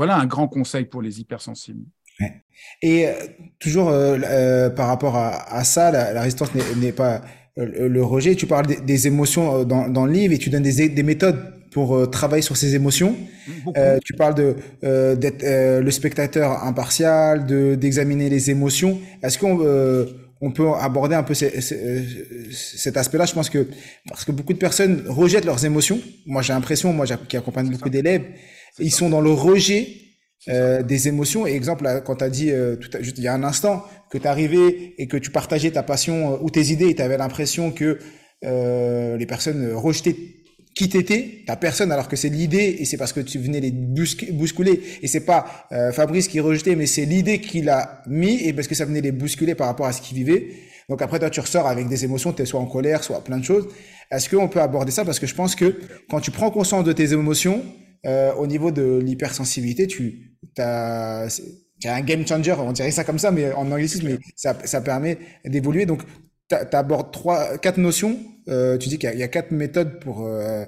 Voilà 0.00 0.16
un 0.16 0.24
grand 0.24 0.48
conseil 0.48 0.86
pour 0.86 1.02
les 1.02 1.20
hypersensibles. 1.20 1.84
Et 2.80 3.06
euh, 3.06 3.12
toujours 3.58 3.90
euh, 3.90 4.18
euh, 4.24 4.70
par 4.70 4.88
rapport 4.88 5.14
à, 5.16 5.62
ça, 5.64 5.90
la, 5.90 6.22
résistance 6.22 6.50
n'est 6.54 6.92
pas 6.92 7.20
le 7.56 8.02
rejet. 8.02 8.34
Tu 8.34 8.46
parles 8.46 8.66
des, 8.66 9.06
émotions 9.06 9.64
dans, 9.64 9.88
dans, 9.88 10.06
le 10.06 10.12
livre 10.12 10.32
et 10.32 10.38
tu 10.38 10.48
donnes 10.48 10.62
des, 10.62 10.88
des 10.88 11.02
méthodes 11.02 11.60
pour 11.70 11.96
euh, 11.96 12.06
travailler 12.06 12.42
sur 12.42 12.56
ses 12.56 12.74
émotions. 12.74 13.14
Euh, 13.76 13.98
tu 14.04 14.14
parles 14.14 14.34
de 14.34 14.56
euh, 14.84 15.16
d'être 15.16 15.44
le 15.44 15.90
spectateur 15.90 16.64
impartial, 16.64 17.46
de 17.46 17.74
d'examiner 17.74 18.28
les 18.28 18.50
émotions. 18.50 18.98
Est-ce 19.22 19.38
qu'on 19.38 19.58
on 20.42 20.52
peut 20.52 20.68
aborder 20.72 21.14
un 21.14 21.22
peu 21.22 21.34
cet 21.34 22.96
aspect-là? 22.96 23.26
Je 23.26 23.34
pense 23.34 23.50
que 23.50 23.68
parce 24.08 24.24
que 24.24 24.32
beaucoup 24.32 24.54
de 24.54 24.58
personnes 24.58 25.04
rejettent 25.08 25.44
leurs 25.44 25.64
émotions. 25.64 26.00
Moi, 26.26 26.42
j'ai 26.42 26.52
l'impression, 26.52 26.92
moi, 26.92 27.06
qui 27.28 27.36
accompagne 27.36 27.68
beaucoup 27.68 27.90
d'élèves, 27.90 28.24
ils 28.78 28.92
sont 28.92 29.08
dans 29.08 29.20
le 29.20 29.30
rejet 29.30 29.88
des 30.46 31.08
émotions. 31.08 31.46
Et 31.46 31.52
exemple, 31.52 31.84
quand 32.06 32.16
tu 32.16 32.24
as 32.24 32.30
dit 32.30 32.52
tout 32.80 32.88
à, 32.96 33.02
juste 33.02 33.18
il 33.18 33.24
y 33.24 33.28
a 33.28 33.34
un 33.34 33.42
instant 33.42 33.84
que 34.10 34.16
tu 34.16 34.26
arrivé 34.26 34.94
et 34.96 35.06
que 35.06 35.16
tu 35.16 35.30
partageais 35.30 35.70
ta 35.70 35.82
passion 35.82 36.42
ou 36.42 36.50
tes 36.50 36.68
idées 36.68 36.88
et 36.88 36.94
tu 36.94 37.02
avais 37.02 37.18
l'impression 37.18 37.72
que 37.72 37.98
les 38.42 39.26
personnes 39.26 39.72
rejetaient 39.74 40.16
qui 40.74 40.88
t'étais, 40.88 41.42
ta 41.46 41.56
personne, 41.56 41.90
alors 41.92 42.08
que 42.08 42.16
c'est 42.16 42.28
l'idée 42.28 42.76
et 42.78 42.84
c'est 42.84 42.96
parce 42.96 43.12
que 43.12 43.20
tu 43.20 43.38
venais 43.38 43.60
les 43.60 43.72
bousculer 43.72 44.80
et 45.02 45.08
c'est 45.08 45.24
pas 45.24 45.66
euh, 45.72 45.92
Fabrice 45.92 46.28
qui 46.28 46.40
rejetait, 46.40 46.76
mais 46.76 46.86
c'est 46.86 47.04
l'idée 47.04 47.40
qu'il 47.40 47.68
a 47.68 48.02
mis 48.06 48.42
et 48.44 48.52
parce 48.52 48.68
que 48.68 48.74
ça 48.74 48.84
venait 48.84 49.00
les 49.00 49.12
bousculer 49.12 49.54
par 49.54 49.66
rapport 49.66 49.86
à 49.86 49.92
ce 49.92 50.00
qu'il 50.00 50.16
vivait. 50.16 50.48
Donc 50.88 51.02
après 51.02 51.18
toi 51.18 51.28
tu 51.28 51.40
ressors 51.40 51.66
avec 51.66 51.88
des 51.88 52.04
émotions, 52.04 52.32
tu 52.32 52.42
es 52.42 52.46
soit 52.46 52.60
en 52.60 52.66
colère, 52.66 53.02
soit 53.02 53.22
plein 53.22 53.38
de 53.38 53.44
choses. 53.44 53.68
Est-ce 54.10 54.28
qu'on 54.28 54.48
peut 54.48 54.60
aborder 54.60 54.92
ça? 54.92 55.04
Parce 55.04 55.18
que 55.18 55.26
je 55.26 55.34
pense 55.34 55.54
que 55.54 55.80
quand 56.08 56.20
tu 56.20 56.30
prends 56.30 56.50
conscience 56.50 56.84
de 56.84 56.92
tes 56.92 57.12
émotions 57.12 57.62
euh, 58.06 58.32
au 58.34 58.46
niveau 58.46 58.70
de 58.70 58.98
l'hypersensibilité, 58.98 59.86
tu 59.86 60.36
as 60.58 61.28
un 61.84 62.00
game 62.02 62.26
changer, 62.26 62.52
on 62.52 62.72
dirait 62.72 62.90
ça 62.90 63.04
comme 63.04 63.18
ça, 63.18 63.30
mais 63.30 63.52
en 63.52 63.70
anglicisme, 63.70 64.08
mais 64.08 64.18
ça, 64.36 64.56
ça 64.64 64.80
permet 64.80 65.18
d'évoluer. 65.44 65.86
Donc 65.86 66.02
tu 66.48 66.56
abordes 66.76 67.12
trois, 67.12 67.58
quatre 67.58 67.78
notions 67.78 68.18
euh, 68.50 68.78
tu 68.78 68.88
dis 68.88 68.98
qu'il 68.98 69.16
y, 69.16 69.22
a 69.22 69.28
quatre 69.28 69.52
méthodes 69.52 70.00
pour 70.00 70.26
euh, 70.26 70.64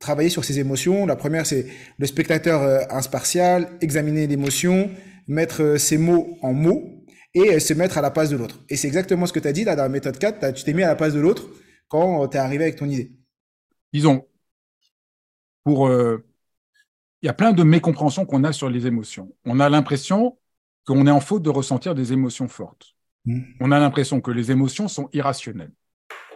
travailler 0.00 0.30
sur 0.30 0.44
ces 0.44 0.58
émotions. 0.58 1.06
La 1.06 1.16
première, 1.16 1.46
c'est 1.46 1.66
le 1.98 2.06
spectateur 2.06 2.62
euh, 2.62 2.80
impartial, 2.90 3.68
examiner 3.80 4.26
l'émotion, 4.26 4.90
mettre 5.28 5.76
ses 5.76 5.98
mots 5.98 6.38
en 6.42 6.52
mots 6.52 7.04
et 7.34 7.60
se 7.60 7.74
mettre 7.74 7.98
à 7.98 8.02
la 8.02 8.10
place 8.10 8.30
de 8.30 8.36
l'autre. 8.36 8.64
Et 8.68 8.76
c'est 8.76 8.88
exactement 8.88 9.26
ce 9.26 9.32
que 9.32 9.40
tu 9.40 9.48
as 9.48 9.52
dit 9.52 9.64
là 9.64 9.76
dans 9.76 9.82
la 9.82 9.88
méthode 9.88 10.18
4, 10.18 10.52
tu 10.52 10.64
t'es 10.64 10.72
mis 10.72 10.82
à 10.82 10.88
la 10.88 10.96
place 10.96 11.14
de 11.14 11.20
l'autre 11.20 11.48
quand 11.88 12.28
tu 12.28 12.36
es 12.36 12.40
arrivé 12.40 12.64
avec 12.64 12.76
ton 12.76 12.88
idée. 12.88 13.12
Disons, 13.92 14.24
pour... 15.64 15.90
Il 15.90 17.26
y 17.26 17.28
a 17.28 17.34
plein 17.34 17.52
de 17.52 17.62
mécompréhensions 17.62 18.26
qu'on 18.26 18.42
a 18.42 18.52
sur 18.52 18.68
les 18.68 18.86
émotions. 18.86 19.32
On 19.44 19.60
a 19.60 19.68
l'impression 19.68 20.38
qu'on 20.86 21.06
est 21.06 21.10
en 21.10 21.20
faute 21.20 21.42
de 21.42 21.50
ressentir 21.50 21.94
des 21.94 22.12
émotions 22.12 22.48
fortes. 22.48 22.96
mmh. 23.26 23.42
on 23.60 23.70
a 23.70 23.78
l'impression 23.78 24.20
que 24.20 24.32
les 24.32 24.50
émotions 24.50 24.88
sont 24.88 25.08
irrationnelles. 25.12 25.72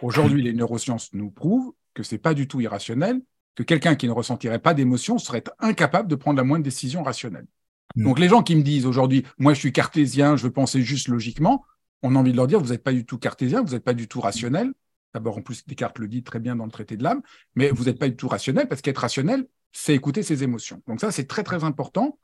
Aujourd'hui, 0.01 0.41
les 0.41 0.53
neurosciences 0.53 1.11
nous 1.13 1.29
prouvent 1.31 1.73
que 1.93 2.03
c'est 2.03 2.17
pas 2.17 2.33
du 2.33 2.47
tout 2.47 2.61
irrationnel, 2.61 3.21
que 3.55 3.63
quelqu'un 3.63 3.95
qui 3.95 4.07
ne 4.07 4.11
ressentirait 4.11 4.59
pas 4.59 4.73
d'émotion 4.73 5.17
serait 5.17 5.43
incapable 5.59 6.07
de 6.07 6.15
prendre 6.15 6.37
la 6.37 6.43
moindre 6.43 6.63
décision 6.63 7.03
rationnelle. 7.03 7.47
Mm. 7.95 8.03
Donc 8.03 8.19
les 8.19 8.29
gens 8.29 8.43
qui 8.43 8.55
me 8.55 8.61
disent 8.61 8.85
aujourd'hui, 8.85 9.25
moi 9.39 9.53
je 9.53 9.59
suis 9.59 9.73
cartésien, 9.73 10.37
je 10.37 10.43
veux 10.43 10.51
penser 10.51 10.81
juste 10.81 11.07
logiquement, 11.07 11.65
on 12.03 12.15
a 12.15 12.19
envie 12.19 12.31
de 12.31 12.37
leur 12.37 12.47
dire, 12.47 12.59
vous 12.59 12.69
n'êtes 12.69 12.83
pas 12.83 12.93
du 12.93 13.05
tout 13.05 13.17
cartésien, 13.17 13.63
vous 13.63 13.73
n'êtes 13.73 13.83
pas 13.83 13.95
du 13.95 14.07
tout 14.07 14.21
rationnel. 14.21 14.71
D'abord, 15.13 15.37
en 15.37 15.41
plus, 15.41 15.65
Descartes 15.65 15.99
le 15.99 16.07
dit 16.07 16.23
très 16.23 16.39
bien 16.39 16.55
dans 16.55 16.65
le 16.65 16.71
traité 16.71 16.97
de 16.97 17.03
l'âme, 17.03 17.21
mais 17.55 17.69
vous 17.71 17.85
n'êtes 17.85 17.99
pas 17.99 18.09
du 18.09 18.15
tout 18.15 18.27
rationnel 18.27 18.67
parce 18.67 18.81
qu'être 18.81 18.99
rationnel, 18.99 19.47
c'est 19.71 19.95
écouter 19.95 20.23
ses 20.23 20.43
émotions. 20.43 20.81
Donc 20.87 21.01
ça, 21.01 21.11
c'est 21.11 21.25
très 21.25 21.43
très 21.43 21.63
important. 21.63 22.19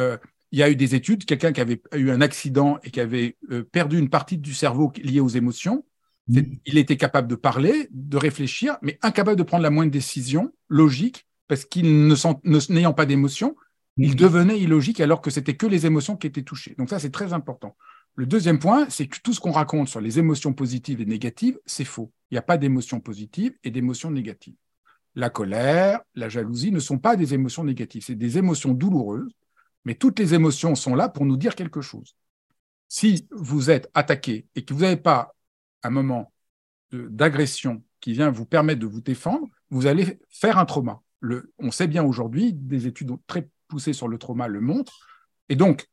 Euh, 0.00 0.18
il 0.52 0.58
y 0.58 0.62
a 0.62 0.70
eu 0.70 0.76
des 0.76 0.94
études, 0.94 1.24
quelqu'un 1.24 1.52
qui 1.52 1.60
avait 1.60 1.80
eu 1.94 2.10
un 2.10 2.20
accident 2.20 2.78
et 2.82 2.90
qui 2.90 3.00
avait 3.00 3.36
euh, 3.50 3.62
perdu 3.62 3.98
une 3.98 4.10
partie 4.10 4.38
du 4.38 4.54
cerveau 4.54 4.92
liée 5.02 5.20
aux 5.20 5.28
émotions, 5.28 5.84
il 6.28 6.78
était 6.78 6.96
capable 6.96 7.28
de 7.28 7.34
parler, 7.34 7.88
de 7.90 8.16
réfléchir, 8.16 8.78
mais 8.82 8.98
incapable 9.02 9.36
de 9.36 9.42
prendre 9.42 9.62
la 9.62 9.70
moindre 9.70 9.90
décision 9.90 10.52
logique 10.68 11.26
parce 11.48 11.64
qu'il 11.64 12.14
n'ayant 12.68 12.92
pas 12.92 13.06
d'émotion, 13.06 13.56
il 13.96 14.14
devenait 14.14 14.58
illogique 14.58 15.00
alors 15.00 15.20
que 15.20 15.30
c'était 15.30 15.56
que 15.56 15.66
les 15.66 15.86
émotions 15.86 16.16
qui 16.16 16.28
étaient 16.28 16.44
touchées. 16.44 16.74
Donc 16.78 16.88
ça, 16.88 17.00
c'est 17.00 17.10
très 17.10 17.32
important. 17.32 17.76
Le 18.20 18.26
deuxième 18.26 18.58
point, 18.58 18.86
c'est 18.90 19.06
que 19.06 19.18
tout 19.22 19.32
ce 19.32 19.40
qu'on 19.40 19.50
raconte 19.50 19.88
sur 19.88 20.02
les 20.02 20.18
émotions 20.18 20.52
positives 20.52 21.00
et 21.00 21.06
négatives, 21.06 21.58
c'est 21.64 21.86
faux. 21.86 22.12
Il 22.30 22.34
n'y 22.34 22.38
a 22.38 22.42
pas 22.42 22.58
d'émotions 22.58 23.00
positives 23.00 23.56
et 23.64 23.70
d'émotions 23.70 24.10
négatives. 24.10 24.56
La 25.14 25.30
colère, 25.30 26.02
la 26.14 26.28
jalousie 26.28 26.70
ne 26.70 26.80
sont 26.80 26.98
pas 26.98 27.16
des 27.16 27.32
émotions 27.32 27.64
négatives, 27.64 28.04
c'est 28.04 28.14
des 28.14 28.36
émotions 28.36 28.74
douloureuses, 28.74 29.32
mais 29.86 29.94
toutes 29.94 30.18
les 30.18 30.34
émotions 30.34 30.74
sont 30.74 30.94
là 30.94 31.08
pour 31.08 31.24
nous 31.24 31.38
dire 31.38 31.54
quelque 31.54 31.80
chose. 31.80 32.14
Si 32.88 33.26
vous 33.30 33.70
êtes 33.70 33.90
attaqué 33.94 34.46
et 34.54 34.66
que 34.66 34.74
vous 34.74 34.80
n'avez 34.80 34.98
pas 34.98 35.34
un 35.82 35.88
moment 35.88 36.30
d'agression 36.92 37.82
qui 38.00 38.12
vient 38.12 38.30
vous 38.30 38.44
permettre 38.44 38.80
de 38.80 38.86
vous 38.86 39.00
défendre, 39.00 39.48
vous 39.70 39.86
allez 39.86 40.20
faire 40.28 40.58
un 40.58 40.66
trauma. 40.66 41.00
On 41.58 41.70
sait 41.70 41.88
bien 41.88 42.04
aujourd'hui, 42.04 42.52
des 42.52 42.86
études 42.86 43.12
très 43.26 43.48
poussé 43.66 43.94
sur 43.94 44.08
le 44.08 44.18
trauma 44.18 44.46
le 44.46 44.60
montre. 44.60 45.08
Et 45.48 45.56
donc, 45.56 45.86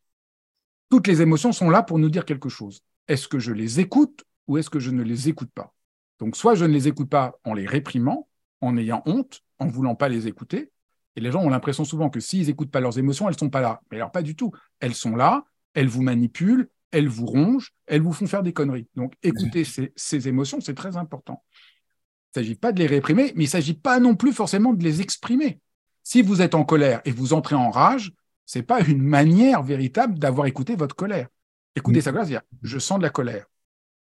toutes 0.90 1.08
les 1.08 1.22
émotions 1.22 1.52
sont 1.52 1.70
là 1.70 1.84
pour 1.84 2.00
nous 2.00 2.10
dire 2.10 2.26
quelque 2.26 2.50
chose. 2.50 2.82
Est-ce 3.08 3.28
que 3.28 3.40
je 3.40 3.52
les 3.52 3.80
écoute 3.80 4.24
ou 4.48 4.58
est-ce 4.58 4.70
que 4.70 4.80
je 4.80 4.92
ne 4.92 5.04
les 5.04 5.30
écoute 5.30 5.52
pas? 5.54 5.74
Donc, 6.20 6.36
soit 6.36 6.56
je 6.56 6.66
ne 6.66 6.74
les 6.74 6.88
écoute 6.88 7.10
pas 7.10 7.40
en 7.44 7.54
les 7.54 7.66
réprimant, 7.66 8.28
en 8.62 8.78
ayant 8.78 9.04
honte, 9.06 9.42
en 9.60 9.68
voulant 9.68 9.96
pas 9.96 10.10
les 10.10 10.28
écouter. 10.28 10.72
Et 11.16 11.22
les 11.22 11.32
gens 11.32 11.44
ont 11.44 11.50
l'impression 11.50 11.86
souvent 11.86 12.10
que 12.10 12.20
s'ils 12.20 12.48
n'écoutent 12.48 12.72
pas 12.72 12.80
leurs 12.80 12.98
émotions, 12.98 13.28
elles 13.28 13.36
ne 13.36 13.40
sont 13.40 13.50
pas 13.50 13.62
là. 13.62 13.82
Mais 13.92 13.98
alors, 13.98 14.12
pas 14.12 14.22
du 14.22 14.36
tout. 14.36 14.52
Elles 14.80 14.96
sont 14.96 15.16
là, 15.16 15.44
elles 15.74 15.88
vous 15.88 16.02
manipulent, 16.02 16.70
elles 16.92 17.08
vous 17.08 17.26
rongent, 17.26 17.74
elles 17.86 18.02
vous 18.02 18.14
font 18.14 18.28
faire 18.28 18.44
des 18.44 18.54
conneries. 18.54 18.88
Donc, 18.96 19.14
écouter 19.24 19.64
ces, 19.64 19.94
ces 19.96 20.28
émotions, 20.28 20.60
c'est 20.62 20.76
très 20.76 20.98
important. 20.98 21.44
Il 21.54 22.40
ne 22.40 22.44
s'agit 22.44 22.56
pas 22.56 22.72
de 22.72 22.80
les 22.80 22.88
réprimer, 22.88 23.34
mais 23.36 23.44
il 23.44 23.48
ne 23.48 23.52
s'agit 23.52 23.74
pas 23.74 24.00
non 24.00 24.16
plus 24.16 24.34
forcément 24.34 24.74
de 24.74 24.84
les 24.84 25.02
exprimer. 25.02 25.60
Si 26.04 26.22
vous 26.22 26.42
êtes 26.42 26.56
en 26.56 26.64
colère 26.64 27.02
et 27.06 27.12
vous 27.12 27.34
entrez 27.34 27.56
en 27.56 27.70
rage, 27.70 28.14
c'est 28.48 28.64
pas 28.64 28.82
une 28.82 29.04
manière 29.04 29.62
véritable 29.62 30.18
d'avoir 30.18 30.48
écouté 30.48 30.76
votre 30.76 30.96
colère. 30.96 31.28
Écoutez 31.76 32.02
sa 32.02 32.12
colère, 32.12 32.26
c'est-à-dire, 32.26 32.48
je 32.64 32.80
sens 32.80 32.98
de 32.98 33.04
la 33.04 33.12
colère. 33.12 33.46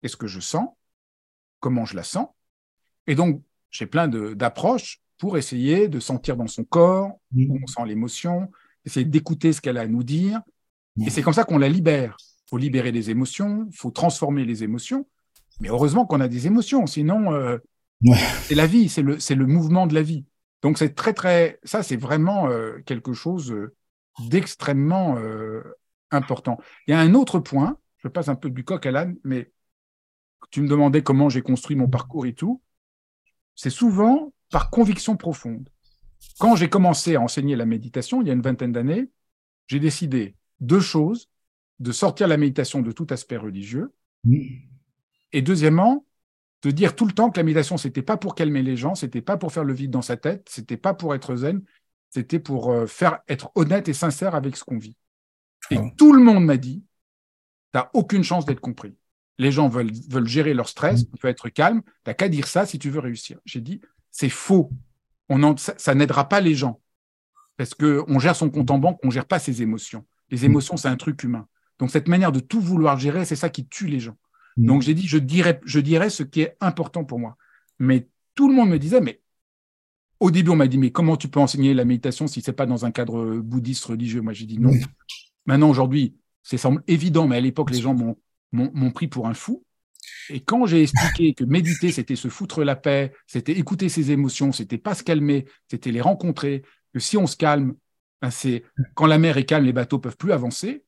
Qu'est-ce 0.00 0.16
que 0.16 0.28
je 0.28 0.40
sens? 0.40 0.68
Comment 1.60 1.84
je 1.84 1.96
la 1.96 2.04
sens? 2.04 2.28
Et 3.08 3.14
donc, 3.14 3.42
j'ai 3.70 3.86
plein 3.86 4.06
d'approches 4.08 5.02
pour 5.18 5.36
essayer 5.36 5.88
de 5.88 5.98
sentir 5.98 6.36
dans 6.36 6.46
son 6.46 6.64
corps 6.64 7.18
où 7.36 7.58
on 7.62 7.66
sent 7.66 7.84
l'émotion, 7.84 8.50
essayer 8.86 9.04
d'écouter 9.04 9.52
ce 9.52 9.60
qu'elle 9.60 9.76
a 9.76 9.82
à 9.82 9.86
nous 9.88 10.04
dire. 10.04 10.40
Et 11.04 11.10
c'est 11.10 11.20
comme 11.20 11.34
ça 11.34 11.44
qu'on 11.44 11.58
la 11.58 11.68
libère. 11.68 12.16
Il 12.46 12.50
faut 12.50 12.58
libérer 12.58 12.92
les 12.92 13.10
émotions, 13.10 13.66
il 13.70 13.76
faut 13.76 13.90
transformer 13.90 14.44
les 14.44 14.62
émotions. 14.62 15.06
Mais 15.60 15.68
heureusement 15.68 16.06
qu'on 16.06 16.20
a 16.20 16.28
des 16.28 16.46
émotions, 16.46 16.86
sinon, 16.86 17.32
euh, 17.32 17.58
c'est 18.44 18.54
la 18.54 18.66
vie, 18.66 18.88
c'est 18.88 19.02
le, 19.02 19.18
le 19.18 19.46
mouvement 19.46 19.88
de 19.88 19.94
la 19.94 20.02
vie. 20.02 20.24
Donc 20.62 20.78
c'est 20.78 20.94
très 20.94 21.12
très, 21.12 21.58
ça 21.64 21.82
c'est 21.82 21.96
vraiment 21.96 22.48
euh, 22.48 22.78
quelque 22.86 23.12
chose 23.12 23.52
euh, 23.52 23.74
d'extrêmement 24.20 25.16
euh, 25.18 25.62
important. 26.10 26.58
Il 26.86 26.92
y 26.92 26.94
a 26.94 27.00
un 27.00 27.14
autre 27.14 27.38
point, 27.38 27.78
je 27.98 28.08
passe 28.08 28.28
un 28.28 28.34
peu 28.34 28.50
du 28.50 28.64
coq 28.64 28.84
à 28.86 28.90
l'âne, 28.90 29.16
mais 29.24 29.50
tu 30.50 30.62
me 30.62 30.68
demandais 30.68 31.02
comment 31.02 31.28
j'ai 31.28 31.42
construit 31.42 31.76
mon 31.76 31.88
parcours 31.88 32.26
et 32.26 32.34
tout. 32.34 32.62
C'est 33.54 33.70
souvent 33.70 34.32
par 34.50 34.70
conviction 34.70 35.16
profonde. 35.16 35.68
Quand 36.38 36.56
j'ai 36.56 36.68
commencé 36.68 37.16
à 37.16 37.20
enseigner 37.20 37.56
la 37.56 37.66
méditation, 37.66 38.22
il 38.22 38.28
y 38.28 38.30
a 38.30 38.34
une 38.34 38.42
vingtaine 38.42 38.72
d'années, 38.72 39.10
j'ai 39.66 39.80
décidé 39.80 40.36
deux 40.60 40.80
choses 40.80 41.28
de 41.78 41.92
sortir 41.92 42.28
la 42.28 42.36
méditation 42.36 42.80
de 42.80 42.92
tout 42.92 43.06
aspect 43.10 43.36
religieux. 43.36 43.92
Et 45.32 45.42
deuxièmement, 45.42 46.06
de 46.62 46.70
dire 46.70 46.96
tout 46.96 47.06
le 47.06 47.12
temps 47.12 47.30
que 47.30 47.38
la 47.38 47.44
méditation, 47.44 47.76
c'était 47.76 48.02
pas 48.02 48.16
pour 48.16 48.34
calmer 48.34 48.62
les 48.62 48.76
gens, 48.76 48.94
c'était 48.94 49.22
pas 49.22 49.36
pour 49.36 49.52
faire 49.52 49.64
le 49.64 49.74
vide 49.74 49.90
dans 49.90 50.02
sa 50.02 50.16
tête, 50.16 50.48
c'était 50.50 50.76
pas 50.76 50.94
pour 50.94 51.14
être 51.14 51.36
zen, 51.36 51.62
c'était 52.10 52.38
pour 52.38 52.70
euh, 52.70 52.86
faire 52.86 53.20
être 53.28 53.50
honnête 53.54 53.88
et 53.88 53.92
sincère 53.92 54.34
avec 54.34 54.56
ce 54.56 54.64
qu'on 54.64 54.78
vit. 54.78 54.96
Et 55.70 55.78
tout 55.96 56.12
le 56.12 56.22
monde 56.22 56.44
m'a 56.44 56.56
dit, 56.56 56.84
tu 57.72 57.78
n'as 57.78 57.90
aucune 57.94 58.24
chance 58.24 58.46
d'être 58.46 58.60
compris. 58.60 58.96
Les 59.38 59.52
gens 59.52 59.68
veulent, 59.68 59.92
veulent 60.08 60.26
gérer 60.26 60.54
leur 60.54 60.68
stress, 60.68 61.04
tu 61.04 61.12
mm. 61.12 61.18
veux 61.22 61.28
être 61.28 61.48
calme, 61.48 61.82
t'as 62.04 62.14
qu'à 62.14 62.28
dire 62.28 62.46
ça 62.46 62.66
si 62.66 62.78
tu 62.78 62.90
veux 62.90 63.00
réussir. 63.00 63.38
J'ai 63.44 63.60
dit, 63.60 63.80
c'est 64.10 64.28
faux. 64.28 64.70
On 65.28 65.56
ça, 65.56 65.94
n'aidera 65.94 66.28
pas 66.28 66.40
les 66.40 66.54
gens. 66.54 66.80
Parce 67.56 67.74
qu'on 67.74 68.18
gère 68.18 68.36
son 68.36 68.50
compte 68.50 68.70
en 68.70 68.78
banque, 68.78 68.98
on 69.02 69.10
gère 69.10 69.26
pas 69.26 69.38
ses 69.38 69.62
émotions. 69.62 70.06
Les 70.30 70.38
mm. 70.38 70.44
émotions, 70.44 70.76
c'est 70.76 70.88
un 70.88 70.96
truc 70.96 71.22
humain. 71.22 71.46
Donc 71.78 71.90
cette 71.90 72.08
manière 72.08 72.32
de 72.32 72.40
tout 72.40 72.60
vouloir 72.60 72.98
gérer, 72.98 73.24
c'est 73.24 73.36
ça 73.36 73.50
qui 73.50 73.66
tue 73.66 73.86
les 73.86 74.00
gens. 74.00 74.16
Donc 74.56 74.82
j'ai 74.82 74.94
dit, 74.94 75.06
je 75.06 75.18
dirais, 75.18 75.60
je 75.64 75.78
dirais 75.78 76.10
ce 76.10 76.24
qui 76.24 76.40
est 76.40 76.56
important 76.60 77.04
pour 77.04 77.20
moi. 77.20 77.36
Mais 77.78 78.08
tout 78.34 78.48
le 78.48 78.54
monde 78.54 78.70
me 78.70 78.78
disait, 78.78 79.00
mais 79.00 79.20
au 80.20 80.30
début, 80.30 80.50
on 80.50 80.56
m'a 80.56 80.66
dit, 80.66 80.78
mais 80.78 80.90
comment 80.90 81.16
tu 81.16 81.28
peux 81.28 81.40
enseigner 81.40 81.74
la 81.74 81.84
méditation 81.84 82.26
si 82.26 82.40
c'est 82.40 82.52
pas 82.52 82.66
dans 82.66 82.84
un 82.84 82.90
cadre 82.90 83.36
bouddhiste 83.36 83.84
religieux? 83.84 84.20
Moi, 84.20 84.32
j'ai 84.32 84.46
dit 84.46 84.58
non. 84.58 84.72
Maintenant, 85.46 85.70
aujourd'hui, 85.70 86.16
ça 86.42 86.58
semble 86.58 86.82
évident, 86.86 87.26
mais 87.26 87.36
à 87.36 87.40
l'époque, 87.40 87.70
les 87.70 87.80
gens 87.80 87.94
m'ont 88.52 88.90
pris 88.90 89.08
pour 89.08 89.28
un 89.28 89.34
fou. 89.34 89.64
Et 90.30 90.40
quand 90.40 90.66
j'ai 90.66 90.82
expliqué 90.82 91.34
que 91.34 91.44
méditer, 91.44 91.92
c'était 91.92 92.16
se 92.16 92.28
foutre 92.28 92.64
la 92.64 92.76
paix, 92.76 93.12
c'était 93.26 93.52
écouter 93.52 93.88
ses 93.88 94.10
émotions, 94.10 94.52
c'était 94.52 94.78
pas 94.78 94.94
se 94.94 95.02
calmer, 95.02 95.46
c'était 95.70 95.90
les 95.90 96.00
rencontrer, 96.00 96.62
que 96.92 97.00
si 97.00 97.16
on 97.16 97.26
se 97.26 97.36
calme, 97.36 97.74
ben 98.20 98.30
quand 98.94 99.06
la 99.06 99.18
mer 99.18 99.36
est 99.36 99.44
calme, 99.44 99.64
les 99.64 99.72
bateaux 99.72 99.98
peuvent 99.98 100.16
plus 100.16 100.32
avancer. 100.32 100.84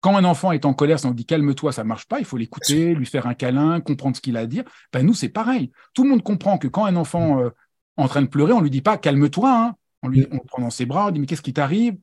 Quand 0.00 0.16
un 0.16 0.24
enfant 0.24 0.50
est 0.50 0.64
en 0.64 0.74
colère, 0.74 0.98
si 0.98 1.06
on 1.06 1.12
dit 1.12 1.24
calme-toi, 1.24 1.70
ça 1.70 1.84
marche 1.84 2.06
pas, 2.06 2.18
il 2.18 2.24
faut 2.24 2.36
l'écouter, 2.36 2.94
lui 2.94 3.06
faire 3.06 3.26
un 3.26 3.34
câlin, 3.34 3.80
comprendre 3.80 4.16
ce 4.16 4.20
qu'il 4.20 4.36
a 4.36 4.40
à 4.40 4.46
dire. 4.46 4.64
Ben 4.92 5.06
nous, 5.06 5.14
c'est 5.14 5.28
pareil. 5.28 5.70
Tout 5.94 6.02
le 6.02 6.10
monde 6.10 6.24
comprend 6.24 6.58
que 6.58 6.66
quand 6.66 6.84
un 6.84 6.96
enfant 6.96 7.40
euh, 7.40 7.50
en 7.96 8.08
train 8.08 8.22
de 8.22 8.26
pleurer, 8.26 8.52
on 8.52 8.60
lui 8.60 8.70
dit 8.70 8.82
pas 8.82 8.96
calme-toi, 8.96 9.50
hein. 9.50 9.76
on, 10.02 10.08
lui, 10.08 10.26
on 10.30 10.36
le 10.36 10.46
prend 10.46 10.62
dans 10.62 10.70
ses 10.70 10.86
bras, 10.86 11.08
on 11.08 11.10
dit 11.10 11.20
mais 11.20 11.26
qu'est-ce 11.26 11.42
qui 11.42 11.52
t'arrive? 11.52 11.94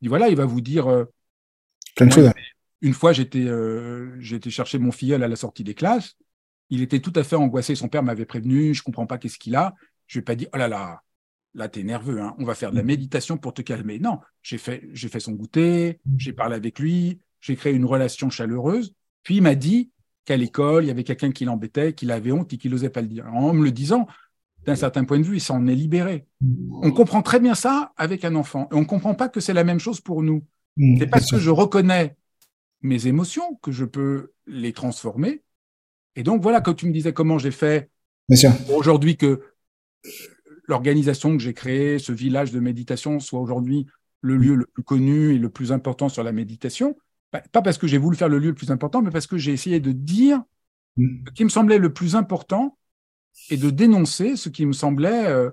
Il 0.00 0.04
dit 0.04 0.08
voilà, 0.08 0.28
il 0.28 0.36
va 0.36 0.44
vous 0.44 0.60
dire. 0.60 0.90
Euh, 0.90 1.04
une 2.80 2.94
fois, 2.94 3.12
j'étais 3.12 3.46
euh, 3.46 4.16
j'étais 4.20 4.50
chercher 4.50 4.78
mon 4.78 4.92
filleul 4.92 5.22
à 5.22 5.28
la 5.28 5.36
sortie 5.36 5.64
des 5.64 5.74
classes. 5.74 6.16
Il 6.70 6.82
était 6.82 7.00
tout 7.00 7.12
à 7.16 7.22
fait 7.22 7.36
angoissé. 7.36 7.74
Son 7.74 7.88
père 7.88 8.02
m'avait 8.02 8.24
prévenu. 8.24 8.74
Je 8.74 8.82
comprends 8.82 9.06
pas 9.06 9.18
qu'est-ce 9.18 9.38
qu'il 9.38 9.54
a. 9.56 9.74
Je 10.06 10.18
lui 10.18 10.22
ai 10.22 10.24
pas 10.24 10.34
dit 10.34 10.46
oh 10.52 10.56
là 10.56 10.68
là, 10.68 11.02
là, 11.54 11.68
tu 11.68 11.80
es 11.80 11.82
nerveux, 11.82 12.20
hein. 12.20 12.34
on 12.38 12.44
va 12.44 12.54
faire 12.54 12.70
de 12.70 12.76
la 12.76 12.82
méditation 12.82 13.36
pour 13.36 13.54
te 13.54 13.62
calmer. 13.62 13.98
Non, 13.98 14.18
j'ai 14.42 14.58
fait, 14.58 14.88
j'ai 14.92 15.08
fait 15.08 15.20
son 15.20 15.32
goûter, 15.32 16.00
j'ai 16.16 16.32
parlé 16.32 16.56
avec 16.56 16.78
lui, 16.78 17.20
j'ai 17.40 17.56
créé 17.56 17.72
une 17.72 17.84
relation 17.84 18.30
chaleureuse. 18.30 18.94
Puis 19.22 19.36
il 19.36 19.42
m'a 19.42 19.54
dit 19.54 19.90
qu'à 20.24 20.36
l'école, 20.36 20.84
il 20.84 20.88
y 20.88 20.90
avait 20.90 21.04
quelqu'un 21.04 21.30
qui 21.32 21.44
l'embêtait, 21.44 21.92
qui 21.92 22.10
avait 22.10 22.32
honte 22.32 22.52
et 22.52 22.58
qui 22.58 22.68
n'osait 22.68 22.90
pas 22.90 23.02
le 23.02 23.08
dire. 23.08 23.26
En 23.32 23.52
me 23.52 23.64
le 23.64 23.72
disant, 23.72 24.06
d'un 24.64 24.76
certain 24.76 25.04
point 25.04 25.18
de 25.18 25.24
vue, 25.24 25.36
il 25.36 25.40
s'en 25.40 25.66
est 25.66 25.74
libéré. 25.74 26.26
On 26.82 26.92
comprend 26.92 27.22
très 27.22 27.40
bien 27.40 27.54
ça 27.54 27.92
avec 27.96 28.24
un 28.24 28.34
enfant. 28.34 28.68
Et 28.70 28.74
on 28.74 28.80
ne 28.80 28.84
comprend 28.84 29.14
pas 29.14 29.28
que 29.28 29.40
c'est 29.40 29.52
la 29.52 29.64
même 29.64 29.80
chose 29.80 30.00
pour 30.00 30.22
nous. 30.22 30.44
Mmh, 30.76 30.98
c'est 30.98 31.06
parce 31.06 31.30
que 31.30 31.38
je 31.38 31.50
reconnais 31.50 32.16
mes 32.82 33.06
émotions 33.06 33.58
que 33.62 33.72
je 33.72 33.84
peux 33.84 34.32
les 34.46 34.72
transformer. 34.72 35.42
Et 36.16 36.22
donc 36.22 36.42
voilà, 36.42 36.60
quand 36.60 36.74
tu 36.74 36.86
me 36.86 36.92
disais 36.92 37.12
comment 37.12 37.38
j'ai 37.38 37.50
fait 37.50 37.90
aujourd'hui 38.74 39.16
que 39.16 39.42
l'organisation 40.68 41.36
que 41.36 41.42
j'ai 41.42 41.54
créée, 41.54 41.98
ce 41.98 42.12
village 42.12 42.52
de 42.52 42.60
méditation, 42.60 43.20
soit 43.20 43.40
aujourd'hui 43.40 43.86
le 44.20 44.36
lieu 44.36 44.54
le 44.54 44.66
plus 44.66 44.84
connu 44.84 45.34
et 45.34 45.38
le 45.38 45.48
plus 45.48 45.72
important 45.72 46.08
sur 46.08 46.22
la 46.22 46.32
méditation, 46.32 46.96
pas 47.30 47.62
parce 47.62 47.78
que 47.78 47.86
j'ai 47.86 47.98
voulu 47.98 48.16
faire 48.16 48.28
le 48.28 48.38
lieu 48.38 48.48
le 48.48 48.54
plus 48.54 48.70
important, 48.70 49.02
mais 49.02 49.10
parce 49.10 49.26
que 49.26 49.38
j'ai 49.38 49.52
essayé 49.52 49.80
de 49.80 49.90
dire 49.90 50.42
mm. 50.96 51.24
ce 51.28 51.32
qui 51.32 51.44
me 51.44 51.48
semblait 51.48 51.78
le 51.78 51.92
plus 51.92 52.14
important 52.14 52.78
et 53.50 53.56
de 53.56 53.70
dénoncer 53.70 54.36
ce 54.36 54.48
qui 54.48 54.66
me 54.66 54.72
semblait 54.72 55.26
euh, 55.26 55.50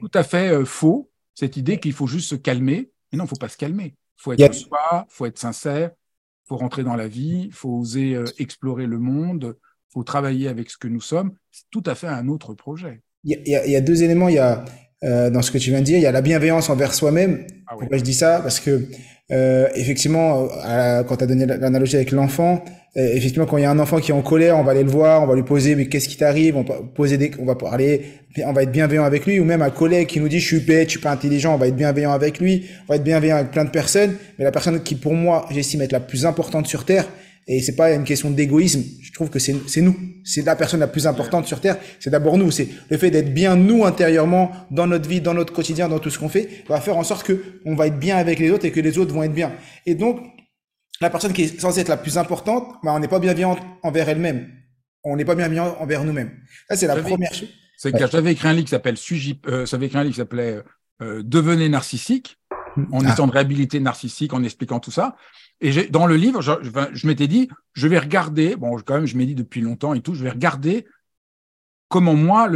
tout 0.00 0.10
à 0.14 0.22
fait 0.22 0.50
euh, 0.50 0.64
faux, 0.64 1.10
cette 1.34 1.56
idée 1.56 1.78
qu'il 1.78 1.92
faut 1.92 2.06
juste 2.06 2.30
se 2.30 2.34
calmer. 2.34 2.90
Mais 3.12 3.18
non, 3.18 3.24
il 3.24 3.26
ne 3.26 3.28
faut 3.28 3.36
pas 3.36 3.48
se 3.48 3.56
calmer. 3.56 3.94
Il 4.18 4.22
faut 4.22 4.32
être 4.32 4.54
soi, 4.54 5.06
il 5.08 5.12
faut 5.12 5.26
être 5.26 5.38
sincère, 5.38 5.90
il 5.92 6.48
faut 6.48 6.56
rentrer 6.56 6.84
dans 6.84 6.96
la 6.96 7.08
vie, 7.08 7.44
il 7.46 7.52
faut 7.52 7.70
oser 7.70 8.14
euh, 8.14 8.24
explorer 8.38 8.86
le 8.86 8.98
monde, 8.98 9.56
il 9.58 9.92
faut 9.92 10.04
travailler 10.04 10.48
avec 10.48 10.70
ce 10.70 10.78
que 10.78 10.88
nous 10.88 11.00
sommes. 11.00 11.34
C'est 11.50 11.64
tout 11.70 11.82
à 11.86 11.94
fait 11.94 12.08
un 12.08 12.28
autre 12.28 12.54
projet. 12.54 13.02
Il 13.24 13.42
y, 13.44 13.76
a 13.76 13.80
deux 13.80 14.04
éléments. 14.04 14.28
Il 14.28 14.36
y 14.36 14.38
a 14.38 14.64
euh, 15.04 15.30
dans 15.30 15.42
ce 15.42 15.50
que 15.50 15.58
tu 15.58 15.70
viens 15.70 15.80
de 15.80 15.84
dire. 15.84 15.98
Il 15.98 16.02
y 16.02 16.06
a 16.06 16.12
la 16.12 16.22
bienveillance 16.22 16.70
envers 16.70 16.94
soi-même. 16.94 17.46
Ah 17.66 17.74
Pourquoi 17.78 17.98
je 17.98 18.02
dis 18.02 18.14
ça? 18.14 18.40
Parce 18.40 18.60
que 18.60 18.88
euh, 19.32 19.68
effectivement, 19.74 20.48
euh, 20.64 21.02
quand 21.02 21.16
tu 21.16 21.24
as 21.24 21.26
donné 21.26 21.46
l'analogie 21.46 21.96
avec 21.96 22.12
l'enfant, 22.12 22.62
euh, 22.96 23.12
effectivement, 23.12 23.44
quand 23.44 23.56
il 23.56 23.62
y 23.62 23.66
a 23.66 23.70
un 23.70 23.78
enfant 23.80 23.98
qui 23.98 24.12
est 24.12 24.14
en 24.14 24.22
colère, 24.22 24.56
on 24.56 24.62
va 24.62 24.70
aller 24.70 24.84
le 24.84 24.90
voir, 24.90 25.22
on 25.22 25.26
va 25.26 25.34
lui 25.34 25.42
poser, 25.42 25.74
mais 25.74 25.86
qu'est-ce 25.86 26.08
qui 26.08 26.16
t'arrive? 26.16 26.56
On 26.56 26.62
va 26.62 26.76
poser 26.94 27.18
des, 27.18 27.32
on 27.40 27.44
va 27.44 27.56
parler, 27.56 28.02
on 28.44 28.52
va 28.52 28.62
être 28.62 28.70
bienveillant 28.70 29.02
avec 29.02 29.26
lui, 29.26 29.40
ou 29.40 29.44
même 29.44 29.62
un 29.62 29.70
collègue 29.70 30.06
qui 30.06 30.20
nous 30.20 30.28
dit 30.28 30.38
je 30.38 30.46
suis 30.46 30.60
bête, 30.60 30.86
je 30.86 30.92
suis 30.92 31.00
pas 31.00 31.10
intelligent, 31.10 31.54
on 31.54 31.58
va 31.58 31.66
être 31.66 31.76
bienveillant 31.76 32.12
avec 32.12 32.38
lui, 32.38 32.66
on 32.84 32.92
va 32.92 32.96
être 32.96 33.02
bienveillant 33.02 33.36
avec 33.36 33.50
plein 33.50 33.64
de 33.64 33.70
personnes. 33.70 34.14
Mais 34.38 34.44
la 34.44 34.52
personne 34.52 34.80
qui, 34.82 34.94
pour 34.94 35.14
moi, 35.14 35.46
j'estime 35.50 35.82
être 35.82 35.92
la 35.92 36.00
plus 36.00 36.24
importante 36.24 36.68
sur 36.68 36.84
terre, 36.84 37.06
et 37.48 37.62
c'est 37.62 37.76
pas 37.76 37.92
une 37.92 38.04
question 38.04 38.30
d'égoïsme. 38.30 38.82
Je 39.00 39.12
trouve 39.12 39.30
que 39.30 39.38
c'est 39.38 39.80
nous, 39.80 39.96
c'est 40.24 40.44
la 40.44 40.56
personne 40.56 40.80
la 40.80 40.88
plus 40.88 41.06
importante 41.06 41.46
sur 41.46 41.60
terre. 41.60 41.76
C'est 42.00 42.10
d'abord 42.10 42.38
nous. 42.38 42.50
C'est 42.50 42.68
le 42.90 42.98
fait 42.98 43.10
d'être 43.10 43.32
bien 43.32 43.54
nous 43.54 43.84
intérieurement 43.84 44.50
dans 44.72 44.88
notre 44.88 45.08
vie, 45.08 45.20
dans 45.20 45.34
notre 45.34 45.52
quotidien, 45.52 45.88
dans 45.88 46.00
tout 46.00 46.10
ce 46.10 46.18
qu'on 46.18 46.28
fait, 46.28 46.64
va 46.68 46.80
faire 46.80 46.96
en 46.96 47.04
sorte 47.04 47.24
que 47.24 47.60
on 47.64 47.76
va 47.76 47.86
être 47.86 48.00
bien 48.00 48.16
avec 48.16 48.40
les 48.40 48.50
autres 48.50 48.64
et 48.64 48.72
que 48.72 48.80
les 48.80 48.98
autres 48.98 49.14
vont 49.14 49.22
être 49.22 49.34
bien. 49.34 49.52
Et 49.86 49.94
donc 49.94 50.20
la 51.00 51.08
personne 51.08 51.32
qui 51.32 51.42
est 51.42 51.60
censée 51.60 51.80
être 51.80 51.88
la 51.88 51.96
plus 51.96 52.18
importante, 52.18 52.74
bah, 52.82 52.92
on 52.92 52.98
n'est 52.98 53.08
pas 53.08 53.20
bienveillant 53.20 53.56
envers 53.84 54.08
elle-même. 54.08 54.48
On 55.04 55.16
n'est 55.16 55.24
pas 55.24 55.36
bienveillant 55.36 55.76
envers 55.78 56.02
nous-mêmes. 56.02 56.32
Ça 56.68 56.76
c'est 56.76 56.88
la 56.88 56.96
première 56.96 57.32
chose. 57.32 57.48
C'est 57.76 57.92
que 57.92 58.06
j'avais 58.10 58.32
écrit 58.32 58.48
un 58.48 58.54
livre 58.54 58.64
qui 58.64 58.70
s'appelle 58.70 58.96
euh, 59.46 59.66
j'avais 59.66 59.86
écrit 59.86 59.98
un 59.98 60.02
livre 60.02 60.14
qui 60.14 60.20
s'appelait 60.20 60.62
euh, 61.02 61.22
Devenez 61.22 61.68
narcissique 61.68 62.38
en 62.92 63.04
ah. 63.04 63.12
étant 63.12 63.26
de 63.26 63.32
réhabilité 63.32 63.80
narcissique, 63.80 64.32
en 64.32 64.42
expliquant 64.42 64.80
tout 64.80 64.90
ça. 64.90 65.16
Et 65.60 65.88
dans 65.88 66.06
le 66.06 66.16
livre, 66.16 66.42
je, 66.42 67.06
m'étais 67.06 67.28
dit, 67.28 67.48
je 67.72 67.88
vais 67.88 67.98
regarder, 67.98 68.56
bon, 68.56 68.76
quand 68.84 68.94
même, 68.94 69.06
je 69.06 69.16
m'ai 69.16 69.26
dit 69.26 69.34
depuis 69.34 69.60
longtemps 69.60 69.94
et 69.94 70.00
tout, 70.00 70.14
je 70.14 70.22
vais 70.22 70.30
regarder 70.30 70.86
comment 71.88 72.14
moi, 72.14 72.50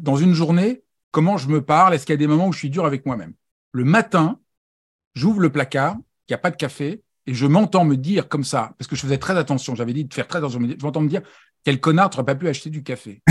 dans 0.00 0.16
une 0.16 0.34
journée, 0.34 0.82
comment 1.10 1.36
je 1.36 1.48
me 1.48 1.62
parle, 1.62 1.94
est-ce 1.94 2.06
qu'il 2.06 2.12
y 2.12 2.14
a 2.14 2.18
des 2.18 2.26
moments 2.26 2.48
où 2.48 2.52
je 2.52 2.58
suis 2.58 2.70
dur 2.70 2.84
avec 2.84 3.06
moi-même. 3.06 3.34
Le 3.72 3.84
matin, 3.84 4.38
j'ouvre 5.14 5.40
le 5.40 5.50
placard, 5.50 5.96
il 5.96 6.32
n'y 6.32 6.34
a 6.34 6.38
pas 6.38 6.50
de 6.50 6.56
café, 6.56 7.02
et 7.26 7.34
je 7.34 7.46
m'entends 7.46 7.84
me 7.84 7.96
dire 7.96 8.28
comme 8.28 8.44
ça, 8.44 8.72
parce 8.78 8.88
que 8.88 8.96
je 8.96 9.00
faisais 9.00 9.18
très 9.18 9.36
attention, 9.36 9.74
j'avais 9.74 9.92
dit 9.92 10.04
de 10.04 10.14
faire 10.14 10.28
très 10.28 10.38
attention, 10.38 10.60
je 10.60 10.84
m'entends 10.84 11.00
me 11.00 11.08
dire, 11.08 11.22
quel 11.64 11.80
connard, 11.80 12.10
tu 12.10 12.16
n'aurais 12.16 12.26
pas 12.26 12.34
pu 12.34 12.48
acheter 12.48 12.70
du 12.70 12.82
café. 12.82 13.22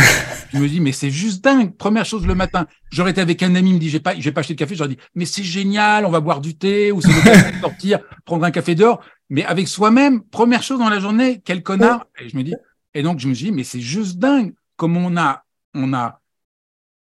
Je 0.53 0.59
me 0.59 0.67
dis, 0.67 0.79
mais 0.79 0.91
c'est 0.91 1.11
juste 1.11 1.43
dingue. 1.43 1.75
Première 1.75 2.05
chose 2.05 2.25
le 2.25 2.35
matin, 2.35 2.67
j'aurais 2.91 3.11
été 3.11 3.21
avec 3.21 3.43
un 3.43 3.55
ami, 3.55 3.71
il 3.71 3.73
me 3.75 3.79
dit, 3.79 3.89
j'ai 3.89 3.99
pas, 3.99 4.15
j'ai 4.15 4.31
pas 4.31 4.41
acheté 4.41 4.53
de 4.53 4.59
café. 4.59 4.75
J'aurais 4.75 4.89
dit, 4.89 4.97
mais 5.15 5.25
c'est 5.25 5.43
génial, 5.43 6.05
on 6.05 6.09
va 6.09 6.19
boire 6.19 6.41
du 6.41 6.57
thé 6.57 6.91
ou 6.91 7.01
c'est 7.01 7.09
le 7.09 7.59
sortir, 7.61 7.99
prendre 8.25 8.43
un 8.45 8.51
café 8.51 8.75
dehors. 8.75 9.03
Mais 9.29 9.43
avec 9.45 9.67
soi-même, 9.67 10.23
première 10.23 10.63
chose 10.63 10.79
dans 10.79 10.89
la 10.89 10.99
journée, 10.99 11.41
quel 11.43 11.63
connard. 11.63 12.05
Et 12.19 12.29
je 12.29 12.37
me 12.37 12.43
dis, 12.43 12.55
et 12.93 13.03
donc 13.03 13.19
je 13.19 13.27
me 13.27 13.33
dis, 13.33 13.51
mais 13.51 13.63
c'est 13.63 13.81
juste 13.81 14.17
dingue 14.17 14.53
comme 14.75 14.95
on 14.97 15.17
a, 15.17 15.43
on 15.73 15.93
a, 15.93 16.21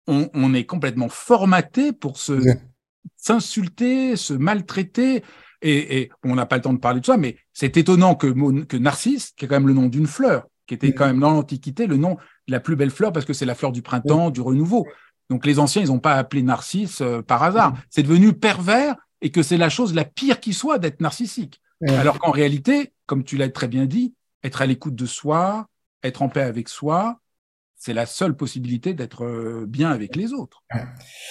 on, 0.08 0.30
on 0.34 0.54
est 0.54 0.66
complètement 0.66 1.10
formaté 1.10 1.94
pour 1.94 2.18
se, 2.18 2.34
s'insulter, 3.16 4.16
se 4.16 4.34
maltraiter. 4.34 5.24
Et, 5.66 5.98
et 5.98 6.12
on 6.26 6.36
n'a 6.36 6.46
pas 6.46 6.58
le 6.58 6.62
temps 6.62 6.74
de 6.74 6.80
parler 6.80 7.00
de 7.00 7.06
ça, 7.06 7.16
mais 7.16 7.38
c'est 7.54 7.78
étonnant 7.78 8.16
que, 8.16 8.28
que 8.64 8.76
Narcisse, 8.76 9.32
qui 9.32 9.46
est 9.46 9.48
quand 9.48 9.56
même 9.56 9.68
le 9.70 9.74
nom 9.74 9.88
d'une 9.88 10.08
fleur, 10.08 10.44
qui 10.68 10.74
était 10.74 10.94
quand 10.94 11.06
même 11.06 11.22
dans 11.22 11.32
l'Antiquité 11.32 11.88
le 11.88 11.96
nom 11.96 12.16
de 12.16 12.20
la 12.48 12.60
plus 12.60 12.76
belle 12.76 12.92
fleur 12.92 13.12
parce 13.12 13.26
que 13.26 13.34
c'est 13.34 13.46
la 13.46 13.56
fleur 13.56 13.72
du 13.72 13.82
printemps, 13.82 14.30
du 14.30 14.42
renouveau. 14.42 14.88
Donc 15.30 15.46
les 15.46 15.60
anciens, 15.60 15.82
ils 15.82 15.88
n'ont 15.88 16.00
pas 16.00 16.16
appelé 16.16 16.44
Narcisse 16.44 17.02
euh, 17.02 17.22
par 17.22 17.44
hasard. 17.44 17.74
C'est 17.90 18.04
devenu 18.04 18.34
pervers 18.34 18.96
et 19.22 19.32
que 19.32 19.42
c'est 19.42 19.58
la 19.58 19.70
chose 19.70 19.94
la 19.94 20.06
pire 20.06 20.40
qui 20.40 20.54
soit 20.54 20.80
d'être 20.80 21.02
narcissique. 21.02 21.60
Alors 21.88 22.18
qu'en 22.18 22.32
réalité, 22.32 22.94
comme 23.08 23.26
tu 23.26 23.36
l'as 23.36 23.50
très 23.50 23.68
bien 23.68 23.86
dit, 23.86 24.14
être 24.42 24.62
à 24.62 24.66
l'écoute 24.66 24.96
de 24.96 25.06
soi, 25.06 25.68
être 26.02 26.22
en 26.22 26.30
paix 26.30 26.42
avec 26.42 26.70
soi, 26.70 27.20
c'est 27.76 27.94
la 27.94 28.06
seule 28.06 28.38
possibilité 28.38 28.94
d'être 28.94 29.26
euh, 29.26 29.66
bien 29.68 29.92
avec 29.92 30.16
les 30.16 30.32
autres. 30.32 30.64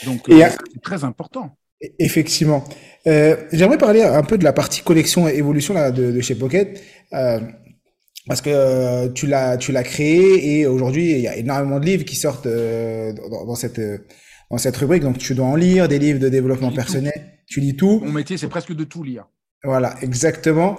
Donc 0.05 0.29
euh, 0.29 0.47
c'est 0.51 0.83
très 0.83 1.05
important. 1.05 1.57
E-, 1.83 1.87
effectivement. 1.99 2.65
J'aimerais 3.07 3.79
parler 3.79 4.03
un 4.03 4.23
peu 4.23 4.37
de 4.37 4.45
la 4.45 4.53
partie 4.53 4.83
collection 4.83 5.27
et 5.27 5.37
évolution 5.37 5.73
là, 5.73 5.91
de, 5.91 6.21
chez 6.21 6.35
Pocket 6.35 6.83
parce 8.27 8.41
que 8.41 8.51
euh, 8.51 9.09
tu 9.09 9.27
l'as 9.27 9.57
tu 9.57 9.73
l'as 9.73 9.83
créé 9.83 10.61
et 10.61 10.67
aujourd'hui 10.67 11.13
il 11.13 11.21
y 11.21 11.29
a 11.29 11.37
énormément 11.37 11.81
de 11.81 11.87
livres 11.87 12.05
qui 12.05 12.17
sortent 12.17 12.47
euh, 12.47 13.13
dans, 13.13 13.55
cette 13.55 13.81
dans 14.51 14.59
cette 14.59 14.77
rubrique. 14.77 15.03
Donc 15.03 15.19
tu 15.19 15.35
dois 15.35 15.47
en 15.47 15.57
lire 15.57 15.89
des 15.89 15.99
livres 15.99 16.21
de 16.21 16.29
développement 16.29 16.73
personnel. 16.73 17.41
Tu 17.47 17.61
lis 17.61 17.77
tout. 17.77 18.01
Mon 18.05 18.13
métier 18.13 18.37
c'est 18.37 18.49
presque 18.49 18.73
de 18.73 18.85
tout 18.85 19.03
lire. 19.03 19.27
Voilà 19.65 19.97
exactement. 20.03 20.79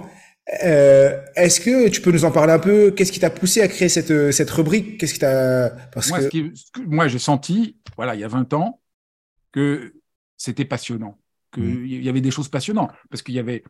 Euh, 0.62 1.18
est-ce 1.36 1.60
que 1.60 1.88
tu 1.88 2.02
peux 2.02 2.12
nous 2.12 2.24
en 2.24 2.30
parler 2.30 2.52
un 2.52 2.58
peu? 2.58 2.90
Qu'est-ce 2.90 3.12
qui 3.12 3.20
t'a 3.20 3.30
poussé 3.30 3.60
à 3.62 3.68
créer 3.68 3.88
cette 3.88 4.32
cette 4.32 4.50
rubrique? 4.50 4.98
Qu'est-ce 4.98 5.14
qui 5.14 5.20
t'a 5.20 5.70
parce 5.92 6.10
moi, 6.10 6.20
que... 6.24 6.52
moi 6.86 7.08
j'ai 7.08 7.18
senti 7.18 7.78
voilà 7.96 8.14
il 8.14 8.20
y 8.20 8.24
a 8.24 8.28
20 8.28 8.52
ans 8.54 8.80
que 9.52 9.94
c'était 10.36 10.64
passionnant. 10.64 11.18
Qu'il 11.52 11.62
mmh. 11.62 11.86
y 11.86 12.08
avait 12.08 12.20
des 12.20 12.32
choses 12.32 12.48
passionnantes. 12.48 12.90
Parce 13.10 13.22
qu'il 13.22 13.34
y 13.34 13.38
avait 13.38 13.62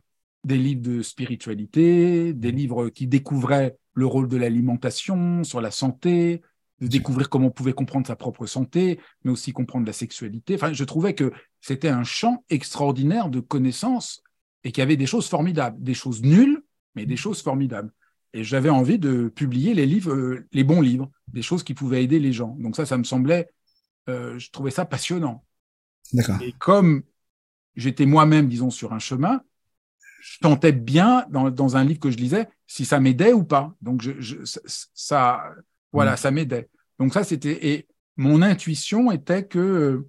des 0.45 0.59
livres 0.59 0.82
de 0.82 1.03
spiritualité, 1.03 2.32
des 2.32 2.53
mmh. 2.53 2.57
livres 2.57 2.88
qui 2.90 3.07
découvraient 3.07 3.76
le 3.95 4.07
rôle 4.07 4.28
de 4.28 4.36
l'alimentation 4.36 5.45
sur 5.45 5.61
la 5.61 5.70
santé, 5.70 6.42
de 6.80 6.86
découvrir 6.86 7.30
comment 7.30 7.47
on 7.47 7.51
pouvait 7.51 7.72
comprendre 7.72 8.07
sa 8.07 8.16
propre 8.16 8.47
santé, 8.47 9.01
mais 9.22 9.30
aussi 9.30 9.53
comprendre 9.53 9.86
la 9.86 9.92
sexualité. 9.92 10.55
Enfin, 10.57 10.72
je 10.72 10.84
trouvais 10.84 11.14
que 11.14 11.32
c'était 11.61 11.88
un 11.88 12.05
champ 12.05 12.45
extraordinaire 12.51 13.28
de 13.30 13.40
connaissances 13.40 14.22
et 14.64 14.72
qu'il 14.72 14.82
y 14.82 14.82
avait 14.82 14.97
des 14.97 15.07
choses 15.07 15.28
formidables, 15.28 15.82
des 15.82 15.95
choses 15.95 16.22
nulles, 16.22 16.62
mais 16.95 17.07
des 17.07 17.14
mmh. 17.14 17.18
choses 17.18 17.42
formidables. 17.42 17.92
Et 18.32 18.42
j'avais 18.42 18.70
envie 18.70 18.99
de 18.99 19.28
publier 19.28 19.74
les 19.74 19.86
livres, 19.86 20.12
euh, 20.12 20.47
les 20.53 20.64
bons 20.64 20.80
livres, 20.80 21.11
des 21.28 21.42
choses 21.42 21.62
qui 21.62 21.72
pouvaient 21.72 22.03
aider 22.03 22.18
les 22.18 22.32
gens. 22.32 22.57
Donc 22.59 22.74
ça, 22.74 22.84
ça 22.84 22.99
me 22.99 23.05
semblait, 23.05 23.49
euh, 24.09 24.38
je 24.38 24.51
trouvais 24.51 24.72
ça 24.72 24.84
passionnant. 24.84 25.45
D'accord. 26.12 26.42
Et 26.42 26.53
comme 26.59 27.05
j'étais 27.76 28.07
moi-même, 28.07 28.49
disons, 28.49 28.70
sur 28.70 28.92
un 28.92 28.99
chemin, 28.99 29.40
je 30.24 30.38
tentais 30.38 30.72
bien 30.72 31.26
dans, 31.28 31.76
un 31.76 31.84
livre 31.84 32.00
que 32.00 32.10
je 32.10 32.16
lisais 32.16 32.48
si 32.66 32.86
ça 32.86 32.98
m'aidait 32.98 33.34
ou 33.34 33.44
pas. 33.44 33.74
Donc 33.82 34.00
je, 34.00 34.36
ça, 34.94 35.44
voilà, 35.92 36.14
mm. 36.14 36.16
ça 36.16 36.30
m'aidait. 36.30 36.70
Donc 36.98 37.12
ça 37.12 37.24
c'était 37.24 37.74
et 37.74 37.86
mon 38.16 38.40
intuition 38.40 39.12
était 39.12 39.44
que 39.44 40.06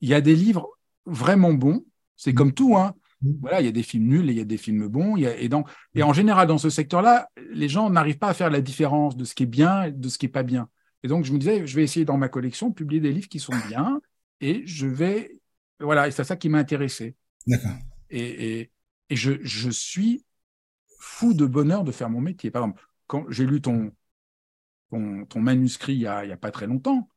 il 0.00 0.08
y 0.08 0.14
a 0.14 0.20
des 0.20 0.34
livres 0.34 0.68
vraiment 1.06 1.52
bons. 1.52 1.84
C'est 2.16 2.32
mm. 2.32 2.34
comme 2.34 2.52
tout, 2.52 2.76
hein. 2.76 2.94
Mm. 3.22 3.32
Voilà, 3.42 3.60
il 3.60 3.66
y 3.66 3.68
a 3.68 3.72
des 3.72 3.84
films 3.84 4.08
nuls 4.08 4.28
et 4.28 4.32
il 4.32 4.38
y 4.38 4.42
a 4.42 4.44
des 4.44 4.56
films 4.56 4.88
bons. 4.88 5.16
et, 5.16 5.48
donc, 5.48 5.70
et 5.94 6.02
en 6.02 6.12
général, 6.12 6.48
dans 6.48 6.58
ce 6.58 6.68
secteur-là, 6.68 7.30
les 7.52 7.68
gens 7.68 7.88
n'arrivent 7.90 8.18
pas 8.18 8.30
à 8.30 8.34
faire 8.34 8.50
la 8.50 8.60
différence 8.60 9.16
de 9.16 9.24
ce 9.24 9.36
qui 9.36 9.44
est 9.44 9.46
bien 9.46 9.84
et 9.84 9.92
de 9.92 10.08
ce 10.08 10.18
qui 10.18 10.26
est 10.26 10.30
pas 10.30 10.42
bien. 10.42 10.68
Et 11.04 11.08
donc, 11.08 11.24
je 11.24 11.32
me 11.32 11.38
disais, 11.38 11.64
je 11.64 11.76
vais 11.76 11.84
essayer 11.84 12.04
dans 12.04 12.18
ma 12.18 12.28
collection 12.28 12.70
de 12.70 12.74
publier 12.74 13.00
des 13.00 13.12
livres 13.12 13.28
qui 13.28 13.38
sont 13.38 13.54
bien 13.68 14.00
et 14.40 14.66
je 14.66 14.88
vais. 14.88 15.38
Voilà, 15.78 16.08
et 16.08 16.10
c'est 16.10 16.24
ça 16.24 16.34
qui 16.34 16.48
m'a 16.48 16.58
intéressé. 16.58 17.14
D'accord. 17.46 17.76
et, 18.10 18.58
et 18.60 18.70
je, 19.10 19.32
je 19.42 19.70
suis 19.70 20.24
fou 20.98 21.34
de 21.34 21.46
bonheur 21.46 21.84
de 21.84 21.92
faire 21.92 22.10
mon 22.10 22.20
métier. 22.20 22.50
Par 22.50 22.62
exemple, 22.62 22.82
quand 23.06 23.24
j'ai 23.28 23.46
lu 23.46 23.60
ton, 23.60 23.92
ton, 24.90 25.24
ton, 25.26 25.40
manuscrit 25.40 25.94
il 25.94 25.98
n'y 25.98 26.06
a, 26.06 26.18
a, 26.18 26.36
pas 26.36 26.50
très 26.50 26.66
longtemps, 26.66 27.08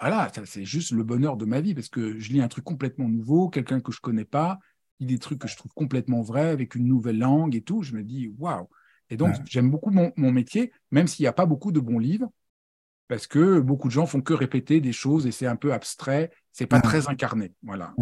voilà, 0.00 0.30
c'est 0.44 0.64
juste 0.64 0.92
le 0.92 1.04
bonheur 1.04 1.36
de 1.36 1.44
ma 1.44 1.60
vie 1.60 1.74
parce 1.74 1.88
que 1.88 2.18
je 2.18 2.32
lis 2.32 2.40
un 2.40 2.48
truc 2.48 2.64
complètement 2.64 3.08
nouveau, 3.08 3.48
quelqu'un 3.48 3.80
que 3.80 3.92
je 3.92 4.00
connais 4.00 4.24
pas, 4.24 4.58
il 5.00 5.08
des 5.08 5.18
trucs 5.18 5.38
que 5.38 5.48
je 5.48 5.56
trouve 5.56 5.72
complètement 5.74 6.22
vrais 6.22 6.48
avec 6.48 6.74
une 6.74 6.86
nouvelle 6.86 7.18
langue 7.18 7.54
et 7.54 7.62
tout. 7.62 7.82
Je 7.82 7.94
me 7.94 8.02
dis 8.02 8.28
waouh. 8.38 8.68
Et 9.10 9.16
donc 9.16 9.34
j'aime 9.44 9.70
beaucoup 9.70 9.90
mon, 9.90 10.12
mon, 10.16 10.32
métier, 10.32 10.72
même 10.90 11.06
s'il 11.06 11.22
n'y 11.22 11.28
a 11.28 11.32
pas 11.32 11.46
beaucoup 11.46 11.70
de 11.70 11.80
bons 11.80 11.98
livres, 11.98 12.30
parce 13.08 13.26
que 13.26 13.60
beaucoup 13.60 13.88
de 13.88 13.92
gens 13.92 14.06
font 14.06 14.20
que 14.20 14.34
répéter 14.34 14.80
des 14.80 14.92
choses 14.92 15.26
et 15.26 15.32
c'est 15.32 15.46
un 15.46 15.56
peu 15.56 15.72
abstrait, 15.72 16.32
c'est 16.52 16.66
pas 16.66 16.80
très 16.80 17.08
incarné. 17.08 17.52
Voilà. 17.62 17.94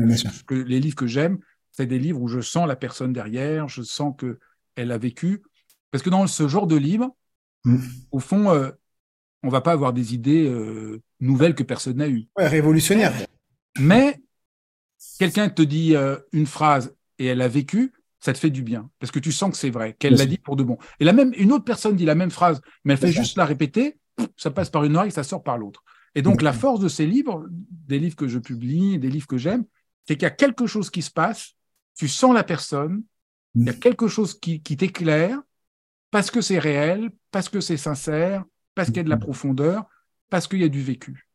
que 0.46 0.54
les 0.54 0.80
livres 0.80 0.96
que 0.96 1.06
j'aime, 1.06 1.38
c'est 1.74 1.86
des 1.86 1.98
livres 1.98 2.22
où 2.22 2.28
je 2.28 2.40
sens 2.40 2.66
la 2.66 2.76
personne 2.76 3.12
derrière, 3.12 3.68
je 3.68 3.82
sens 3.82 4.14
que 4.16 4.38
elle 4.76 4.92
a 4.92 4.98
vécu. 4.98 5.42
Parce 5.90 6.02
que 6.02 6.10
dans 6.10 6.26
ce 6.26 6.48
genre 6.48 6.66
de 6.66 6.76
livre, 6.76 7.14
mm. 7.64 7.78
au 8.12 8.20
fond, 8.20 8.48
on 8.48 8.54
euh, 8.54 8.70
on 9.42 9.48
va 9.48 9.60
pas 9.60 9.72
avoir 9.72 9.92
des 9.92 10.14
idées 10.14 10.46
euh, 10.48 11.02
nouvelles 11.20 11.54
que 11.54 11.62
personne 11.62 11.98
n'a 11.98 12.08
eues. 12.08 12.26
Ouais, 12.38 12.48
révolutionnaire. 12.48 13.12
Mais 13.78 14.22
quelqu'un 15.18 15.48
te 15.48 15.62
dit 15.62 15.96
euh, 15.96 16.16
une 16.32 16.46
phrase 16.46 16.94
et 17.18 17.26
elle 17.26 17.42
a 17.42 17.48
vécu, 17.48 17.92
ça 18.20 18.32
te 18.32 18.38
fait 18.38 18.50
du 18.50 18.62
bien 18.62 18.88
parce 19.00 19.10
que 19.10 19.18
tu 19.18 19.32
sens 19.32 19.50
que 19.50 19.56
c'est 19.56 19.70
vrai, 19.70 19.94
qu'elle 19.98 20.14
l'a 20.14 20.26
dit 20.26 20.38
pour 20.38 20.56
de 20.56 20.62
bon. 20.62 20.78
Et 21.00 21.04
la 21.04 21.12
même, 21.12 21.32
une 21.36 21.52
autre 21.52 21.64
personne 21.64 21.96
dit 21.96 22.06
la 22.06 22.14
même 22.14 22.30
phrase, 22.30 22.60
mais 22.84 22.94
elle 22.94 22.98
fait 22.98 23.12
juste 23.12 23.36
la 23.36 23.44
répéter, 23.44 23.98
ça 24.36 24.50
passe 24.50 24.70
par 24.70 24.84
une 24.84 24.96
oreille, 24.96 25.12
ça 25.12 25.24
sort 25.24 25.42
par 25.42 25.58
l'autre. 25.58 25.82
Et 26.14 26.22
donc 26.22 26.40
la 26.40 26.52
force 26.52 26.80
de 26.80 26.88
ces 26.88 27.06
livres, 27.06 27.44
des 27.50 27.98
livres 27.98 28.16
que 28.16 28.28
je 28.28 28.38
publie, 28.38 28.98
des 28.98 29.10
livres 29.10 29.26
que 29.26 29.36
j'aime, 29.36 29.64
c'est 30.06 30.14
qu'il 30.14 30.22
y 30.22 30.26
a 30.26 30.30
quelque 30.30 30.66
chose 30.66 30.88
qui 30.88 31.02
se 31.02 31.10
passe 31.10 31.53
tu 31.94 32.08
sens 32.08 32.34
la 32.34 32.44
personne, 32.44 33.02
il 33.54 33.66
y 33.66 33.68
a 33.68 33.72
mm. 33.72 33.78
quelque 33.78 34.08
chose 34.08 34.38
qui, 34.38 34.60
t'éclaire, 34.60 35.38
parce 36.10 36.30
que 36.30 36.40
c'est 36.40 36.58
réel, 36.58 37.10
parce 37.30 37.48
que 37.48 37.60
c'est 37.60 37.76
sincère, 37.76 38.44
parce 38.74 38.88
qu'il 38.88 38.98
y 38.98 39.00
a 39.00 39.04
de 39.04 39.10
la 39.10 39.16
mm. 39.16 39.20
profondeur, 39.20 39.84
parce 40.30 40.48
qu'il 40.48 40.60
y 40.60 40.64
a 40.64 40.68
du 40.68 40.82
vécu. 40.82 41.28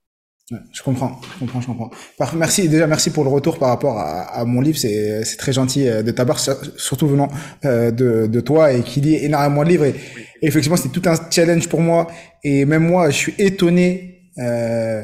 je 0.74 0.84
comprends, 0.84 1.22
je 1.34 1.40
comprends, 1.40 1.62
je 1.62 1.68
comprends. 1.68 1.92
Merci 2.36 2.68
déjà, 2.68 2.88
merci 2.88 3.12
pour 3.12 3.24
le 3.24 3.30
retour 3.30 3.58
par 3.58 3.70
rapport 3.70 3.98
à, 4.00 4.44
mon 4.46 4.62
livre. 4.62 4.78
C'est 4.78 5.38
très 5.38 5.54
gentil 5.54 5.88
euh, 5.88 6.04
de 6.04 6.12
ta 6.12 6.26
part, 6.26 6.40
surtout 6.40 7.08
venant 7.08 7.30
euh, 7.66 7.92
de, 7.92 8.40
toi 8.42 8.74
et 8.74 8.84
qui 8.84 9.02
lit 9.02 9.16
énormément 9.16 9.64
de 9.64 9.70
livres. 9.70 9.86
Et, 9.86 9.96
effectivement, 10.42 10.78
c'est 10.78 10.90
tout 10.90 11.04
un 11.06 11.16
challenge 11.30 11.70
pour 11.70 11.82
moi. 11.82 12.08
Et 12.44 12.66
même 12.66 12.86
moi, 12.86 13.10
je 13.10 13.16
suis 13.16 13.36
étonné 13.38 14.32
euh, 14.40 15.04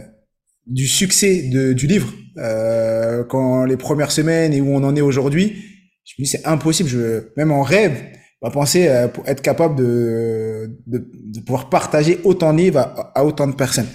du 0.67 0.87
succès 0.87 1.49
de, 1.49 1.73
du 1.73 1.87
livre, 1.87 2.11
euh, 2.37 3.23
quand 3.23 3.65
les 3.65 3.77
premières 3.77 4.11
semaines 4.11 4.53
et 4.53 4.61
où 4.61 4.75
on 4.75 4.83
en 4.83 4.95
est 4.95 5.01
aujourd'hui, 5.01 5.63
je 6.03 6.13
me 6.19 6.25
dis 6.25 6.29
c'est 6.29 6.45
impossible. 6.45 6.89
Je, 6.89 7.29
même 7.37 7.51
en 7.51 7.61
rêve, 7.61 7.93
va 8.41 8.49
penser 8.49 8.87
à, 8.87 9.07
pour 9.07 9.27
être 9.27 9.41
capable 9.41 9.75
de, 9.75 10.77
de, 10.87 11.09
de, 11.25 11.39
pouvoir 11.39 11.69
partager 11.69 12.19
autant 12.23 12.53
de 12.53 12.59
livres 12.59 12.79
à, 12.79 13.11
à, 13.15 13.23
autant 13.23 13.47
de 13.47 13.55
personnes. 13.55 13.87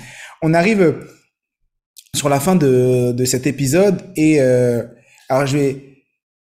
On 0.42 0.54
arrive 0.54 0.96
sur 2.14 2.28
la 2.28 2.40
fin 2.40 2.56
de, 2.56 3.12
de 3.12 3.24
cet 3.24 3.46
épisode 3.46 4.02
et 4.16 4.40
euh, 4.40 4.82
alors 5.28 5.46
je 5.46 5.56
vais 5.56 5.89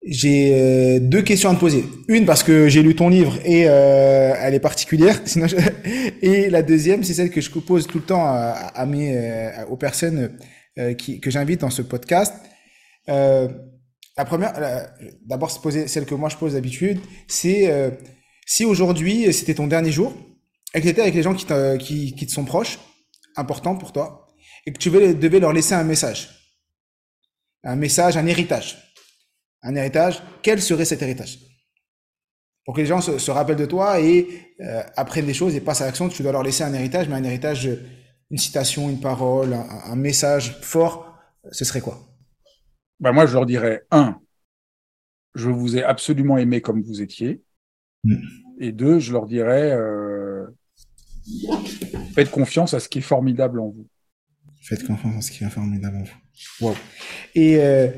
j'ai 0.03 0.53
euh, 0.53 0.99
deux 0.99 1.21
questions 1.21 1.49
à 1.49 1.55
te 1.55 1.59
poser. 1.59 1.85
Une 2.07 2.25
parce 2.25 2.43
que 2.43 2.67
j'ai 2.67 2.81
lu 2.81 2.95
ton 2.95 3.09
livre 3.09 3.37
et 3.45 3.67
euh, 3.67 4.33
elle 4.39 4.55
est 4.55 4.59
particulière. 4.59 5.21
Et 6.21 6.49
la 6.49 6.63
deuxième, 6.63 7.03
c'est 7.03 7.13
celle 7.13 7.29
que 7.29 7.41
je 7.41 7.49
pose 7.51 7.87
tout 7.87 7.99
le 7.99 8.03
temps 8.03 8.25
à, 8.25 8.51
à 8.73 8.85
mes, 8.85 9.15
euh, 9.15 9.65
aux 9.69 9.77
personnes 9.77 10.37
euh, 10.79 10.93
qui, 10.93 11.19
que 11.19 11.29
j'invite 11.29 11.61
dans 11.61 11.69
ce 11.69 11.81
podcast. 11.81 12.33
Euh, 13.09 13.47
la 14.17 14.25
première, 14.25 14.53
d'abord, 15.25 15.49
se 15.49 15.59
poser 15.59 15.87
celle 15.87 16.05
que 16.05 16.15
moi 16.15 16.29
je 16.29 16.35
pose 16.35 16.53
d'habitude, 16.53 16.99
c'est 17.27 17.73
si 18.45 18.65
aujourd'hui 18.65 19.31
c'était 19.33 19.55
ton 19.55 19.65
dernier 19.65 19.91
jour 19.91 20.13
et 20.75 20.81
que 20.81 20.87
étais 20.87 21.01
avec 21.01 21.15
les 21.15 21.23
gens 21.23 21.33
qui, 21.33 21.47
qui, 21.79 22.13
qui 22.13 22.27
te 22.27 22.31
sont 22.31 22.43
proches, 22.43 22.77
importants 23.37 23.75
pour 23.75 23.93
toi, 23.93 24.27
et 24.65 24.73
que 24.73 24.77
tu 24.77 24.89
devais 24.89 25.39
leur 25.39 25.53
laisser 25.53 25.73
un 25.73 25.85
message, 25.85 26.29
un 27.63 27.77
message, 27.77 28.17
un 28.17 28.27
héritage 28.27 28.90
un 29.63 29.75
héritage, 29.75 30.21
quel 30.41 30.61
serait 30.61 30.85
cet 30.85 31.01
héritage? 31.01 31.39
Pour 32.65 32.75
que 32.75 32.81
les 32.81 32.87
gens 32.87 33.01
se, 33.01 33.31
rappellent 33.31 33.55
de 33.55 33.65
toi 33.65 33.99
et 33.99 34.27
euh, 34.59 34.83
apprennent 34.95 35.25
des 35.25 35.33
choses 35.33 35.55
et 35.55 35.61
passent 35.61 35.81
à 35.81 35.85
l'action, 35.85 36.09
tu 36.09 36.21
dois 36.23 36.31
leur 36.31 36.43
laisser 36.43 36.63
un 36.63 36.73
héritage, 36.73 37.07
mais 37.09 37.15
un 37.15 37.23
héritage, 37.23 37.69
une 38.29 38.37
citation, 38.37 38.89
une 38.89 38.99
parole, 38.99 39.53
un, 39.53 39.95
message 39.95 40.59
fort, 40.61 41.17
ce 41.51 41.65
serait 41.65 41.81
quoi? 41.81 41.99
Ben 42.99 43.11
Moi, 43.11 43.25
je 43.25 43.33
leur 43.33 43.47
dirais, 43.47 43.83
un, 43.89 44.19
je 45.35 45.49
vous 45.49 45.77
ai 45.77 45.83
absolument 45.83 46.37
aimé 46.37 46.61
comme 46.61 46.81
vous 46.81 47.01
étiez. 47.01 47.41
Mm. 48.03 48.15
Et 48.59 48.71
deux, 48.71 48.99
je 48.99 49.11
leur 49.11 49.25
dirais, 49.25 49.71
euh, 49.71 50.45
faites 52.13 52.29
confiance 52.29 52.73
à 52.73 52.79
ce 52.79 52.89
qui 52.89 52.99
est 52.99 53.01
formidable 53.01 53.59
en 53.59 53.69
vous. 53.69 53.87
Faites 54.61 54.85
confiance 54.85 55.15
à 55.15 55.21
ce 55.21 55.31
qui 55.31 55.43
est 55.43 55.49
formidable 55.49 55.97
en 55.97 56.03
vous. 56.03 56.67
Wow. 56.67 56.75
Et 57.33 57.57
euh, 57.59 57.89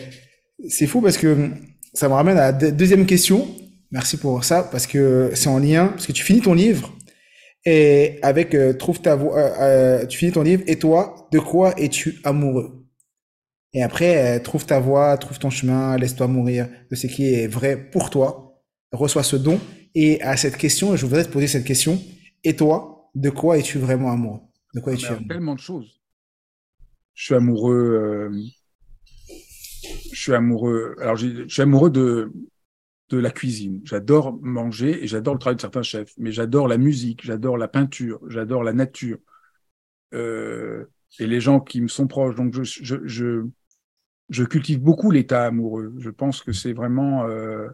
c'est 0.68 0.88
fou 0.88 1.02
parce 1.02 1.18
que 1.18 1.50
ça 1.94 2.08
me 2.08 2.14
ramène 2.14 2.38
à 2.38 2.52
la 2.52 2.72
deuxième 2.72 3.06
question. 3.06 3.48
Merci 3.92 4.18
pour 4.18 4.44
ça 4.44 4.64
parce 4.64 4.88
que 4.88 5.32
c'est 5.36 5.50
en 5.50 5.60
lien 5.60 5.88
parce 5.88 6.08
que 6.08 6.12
tu 6.12 6.24
finis 6.24 6.42
ton 6.42 6.54
livre 6.54 6.92
et 7.66 8.20
avec 8.22 8.56
euh, 8.56 8.74
trouve 8.74 9.02
ta 9.02 9.16
voix. 9.16 9.38
Euh, 9.38 9.54
euh, 9.60 10.06
tu 10.06 10.18
finis 10.18 10.32
ton 10.32 10.42
livre 10.42 10.64
et 10.68 10.78
toi, 10.78 11.28
de 11.32 11.40
quoi 11.40 11.80
es-tu 11.80 12.20
amoureux? 12.24 12.86
Et 13.74 13.82
après, 13.82 14.40
trouve 14.42 14.66
ta 14.66 14.80
voix, 14.80 15.18
trouve 15.18 15.40
ton 15.40 15.50
chemin, 15.50 15.98
laisse-toi 15.98 16.28
mourir 16.28 16.70
de 16.92 16.96
ce 16.96 17.08
qui 17.08 17.34
est 17.34 17.48
vrai 17.48 17.76
pour 17.76 18.12
toi. 18.12 18.62
Reçois 18.92 19.24
ce 19.24 19.36
don. 19.36 19.60
Et 19.96 20.22
à 20.22 20.38
cette 20.38 20.58
question, 20.58 20.96
je 20.96 21.06
voudrais 21.08 21.24
te 21.24 21.30
poser 21.30 21.48
cette 21.48 21.64
question. 21.64 22.00
Et 22.44 22.56
toi, 22.56 23.10
de 23.16 23.32
quoi 23.32 23.58
es-tu 23.58 23.80
vraiment 23.80 24.12
amoureux? 24.12 24.42
De 24.76 24.80
quoi 24.80 24.94
es-tu 24.94 25.08
amoureux? 25.08 25.28
Tellement 25.28 25.56
de 25.56 25.60
choses. 25.60 26.02
Je 27.16 27.26
suis 27.26 27.34
amoureux 27.34 28.32
je 30.14 30.22
suis 30.22 30.34
amoureux. 30.34 30.96
Alors, 31.00 31.16
je 31.16 31.48
suis 31.48 31.62
amoureux 31.62 31.90
de 31.90 32.32
de 33.10 33.18
la 33.18 33.32
cuisine. 33.32 33.82
J'adore 33.84 34.40
manger 34.42 35.04
et 35.04 35.08
j'adore 35.08 35.36
le 35.36 35.40
travail 35.40 35.56
de 35.56 35.62
certains 35.62 35.84
chefs. 35.84 36.14
Mais 36.18 36.32
j'adore 36.32 36.68
la 36.68 36.78
musique, 36.78 37.24
j'adore 37.24 37.58
la 37.58 37.68
peinture, 37.68 38.20
j'adore 38.28 38.64
la 38.64 38.74
nature 38.74 39.18
euh, 40.14 40.86
et 41.20 41.28
les 41.28 41.40
gens 41.40 41.60
qui 41.60 41.82
me 41.82 41.88
sont 41.88 42.08
proches. 42.08 42.36
Donc, 42.36 42.54
je 42.54 42.64
je 42.64 42.96
je, 43.06 43.46
je 44.30 44.44
cultive 44.44 44.82
beaucoup 44.82 45.12
l'état 45.12 45.46
amoureux. 45.46 45.94
Je 46.00 46.10
pense 46.10 46.42
que 46.42 46.54
c'est 46.54 46.74
vraiment 46.74 47.28
euh... 47.28 47.68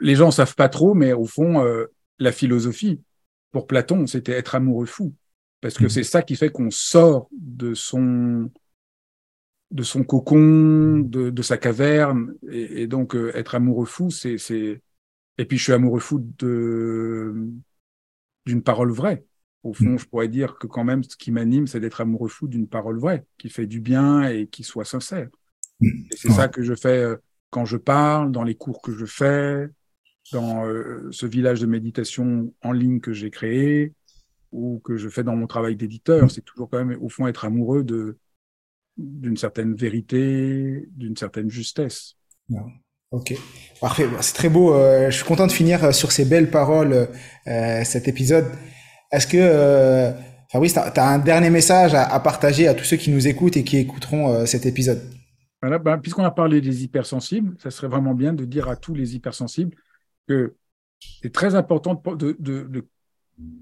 les 0.00 0.14
gens 0.14 0.30
savent 0.30 0.54
pas 0.54 0.68
trop, 0.68 0.94
mais 0.94 1.12
au 1.12 1.26
fond, 1.26 1.62
euh, 1.64 1.86
la 2.18 2.32
philosophie 2.32 3.02
pour 3.52 3.66
Platon, 3.66 4.06
c'était 4.06 4.32
être 4.32 4.54
amoureux 4.54 4.86
fou, 4.86 5.14
parce 5.60 5.78
que 5.78 5.86
mmh. 5.86 5.90
c'est 5.90 6.04
ça 6.04 6.22
qui 6.22 6.36
fait 6.36 6.50
qu'on 6.50 6.70
sort 6.70 7.28
de 7.32 7.74
son 7.74 8.50
de 9.70 9.82
son 9.82 10.04
cocon, 10.04 11.00
de, 11.00 11.30
de 11.30 11.42
sa 11.42 11.58
caverne, 11.58 12.34
et, 12.50 12.82
et 12.82 12.86
donc 12.86 13.14
euh, 13.14 13.32
être 13.34 13.54
amoureux 13.54 13.86
fou, 13.86 14.10
c'est, 14.10 14.38
c'est, 14.38 14.80
et 15.38 15.44
puis 15.44 15.58
je 15.58 15.64
suis 15.64 15.72
amoureux 15.72 16.00
fou 16.00 16.20
de 16.38 17.34
d'une 18.46 18.62
parole 18.62 18.92
vraie. 18.92 19.24
Au 19.64 19.72
fond, 19.72 19.94
mm. 19.94 19.98
je 19.98 20.06
pourrais 20.06 20.28
dire 20.28 20.56
que 20.58 20.68
quand 20.68 20.84
même, 20.84 21.02
ce 21.02 21.16
qui 21.16 21.32
m'anime, 21.32 21.66
c'est 21.66 21.80
d'être 21.80 22.00
amoureux 22.00 22.28
fou 22.28 22.46
d'une 22.46 22.68
parole 22.68 23.00
vraie, 23.00 23.26
qui 23.38 23.50
fait 23.50 23.66
du 23.66 23.80
bien 23.80 24.28
et 24.28 24.46
qui 24.46 24.62
soit 24.62 24.84
sincère. 24.84 25.28
Mm. 25.80 25.88
Et 26.12 26.16
c'est 26.16 26.30
ça 26.30 26.46
que 26.46 26.62
je 26.62 26.74
fais 26.74 27.02
euh, 27.02 27.16
quand 27.50 27.64
je 27.64 27.76
parle, 27.76 28.30
dans 28.30 28.44
les 28.44 28.54
cours 28.54 28.80
que 28.80 28.92
je 28.92 29.04
fais, 29.04 29.68
dans 30.32 30.64
euh, 30.66 31.08
ce 31.10 31.26
village 31.26 31.60
de 31.60 31.66
méditation 31.66 32.54
en 32.62 32.70
ligne 32.70 33.00
que 33.00 33.12
j'ai 33.12 33.30
créé, 33.30 33.92
ou 34.52 34.80
que 34.84 34.96
je 34.96 35.08
fais 35.08 35.24
dans 35.24 35.34
mon 35.34 35.48
travail 35.48 35.74
d'éditeur. 35.74 36.26
Mm. 36.26 36.28
C'est 36.28 36.44
toujours 36.44 36.70
quand 36.70 36.84
même, 36.84 36.96
au 37.02 37.08
fond, 37.08 37.26
être 37.26 37.44
amoureux 37.44 37.82
de, 37.82 38.16
d'une 38.96 39.36
certaine 39.36 39.74
vérité, 39.74 40.88
d'une 40.92 41.16
certaine 41.16 41.50
justesse. 41.50 42.16
Ok, 43.12 43.34
parfait. 43.80 44.06
C'est 44.20 44.34
très 44.34 44.48
beau. 44.48 44.74
Euh, 44.74 45.10
je 45.10 45.16
suis 45.16 45.24
content 45.24 45.46
de 45.46 45.52
finir 45.52 45.84
euh, 45.84 45.92
sur 45.92 46.12
ces 46.12 46.24
belles 46.24 46.50
paroles 46.50 47.08
euh, 47.46 47.84
cet 47.84 48.08
épisode. 48.08 48.46
Est-ce 49.12 49.26
que, 49.26 50.12
Fabrice, 50.50 50.72
tu 50.72 50.78
as, 50.78 51.08
un 51.08 51.18
dernier 51.18 51.50
message 51.50 51.94
à, 51.94 52.18
partager 52.20 52.66
à 52.66 52.74
tous 52.74 52.84
ceux 52.84 52.96
qui 52.96 53.10
nous 53.10 53.28
écoutent 53.28 53.56
et 53.56 53.64
qui 53.64 53.76
écouteront 53.76 54.44
cet 54.46 54.66
épisode? 54.66 55.00
Voilà, 55.62 55.78
ben, 55.78 55.98
Puisqu'on 55.98 56.24
a 56.24 56.32
parlé 56.32 56.60
des 56.60 56.82
hypersensibles, 56.82 57.56
ça 57.60 57.70
serait 57.70 57.86
vraiment 57.86 58.14
bien 58.14 58.32
de 58.32 58.44
dire 58.44 58.68
à 58.68 58.74
tous 58.74 58.94
les 58.94 59.14
hypersensibles 59.14 59.76
que 60.26 60.56
c'est 61.22 61.32
très 61.32 61.54
important 61.54 62.02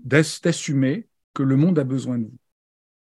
d'assumer 0.04 1.06
que 1.34 1.42
le 1.42 1.56
monde 1.56 1.78
a 1.78 1.84
besoin 1.84 2.18
de 2.18 2.24
vous. 2.24 2.38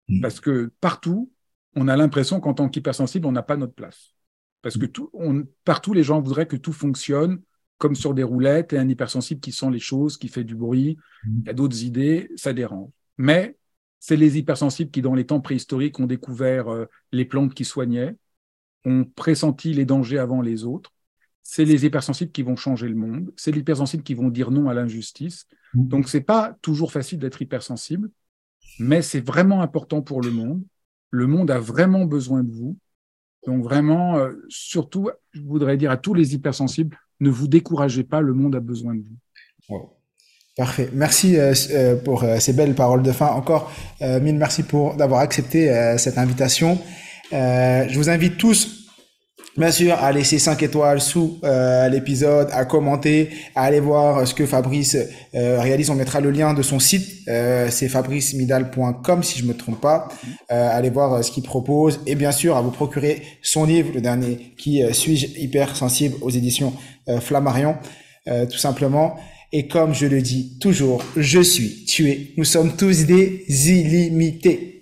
Mmh. 0.09 0.21
Parce 0.21 0.39
que 0.39 0.71
partout, 0.81 1.31
on 1.75 1.87
a 1.87 1.95
l'impression 1.95 2.39
qu'en 2.39 2.53
tant 2.53 2.69
qu'hypersensible, 2.69 3.25
on 3.25 3.31
n'a 3.31 3.43
pas 3.43 3.57
notre 3.57 3.73
place. 3.73 4.13
Parce 4.61 4.77
que 4.77 4.85
tout, 4.85 5.09
on, 5.13 5.45
partout, 5.63 5.93
les 5.93 6.03
gens 6.03 6.21
voudraient 6.21 6.47
que 6.47 6.55
tout 6.55 6.73
fonctionne 6.73 7.41
comme 7.81 7.95
sur 7.95 8.13
des 8.13 8.21
roulettes 8.21 8.73
et 8.73 8.77
un 8.77 8.87
hypersensible 8.87 9.41
qui 9.41 9.51
sent 9.51 9.71
les 9.71 9.79
choses, 9.79 10.17
qui 10.17 10.27
fait 10.27 10.43
du 10.43 10.55
bruit, 10.55 10.97
il 11.25 11.47
y 11.47 11.49
a 11.49 11.53
d'autres 11.53 11.83
idées, 11.83 12.29
ça 12.35 12.53
dérange. 12.53 12.91
Mais 13.17 13.57
c'est 13.99 14.15
les 14.15 14.37
hypersensibles 14.37 14.91
qui, 14.91 15.01
dans 15.01 15.15
les 15.15 15.25
temps 15.25 15.41
préhistoriques, 15.41 15.99
ont 15.99 16.05
découvert 16.05 16.71
euh, 16.71 16.85
les 17.11 17.25
plantes 17.25 17.55
qui 17.55 17.65
soignaient, 17.65 18.15
ont 18.85 19.03
pressenti 19.03 19.73
les 19.73 19.85
dangers 19.85 20.19
avant 20.19 20.41
les 20.41 20.63
autres. 20.63 20.91
C'est 21.41 21.65
les 21.65 21.83
hypersensibles 21.83 22.31
qui 22.31 22.43
vont 22.43 22.55
changer 22.55 22.87
le 22.87 22.95
monde. 22.95 23.33
C'est 23.35 23.51
les 23.51 23.61
hypersensibles 23.61 24.03
qui 24.03 24.13
vont 24.13 24.29
dire 24.29 24.51
non 24.51 24.69
à 24.69 24.75
l'injustice. 24.75 25.47
Mmh. 25.73 25.87
Donc, 25.87 26.07
c'est 26.07 26.21
pas 26.21 26.55
toujours 26.61 26.91
facile 26.91 27.17
d'être 27.17 27.41
hypersensible, 27.41 28.11
mais 28.79 29.01
c'est 29.01 29.25
vraiment 29.25 29.63
important 29.63 30.03
pour 30.03 30.21
le 30.21 30.29
monde. 30.29 30.63
Le 31.11 31.27
monde 31.27 31.51
a 31.51 31.59
vraiment 31.59 32.05
besoin 32.05 32.43
de 32.43 32.51
vous. 32.51 32.77
Donc 33.45 33.63
vraiment, 33.63 34.17
euh, 34.17 34.31
surtout, 34.49 35.09
je 35.31 35.41
voudrais 35.41 35.77
dire 35.77 35.91
à 35.91 35.97
tous 35.97 36.13
les 36.13 36.33
hypersensibles, 36.35 36.97
ne 37.19 37.29
vous 37.29 37.47
découragez 37.47 38.03
pas, 38.03 38.21
le 38.21 38.33
monde 38.33 38.55
a 38.55 38.59
besoin 38.59 38.95
de 38.95 39.01
vous. 39.01 39.89
Parfait. 40.57 40.89
Merci 40.93 41.37
euh, 41.37 41.53
euh, 41.71 41.95
pour 41.95 42.25
ces 42.39 42.53
belles 42.53 42.75
paroles 42.75 43.03
de 43.03 43.11
fin. 43.11 43.27
Encore 43.27 43.71
mille 44.01 44.37
merci 44.37 44.63
pour 44.63 44.95
d'avoir 44.95 45.21
accepté 45.21 45.95
cette 45.97 46.17
invitation. 46.17 46.79
je 47.31 47.95
vous 47.95 48.09
invite 48.09 48.37
tous 48.37 48.80
Bien 49.57 49.71
sûr, 49.71 49.95
à 49.95 50.13
laisser 50.13 50.39
5 50.39 50.63
étoiles 50.63 51.01
sous 51.01 51.37
euh, 51.43 51.89
l'épisode, 51.89 52.47
à 52.53 52.63
commenter, 52.63 53.31
à 53.53 53.63
aller 53.63 53.81
voir 53.81 54.25
ce 54.25 54.33
que 54.33 54.45
Fabrice 54.45 54.95
euh, 55.35 55.59
réalise. 55.59 55.89
On 55.89 55.95
mettra 55.95 56.21
le 56.21 56.31
lien 56.31 56.53
de 56.53 56.61
son 56.61 56.79
site, 56.79 57.27
euh, 57.27 57.67
c'est 57.69 57.89
fabricemidal.com 57.89 59.23
si 59.23 59.39
je 59.39 59.45
me 59.45 59.53
trompe 59.53 59.81
pas. 59.81 60.07
Euh, 60.51 60.69
allez 60.71 60.89
voir 60.89 61.13
euh, 61.13 61.21
ce 61.21 61.31
qu'il 61.31 61.43
propose 61.43 61.99
et 62.07 62.15
bien 62.15 62.31
sûr 62.31 62.55
à 62.55 62.61
vous 62.61 62.71
procurer 62.71 63.23
son 63.41 63.65
livre, 63.65 63.91
le 63.93 63.99
dernier, 63.99 64.53
qui 64.57 64.83
euh, 64.83 64.93
suis-je 64.93 65.27
hyper 65.37 65.75
sensible 65.75 66.15
aux 66.21 66.29
éditions 66.29 66.73
Flammarion, 67.19 67.75
tout 68.25 68.57
simplement. 68.57 69.15
Et 69.51 69.67
comme 69.67 69.93
je 69.93 70.05
le 70.05 70.21
dis 70.21 70.59
toujours, 70.59 71.03
je 71.17 71.41
suis 71.41 71.83
tué. 71.83 72.33
Nous 72.37 72.45
sommes 72.45 72.77
tous 72.77 73.05
des 73.05 73.43
illimités. 73.49 74.80